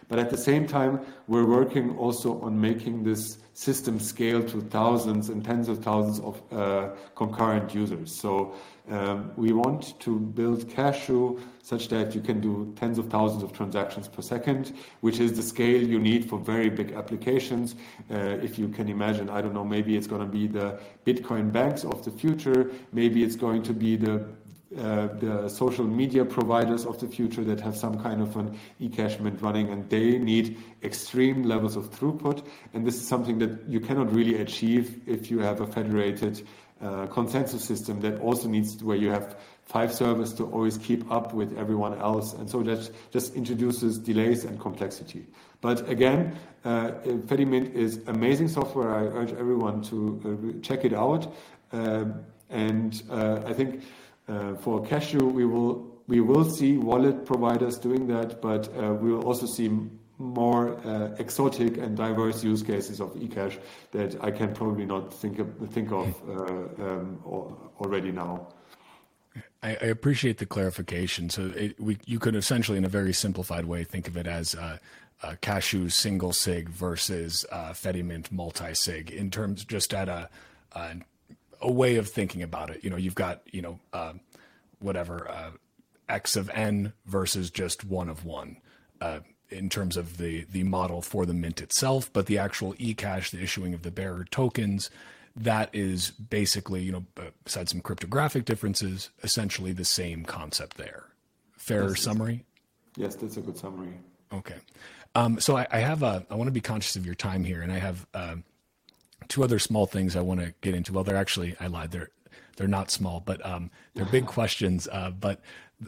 [0.08, 5.30] But at the same time, we're working also on making this system scale to thousands
[5.30, 8.14] and tens of thousands of uh, concurrent users.
[8.14, 8.54] So
[8.90, 13.54] um, we want to build Cashu such that you can do tens of thousands of
[13.54, 17.76] transactions per second, which is the scale you need for very big applications.
[18.12, 21.52] Uh, if you can imagine, I don't know, maybe it's going to be the Bitcoin
[21.52, 24.26] banks of the future, maybe it's going to be the
[24.78, 29.20] uh, the social media providers of the future that have some kind of an eCash
[29.20, 32.44] mint running and they need extreme levels of throughput.
[32.74, 36.42] And this is something that you cannot really achieve if you have a federated
[36.82, 41.34] uh, consensus system that also needs where you have five servers to always keep up
[41.34, 42.34] with everyone else.
[42.34, 45.26] And so that just introduces delays and complexity.
[45.62, 46.92] But again, uh,
[47.28, 48.94] Fedimint is amazing software.
[48.94, 51.34] I urge everyone to uh, check it out.
[51.72, 53.84] Um, and uh, I think
[54.28, 59.14] uh, for Cashu, we will we will see wallet providers doing that, but uh, we
[59.14, 59.70] will also see
[60.18, 63.60] more uh, exotic and diverse use cases of eCash
[63.92, 67.20] that I can probably not think of, think of uh, um,
[67.80, 68.48] already now.
[69.64, 71.30] I, I, appreciate the clarification.
[71.30, 74.54] So it, we, you could essentially, in a very simplified way, think of it as
[74.54, 74.78] uh,
[75.24, 80.30] uh, Cashu single sig versus uh, Fedimint multi sig in terms just at a,
[80.74, 80.96] a,
[81.62, 82.84] a way of thinking about it.
[82.84, 84.14] You know, you've got you know uh,
[84.80, 85.52] whatever uh,
[86.10, 88.58] x of n versus just one of one.
[89.52, 93.32] Uh, in terms of the the model for the mint itself, but the actual eCash,
[93.32, 94.90] the issuing of the bearer tokens,
[95.36, 97.06] that is basically, you know,
[97.44, 101.06] besides some cryptographic differences, essentially the same concept there.
[101.58, 102.46] Fair Yes, summary.
[102.98, 103.94] Yes, that's a good summary.
[104.32, 104.58] Okay.
[105.16, 107.62] Um, so I, I have a, I want to be conscious of your time here,
[107.62, 108.36] and I have uh,
[109.28, 110.94] two other small things I want to get into.
[110.94, 111.92] Well, they're actually, I lied.
[111.92, 112.10] They're
[112.56, 114.88] they're not small, but um, they're big questions.
[114.92, 115.42] Uh, but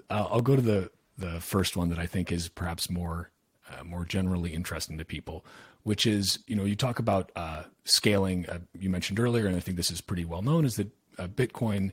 [0.09, 3.29] uh, I'll go to the the first one that I think is perhaps more
[3.69, 5.45] uh, more generally interesting to people,
[5.83, 8.47] which is you know you talk about uh, scaling.
[8.47, 11.27] Uh, you mentioned earlier, and I think this is pretty well known, is that uh,
[11.27, 11.91] Bitcoin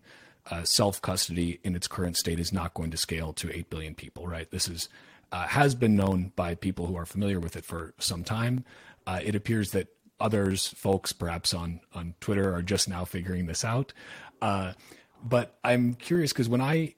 [0.51, 3.95] uh, self custody in its current state is not going to scale to eight billion
[3.95, 4.27] people.
[4.27, 4.51] Right?
[4.51, 4.89] This is
[5.31, 8.65] uh, has been known by people who are familiar with it for some time.
[9.07, 9.89] it appears that
[10.21, 13.93] others, folks perhaps on on Twitter, are just now figuring this out.
[14.41, 16.95] but I'm curious because when I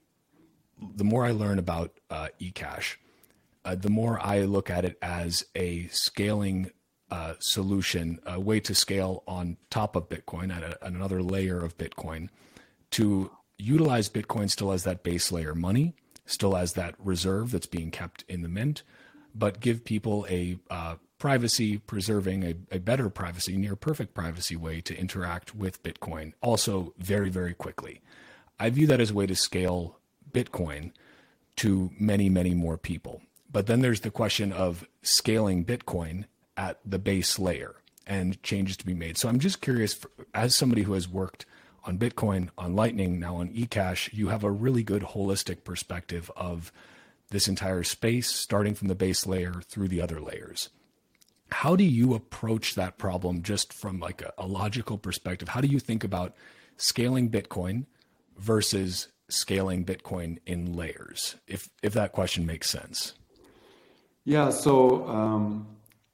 [0.96, 1.92] the more I learn about
[2.40, 2.96] eCash,
[3.64, 6.70] uh, the more I look at it as a scaling
[7.10, 11.78] uh, solution, a way to scale on top of Bitcoin at, a, another layer of
[11.78, 12.28] Bitcoin
[12.92, 15.94] to utilize Bitcoin still as that base layer money,
[16.26, 18.82] still as that reserve that's being kept in the mint,
[19.34, 24.80] but give people a uh, privacy preserving, a, a better privacy, near perfect privacy way
[24.80, 28.00] to interact with Bitcoin, also very, very quickly.
[28.58, 29.98] I view that as a way to scale
[30.32, 30.92] Bitcoin
[31.56, 33.22] to many, many more people.
[33.54, 36.24] But then there's the question of scaling Bitcoin
[36.56, 39.16] at the base layer and changes to be made.
[39.16, 39.96] So I'm just curious,
[40.34, 41.46] as somebody who has worked
[41.84, 46.72] on Bitcoin, on Lightning, now on eCash, you have a really good holistic perspective of
[47.30, 50.70] this entire space, starting from the base layer through the other layers.
[51.52, 55.50] How do you approach that problem just from like a, a logical perspective?
[55.50, 56.34] How do you think about
[56.76, 57.84] scaling Bitcoin
[58.36, 61.36] versus scaling Bitcoin in layers?
[61.46, 63.14] If if that question makes sense.
[64.24, 64.50] Yeah.
[64.50, 65.66] So um,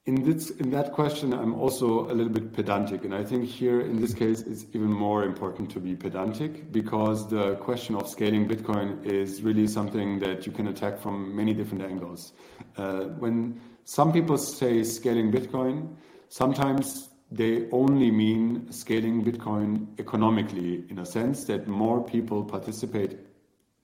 [0.06, 3.80] in this in that question, I'm also a little bit pedantic, and I think here
[3.80, 8.48] in this case, it's even more important to be pedantic because the question of scaling
[8.48, 12.32] Bitcoin is really something that you can attack from many different angles.
[12.76, 15.94] Uh, when some people say scaling Bitcoin,
[16.28, 23.18] sometimes they only mean scaling Bitcoin economically in a sense that more people participate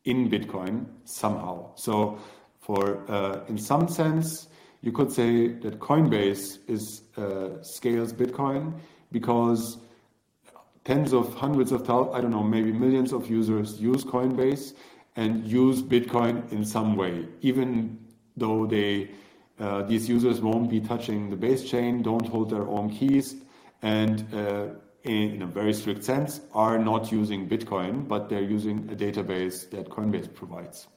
[0.04, 1.72] in Bitcoin somehow.
[1.76, 2.18] So,
[2.66, 4.48] for uh, in some sense,
[4.80, 8.74] you could say that Coinbase is uh, scales Bitcoin
[9.12, 9.78] because
[10.84, 14.74] tens of hundreds of thousands, I don't know, maybe millions of users use Coinbase
[15.14, 17.98] and use Bitcoin in some way, even
[18.36, 19.10] though they
[19.60, 23.36] uh, these users won't be touching the base chain, don't hold their own keys,
[23.82, 24.66] and uh,
[25.04, 29.70] in, in, a very strict sense, are not using Bitcoin, but they're using a database
[29.70, 30.88] that Coinbase provides.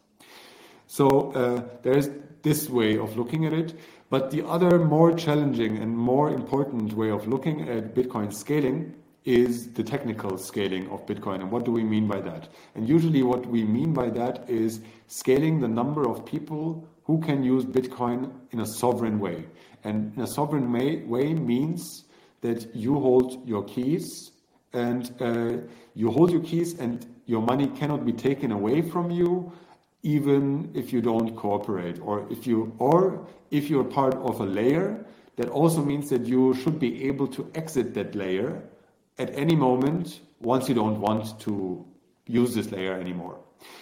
[0.91, 2.10] So uh, there's
[2.41, 3.78] this way of looking at it.
[4.10, 9.72] But the other more challenging and more important way of looking at Bitcoin scaling is
[9.74, 11.41] the technical scaling of Bitcoin.
[11.41, 12.49] And what do we mean by that?
[12.74, 17.44] And usually, what we mean by that is scaling the number of people who can
[17.44, 19.45] use Bitcoin in a sovereign way.
[19.84, 22.06] And in a sovereign way, means
[22.41, 24.32] that you hold your keys
[24.74, 25.57] and uh,
[25.94, 29.52] you hold your keys and your money cannot be taken away from you
[30.03, 35.05] even if you don't cooperate or if you or if you're part of a layer
[35.35, 38.61] that also means that you should be able to exit that layer
[39.17, 41.85] at any moment once you don't want to
[42.27, 43.39] use this layer anymore.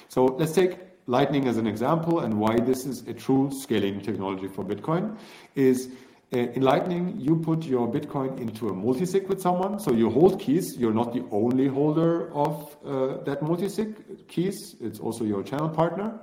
[0.08, 0.80] So let's take
[1.10, 5.18] Lightning as an example and why this is a true scaling technology for Bitcoin
[5.56, 5.90] is
[6.32, 9.80] in Lightning, you put your Bitcoin into a multisig with someone.
[9.80, 10.76] So you hold keys.
[10.78, 14.76] You're not the only holder of uh, that multisig keys.
[14.82, 16.20] It's also your channel partner.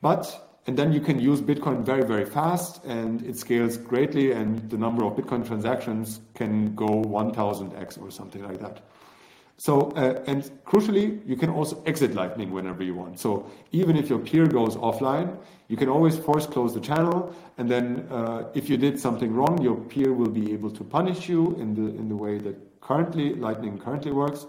[0.00, 4.70] But, and then you can use Bitcoin very, very fast and it scales greatly and
[4.70, 8.82] the number of Bitcoin transactions can go 1000x or something like that.
[9.58, 13.18] So, uh, and crucially, you can also exit Lightning whenever you want.
[13.18, 15.38] So even if your peer goes offline,
[15.68, 17.34] you can always force close the channel.
[17.56, 21.28] And then uh, if you did something wrong, your peer will be able to punish
[21.28, 24.46] you in the, in the way that currently Lightning currently works.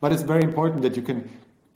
[0.00, 1.28] But it's very important that you can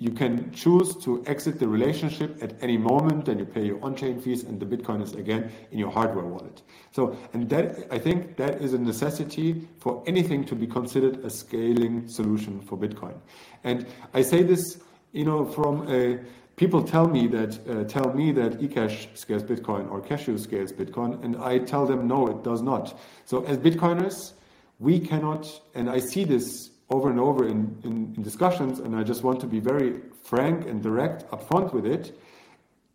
[0.02, 4.20] you can choose to exit the relationship at any moment and you pay your on-chain
[4.20, 6.62] fees and the bitcoin is again in your hardware wallet.
[6.90, 11.30] So and that i think that is a necessity for anything to be considered a
[11.30, 13.14] scaling solution for bitcoin.
[13.62, 16.18] And i say this you know from a
[16.56, 21.22] people tell me that uh, tell me that ecash scales bitcoin or cashu scales bitcoin
[21.24, 22.98] and i tell them no it does not.
[23.24, 24.32] So as bitcoiners
[24.80, 25.46] we cannot
[25.76, 29.40] and i see this over and over in, in, in, discussions, and I just want
[29.40, 32.19] to be very frank and direct upfront with it.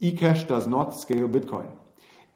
[0.02, 1.70] eCash does not scale Bitcoin.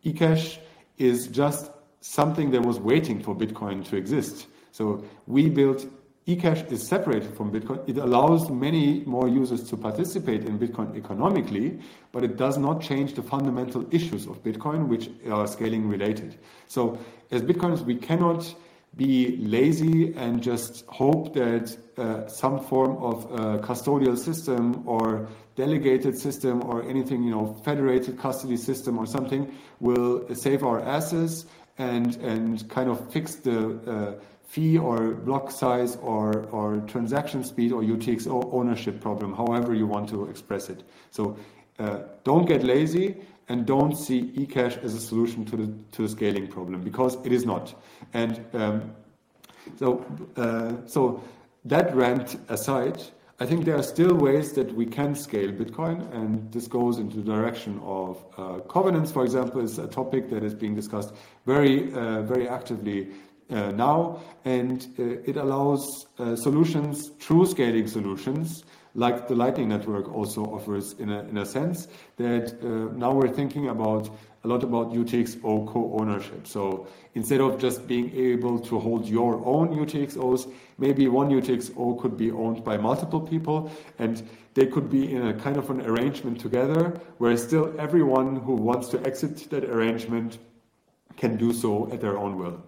[0.03, 0.57] eCash
[0.97, 1.71] is just
[2.01, 4.47] something that was waiting for Bitcoin to exist.
[4.71, 5.85] So we built
[6.27, 7.87] eCash is separated from Bitcoin.
[7.89, 11.79] It allows many more users to participate in Bitcoin economically,
[12.11, 16.37] but it does not change the fundamental issues of Bitcoin, which are scaling related.
[16.67, 16.99] So
[17.31, 18.53] as Bitcoiners, we cannot
[18.97, 26.17] be lazy and just hope that uh, some form of uh, custodial system or delegated
[26.17, 31.45] system or anything, you know, federated custody system or something will save our asses
[31.77, 33.57] and and kind of fix the
[33.89, 39.87] uh, fee or block size or, or transaction speed or UTXO ownership problem, however you
[39.87, 40.83] want to express it.
[41.09, 41.37] So
[41.79, 43.15] uh, don't get lazy
[43.47, 47.31] and don't see eCash as a solution to the, to the scaling problem because it
[47.31, 47.73] is not.
[48.13, 48.93] And um,
[49.77, 50.05] so,
[50.35, 51.23] uh, so
[51.65, 53.01] that rant aside,
[53.39, 57.17] I think there are still ways that we can scale Bitcoin, and this goes into
[57.17, 61.13] the direction of uh, covenants, for example, is a topic that is being discussed
[61.47, 63.09] very, uh, very actively
[63.49, 68.63] uh, now, and uh, it allows uh, solutions, true scaling solutions,
[68.93, 73.33] like the Lightning Network also offers in a, in a sense, that uh, now we're
[73.33, 74.09] thinking about
[74.43, 76.47] a lot about UTXO co-ownership.
[76.47, 82.17] So instead of just being able to hold your own UTXOs, maybe one UTXO could
[82.17, 86.39] be owned by multiple people and they could be in a kind of an arrangement
[86.39, 90.39] together where still everyone who wants to exit that arrangement
[91.17, 92.61] can do so at their own will.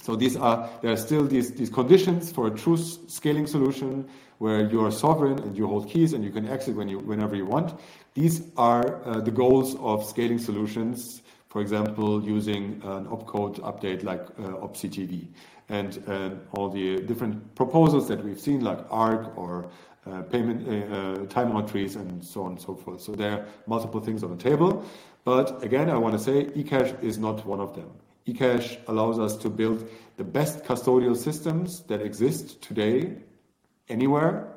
[0.00, 4.08] So these are there are still these, these conditions for a true scaling solution
[4.38, 7.36] where you are sovereign and you hold keys and you can exit when you whenever
[7.36, 7.78] you want.
[8.14, 11.22] These are uh, the goals of scaling solutions.
[11.48, 15.28] For example, using an opcode update like uh, OP_CTV
[15.70, 19.70] and uh, all the different proposals that we've seen like Ark or
[20.06, 23.00] uh, payment uh, uh, timeout trees and so on and so forth.
[23.00, 24.84] So there are multiple things on the table.
[25.24, 27.90] But again, I want to say eCash is not one of them
[28.28, 33.16] eCash allows us to build the best custodial systems that exist today
[33.88, 34.48] anywhere.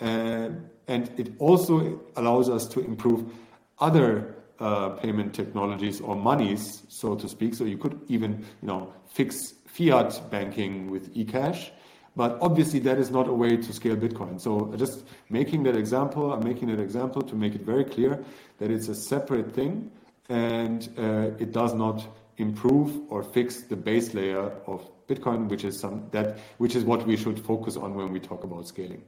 [0.00, 0.50] Uh,
[0.86, 3.32] and it also allows us to improve
[3.78, 7.54] other uh, payment technologies or monies, so to speak.
[7.54, 11.70] So you could even, you know, fix fiat banking with eCash.
[12.16, 14.40] But obviously, that is not a way to scale Bitcoin.
[14.40, 18.24] So just making that example, I'm making that example to make it very clear
[18.58, 19.90] that it's a separate thing
[20.28, 22.06] and uh, it does not
[22.36, 27.06] improve or fix the base layer of Bitcoin, which is some that which is what
[27.06, 29.02] we should focus on when we talk about scaling.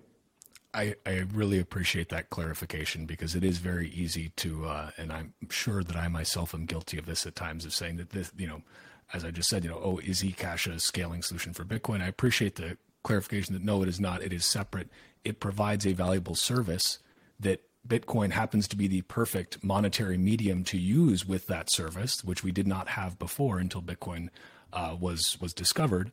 [0.74, 5.32] I, I really appreciate that clarification because it is very easy to, uh, and I'm
[5.48, 8.47] sure that I myself am guilty of this at times of saying that this, you
[8.47, 8.60] know,
[9.14, 12.02] as I just said, you know, oh, is eCash a scaling solution for Bitcoin?
[12.02, 14.23] I appreciate the clarification that no, it is not.
[14.23, 14.90] It is separate.
[15.24, 16.98] It provides a valuable service
[17.40, 22.44] that Bitcoin happens to be the perfect monetary medium to use with that service, which
[22.44, 24.28] we did not have before until Bitcoin
[24.72, 26.10] uh, was was discovered.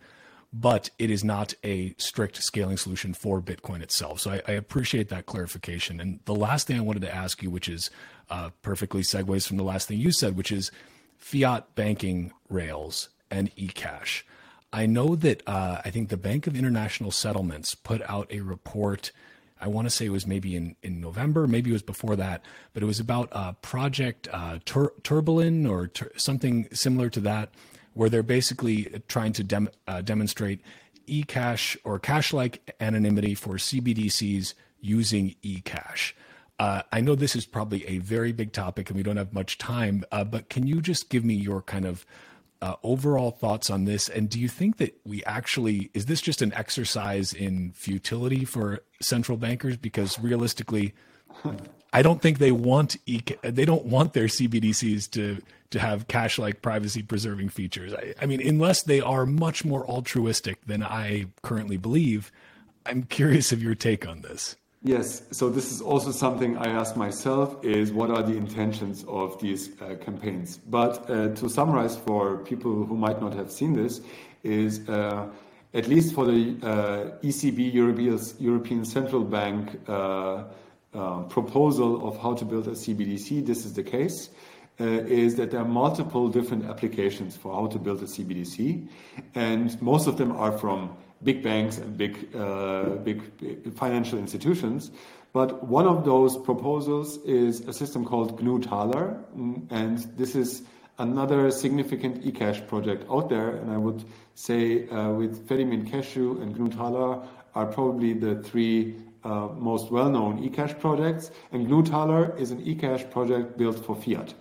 [0.56, 4.20] But it is not a strict scaling solution for Bitcoin itself.
[4.20, 6.00] So I, I appreciate that clarification.
[6.00, 7.90] And the last thing I wanted to ask you, which is
[8.30, 10.72] uh, perfectly segues from the last thing you said, which is
[11.18, 14.22] fiat banking rails and eCash.
[14.72, 19.12] I know that uh, I think the Bank of International Settlements put out a report
[19.64, 22.42] I want to say it was maybe in, in November, maybe it was before that,
[22.74, 27.50] but it was about uh, Project uh, Tur- Tourbillon or tur- something similar to that,
[27.94, 30.61] where they're basically trying to dem- uh, demonstrate
[31.07, 36.14] eCash or cash like anonymity for CBDCs using eCash.
[36.60, 39.57] Uh, I know this is probably a very big topic and we don't have much
[39.57, 42.06] time, uh, but can you just give me your kind of
[42.61, 44.07] uh, overall thoughts on this?
[44.07, 48.80] And do you think that we actually is this just an exercise in futility for
[49.02, 49.76] central bankers?
[49.76, 50.94] Because realistically,
[51.94, 52.98] I don't think they want
[53.41, 57.94] they don't want their CBDCs to to have cash like privacy preserving features.
[57.94, 62.32] I, I mean, unless they are much more altruistic than I currently believe.
[62.86, 64.57] I'm curious of your take on this.
[64.86, 69.40] Yes, so this is also something I ask myself is what are the intentions of
[69.40, 70.57] these uh, campaigns?
[70.57, 74.02] But uh, to summarize for people who might not have seen this
[74.44, 75.30] is uh,
[75.74, 77.74] at least for the uh, ECB,
[78.40, 79.80] European Central Bank
[80.94, 84.30] uh, uh, proposal of how to build a CBDC, this is the case.
[84.80, 88.88] is that there are multiple different applications for how to build a CBDC,
[89.36, 90.90] and most of them are from
[91.24, 93.22] big banks and big, uh, big
[93.76, 94.91] financial institutions.
[95.34, 100.61] But one of those proposals is a system called GNU mm, and this is
[100.99, 103.49] another significant eCash project out there.
[103.57, 104.03] And I would
[104.36, 107.24] say uh, with Fedimint Cashu and GNU
[107.56, 111.32] are probably the three uh, most well-known eCash projects.
[111.52, 114.34] And GNU is an eCash project built for fiat.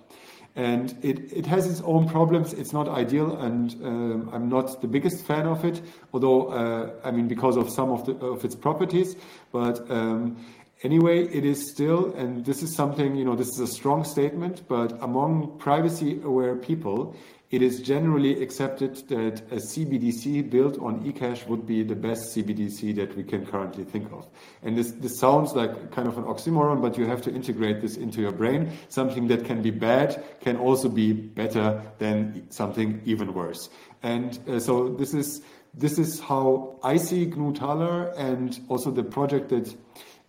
[0.54, 2.52] and it, it has its own problems.
[2.52, 5.80] It's not ideal, and um, I'm not the biggest fan of it.
[6.12, 9.16] Although uh, I mean, because of some of the of its properties,
[9.50, 10.36] but um,
[10.82, 14.68] anyway, it is still, and this is something you know, this is a strong statement.
[14.68, 17.16] But among privacy-aware people,
[17.52, 22.96] it is generally accepted that a CBDC built on eCash would be the best CBDC
[22.96, 24.26] that we can currently think of.
[24.62, 27.98] And this, this sounds like kind of an oxymoron, but you have to integrate this
[27.98, 28.72] into your brain.
[28.88, 33.68] Something that can be bad can also be better than something even worse.
[34.02, 35.42] And uh, so this is
[35.74, 39.74] this is how I see GNU Taler and also the project that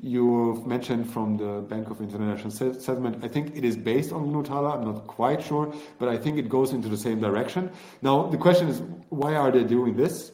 [0.04, 3.24] you've mentioned from the Bank of International Settlement.
[3.24, 4.72] I think it is based on GNU Taler.
[4.72, 7.72] I'm not quite sure, but I think it goes into the same direction.
[8.02, 10.34] Now, the question is, why are they doing this?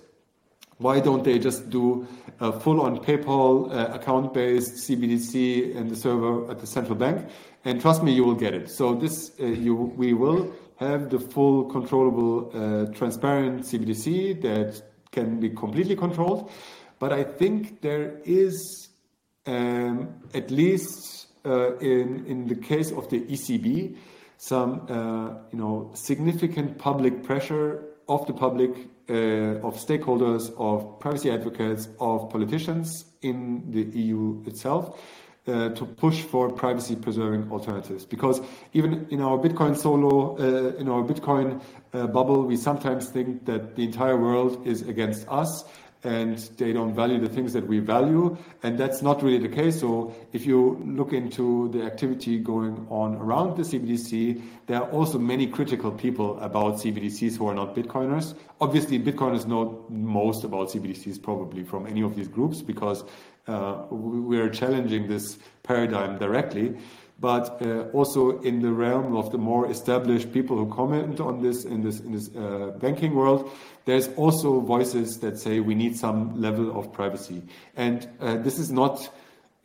[0.80, 2.08] Why don't they just do
[2.40, 7.30] a full-on PayPal uh, account-based CBDC and the server at the central bank?
[7.64, 8.72] And trust me, you will get it.
[8.72, 14.82] So this, uh, you, we will have the full controllable, uh, transparent CBDC that
[15.12, 16.50] can be completely controlled.
[16.98, 18.89] But I think there is
[19.50, 23.96] um, at least uh, in, in the case of the ECB,
[24.38, 28.72] some uh, you know significant public pressure of the public,
[29.10, 35.00] uh, of stakeholders, of privacy advocates, of politicians in the EU itself.
[35.48, 38.40] Uh, to push for privacy preserving alternatives because
[38.74, 41.60] even in our bitcoin solo uh, in our bitcoin
[41.94, 45.64] uh, bubble we sometimes think that the entire world is against us
[46.04, 48.38] and they don't value the things that we value.
[48.64, 49.80] And that's not really the case.
[49.80, 55.20] So if you look into the activity going on around the CBDC, there are also
[55.20, 58.36] many critical people about CBDCs who are not Bitcoiners.
[58.62, 63.04] Obviously, Bitcoiners know most about CBDCs probably from any of these groups because
[63.48, 66.78] uh, we are challenging this paradigm directly
[67.20, 71.66] but uh, also in the realm of the more established people who comment on this
[71.66, 73.52] in this in this uh, banking world,
[73.90, 77.42] there's also voices that say we need some level of privacy,
[77.76, 79.10] and uh, this is not.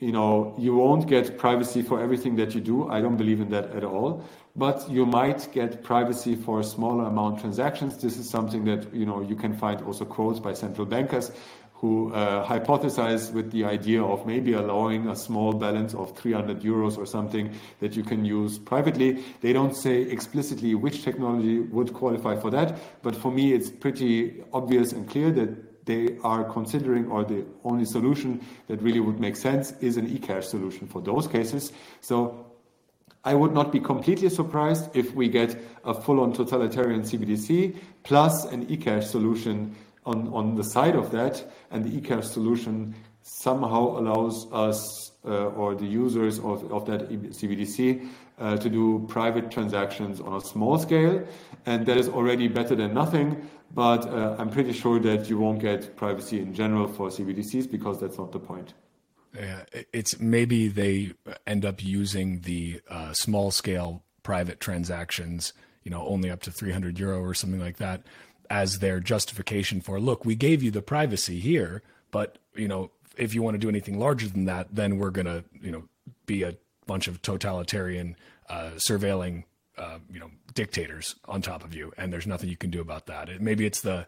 [0.01, 2.89] You know, you won't get privacy for everything that you do.
[2.89, 4.25] I don't believe in that at all.
[4.57, 7.97] But you might get privacy for smaller amount transactions.
[7.99, 11.31] This is something that you know you can find also quotes by central bankers
[11.85, 16.97] who uh, hypothesize with the idea of maybe allowing a small balance of 300 euros
[16.97, 19.23] or something that you can use privately.
[19.43, 24.43] They don't say explicitly which technology would qualify for that, but for me, it's pretty
[24.55, 29.37] obvious and clear that they are considering, or the only solution that really would make
[29.37, 31.71] sense is an e-cash solution for those cases.
[32.01, 32.47] So
[33.25, 35.55] I would not be completely surprised if we get
[35.85, 41.45] a full on totalitarian CBDC plus an eCash solution on, on the side of that,
[41.71, 48.07] and the eCash solution somehow allows us uh, or the users of, of that CBDC
[48.39, 51.27] uh, to do private transactions on a small scale,
[51.65, 53.49] and that is already better than nothing.
[53.73, 58.01] But uh, I'm pretty sure that you won't get privacy in general for CBDCs because
[58.01, 58.75] that's not the point.
[59.35, 61.13] Yeah, it's maybe they
[61.47, 65.53] end up using the uh, small scale private transactions,
[65.83, 68.03] you know, only up to 300 euro or something like that,
[68.51, 73.35] as their justification for look we gave you the privacy here but you know if
[73.35, 75.85] you want to do anything larger than that then we're going to you know
[76.27, 76.55] be a
[76.87, 78.17] bunch of totalitarian
[78.49, 79.45] uh, surveilling
[79.79, 83.07] uh, you know dictators on top of you and there's nothing you can do about
[83.07, 83.29] that.
[83.29, 84.07] It, maybe it's the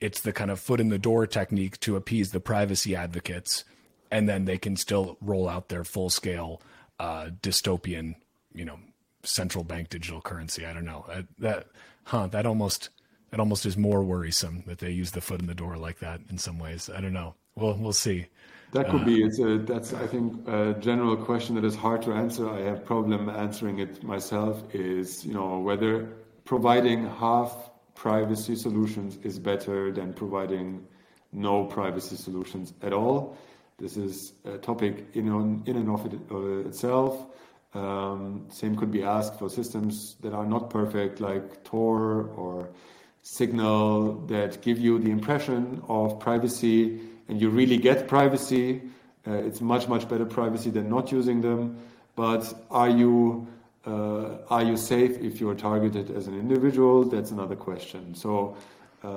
[0.00, 3.64] it's the kind of foot in the door technique to appease the privacy advocates
[4.10, 6.60] and then they can still roll out their full scale
[7.00, 8.14] uh, dystopian
[8.54, 8.78] you know
[9.24, 10.66] central bank digital currency.
[10.66, 11.04] I don't know.
[11.08, 11.66] That, that
[12.04, 12.90] huh that almost
[13.32, 16.20] it almost is more worrisome that they use the foot in the door like that
[16.30, 16.90] in some ways.
[16.94, 17.34] I don't know.
[17.54, 18.26] Well, we'll see.
[18.72, 19.22] That could uh, be.
[19.22, 22.48] It's a, that's I think a general question that is hard to answer.
[22.48, 24.62] I have problem answering it myself.
[24.74, 26.08] Is you know whether
[26.44, 30.86] providing half privacy solutions is better than providing
[31.32, 33.36] no privacy solutions at all.
[33.78, 37.26] This is a topic in on, in and of it, uh, itself.
[37.74, 42.68] Um, same could be asked for systems that are not perfect, like Tor or
[43.22, 48.82] signal that give you the impression of privacy and you really get privacy.
[49.26, 51.78] Uh, it's much, much better privacy than not using them.
[52.16, 53.46] But are you,
[53.86, 57.04] uh, are you safe if you're targeted as an individual?
[57.04, 58.14] That's another question.
[58.14, 58.56] So
[59.02, 59.08] uh,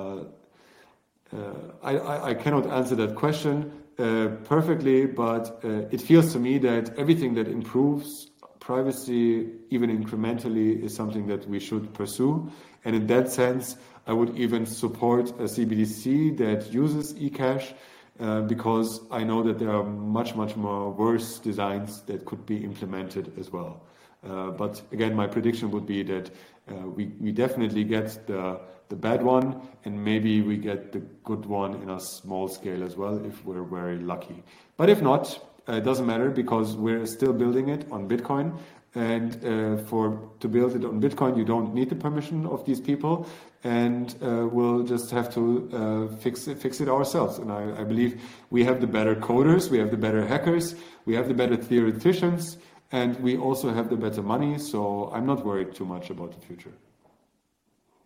[1.32, 1.52] uh
[1.82, 6.96] I, I, cannot answer that question uh, perfectly, but uh, it feels to me that
[6.96, 8.30] everything that improves
[8.60, 12.50] privacy, even incrementally, is something that we should pursue.
[12.84, 13.76] And in that sense,
[14.06, 17.72] I would even support a CBDC that uses eCash
[18.20, 22.64] uh, because I know that there are much, much more worse designs that could be
[22.64, 23.82] implemented as well.
[24.24, 26.30] Uh, but again, my prediction would be that
[26.68, 31.44] uh, we, we definitely get the, the bad one, and maybe we get the good
[31.46, 34.42] one in a small scale as well if we're very lucky.
[34.76, 35.38] But if not,
[35.68, 38.58] uh, it doesn't matter because we're still building it on Bitcoin.
[38.94, 42.80] And uh, for to build it on Bitcoin, you don't need the permission of these
[42.80, 43.28] people,
[43.64, 47.38] and uh, we'll just have to uh, fix it, fix it ourselves.
[47.38, 48.20] And I, I, believe
[48.50, 50.74] we have the better coders, we have the better hackers,
[51.04, 52.58] we have the better theoreticians,
[52.92, 54.58] and we also have the better money.
[54.58, 56.72] So I'm not worried too much about the future.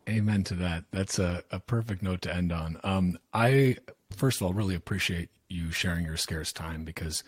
[0.08, 0.84] Amen to that.
[0.90, 2.80] That's a, a perfect note to end on.
[2.82, 3.76] Um, I
[4.10, 7.22] first of all really appreciate you sharing your scarce time because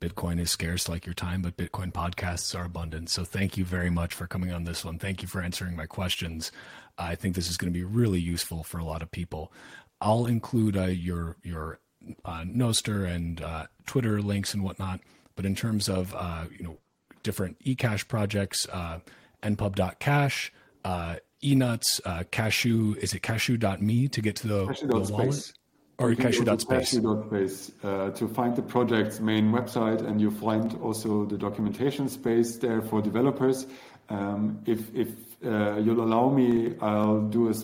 [0.00, 3.08] Bitcoin is scarce like your time, but Bitcoin podcasts are abundant.
[3.08, 4.98] So thank you very much for coming on this one.
[4.98, 6.50] Thank you for answering my questions.
[6.98, 9.52] I think this is going to be really useful for a lot of people.
[10.00, 11.80] I'll include uh, your your
[12.24, 15.00] uh, Nostr and uh, Twitter links and whatnot.
[15.36, 16.78] But in terms of uh, you know
[17.22, 18.98] different eCash projects, uh,
[19.42, 20.52] npub.cash,
[20.84, 25.52] uh, eNuts, uh, Cashu, is it cashu.me to get to the, the wallet?
[25.98, 26.94] or cashu.space.
[26.94, 32.56] Cashu.space uh, to find the project's main website, and you find also the documentation space
[32.56, 33.66] there for developers.
[34.08, 35.08] Um, if if
[35.44, 37.54] uh, you'll allow me, I'll do a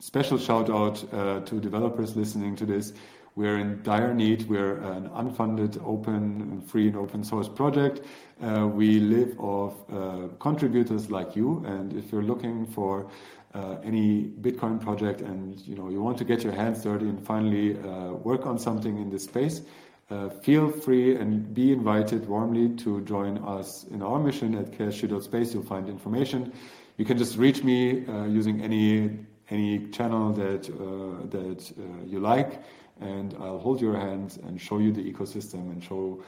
[0.00, 2.92] special shout out uh, to developers listening to this.
[3.36, 4.48] We're in dire need.
[4.48, 8.00] We're an unfunded, open, free, and open source project.
[8.42, 13.08] Uh, we live off uh, contributors like you, and if you're looking for
[13.54, 17.24] uh, any Bitcoin project and you know you want to get your hands dirty and
[17.24, 19.62] finally uh, work on something in this space,
[20.10, 25.54] uh, feel free and be invited warmly to join us in our mission at cashu.space.
[25.54, 26.52] You'll find information.
[26.98, 29.18] You can just reach me uh, using any
[29.50, 32.62] any channel that uh, that uh, you like,
[33.00, 36.22] and I'll hold your hand and show you the ecosystem and show.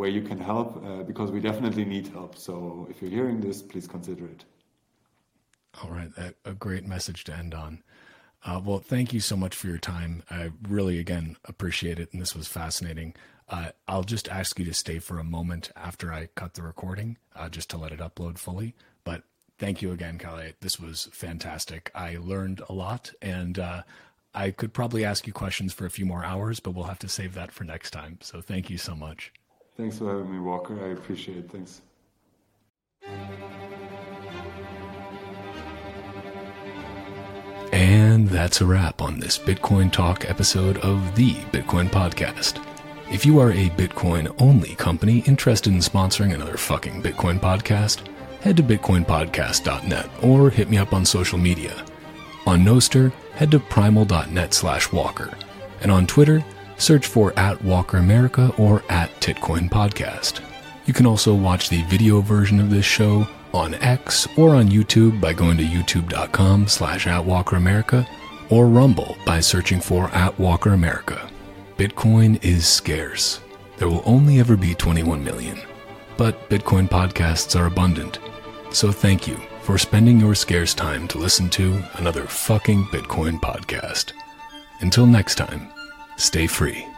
[0.00, 0.68] where you can help
[1.10, 2.32] because we definitely need help.
[2.36, 4.44] So if you're hearing this, please consider it.
[5.82, 7.82] All right, a, a great message to end on.
[8.44, 10.22] Uh, well, thank you so much for your time.
[10.30, 13.14] I really, again, appreciate it, and this was fascinating.
[13.48, 17.18] Uh, I'll just ask you to stay for a moment after I cut the recording,
[17.36, 18.74] uh, just to let it upload fully.
[19.60, 20.52] Thank you again, Calle.
[20.62, 21.90] This was fantastic.
[21.94, 23.82] I learned a lot, and uh,
[24.34, 27.10] I could probably ask you questions for a few more hours, but we'll have to
[27.10, 28.16] save that for next time.
[28.22, 29.34] So thank you so much.
[29.76, 30.82] Thanks for having me, Walker.
[30.82, 31.50] I appreciate it.
[31.50, 31.82] Thanks.
[37.70, 42.64] And that's a wrap on this Bitcoin Talk episode of the Bitcoin Podcast.
[43.12, 48.06] If you are a Bitcoin only company interested in sponsoring another fucking Bitcoin podcast,
[48.40, 51.84] head to bitcoinpodcast.net or hit me up on social media.
[52.46, 55.32] On Nostr, head to primal.net slash walker.
[55.82, 56.44] And on Twitter,
[56.78, 60.40] search for at Walker America or at Titcoin Podcast.
[60.86, 65.20] You can also watch the video version of this show on X or on YouTube
[65.20, 68.06] by going to youtube.com slash atwalkeramerica
[68.50, 71.28] or Rumble by searching for at Walker America.
[71.76, 73.40] Bitcoin is scarce.
[73.78, 75.58] There will only ever be 21 million.
[76.16, 78.18] But Bitcoin podcasts are abundant.
[78.72, 84.12] So thank you for spending your scarce time to listen to another fucking Bitcoin podcast.
[84.80, 85.70] Until next time,
[86.16, 86.89] stay free.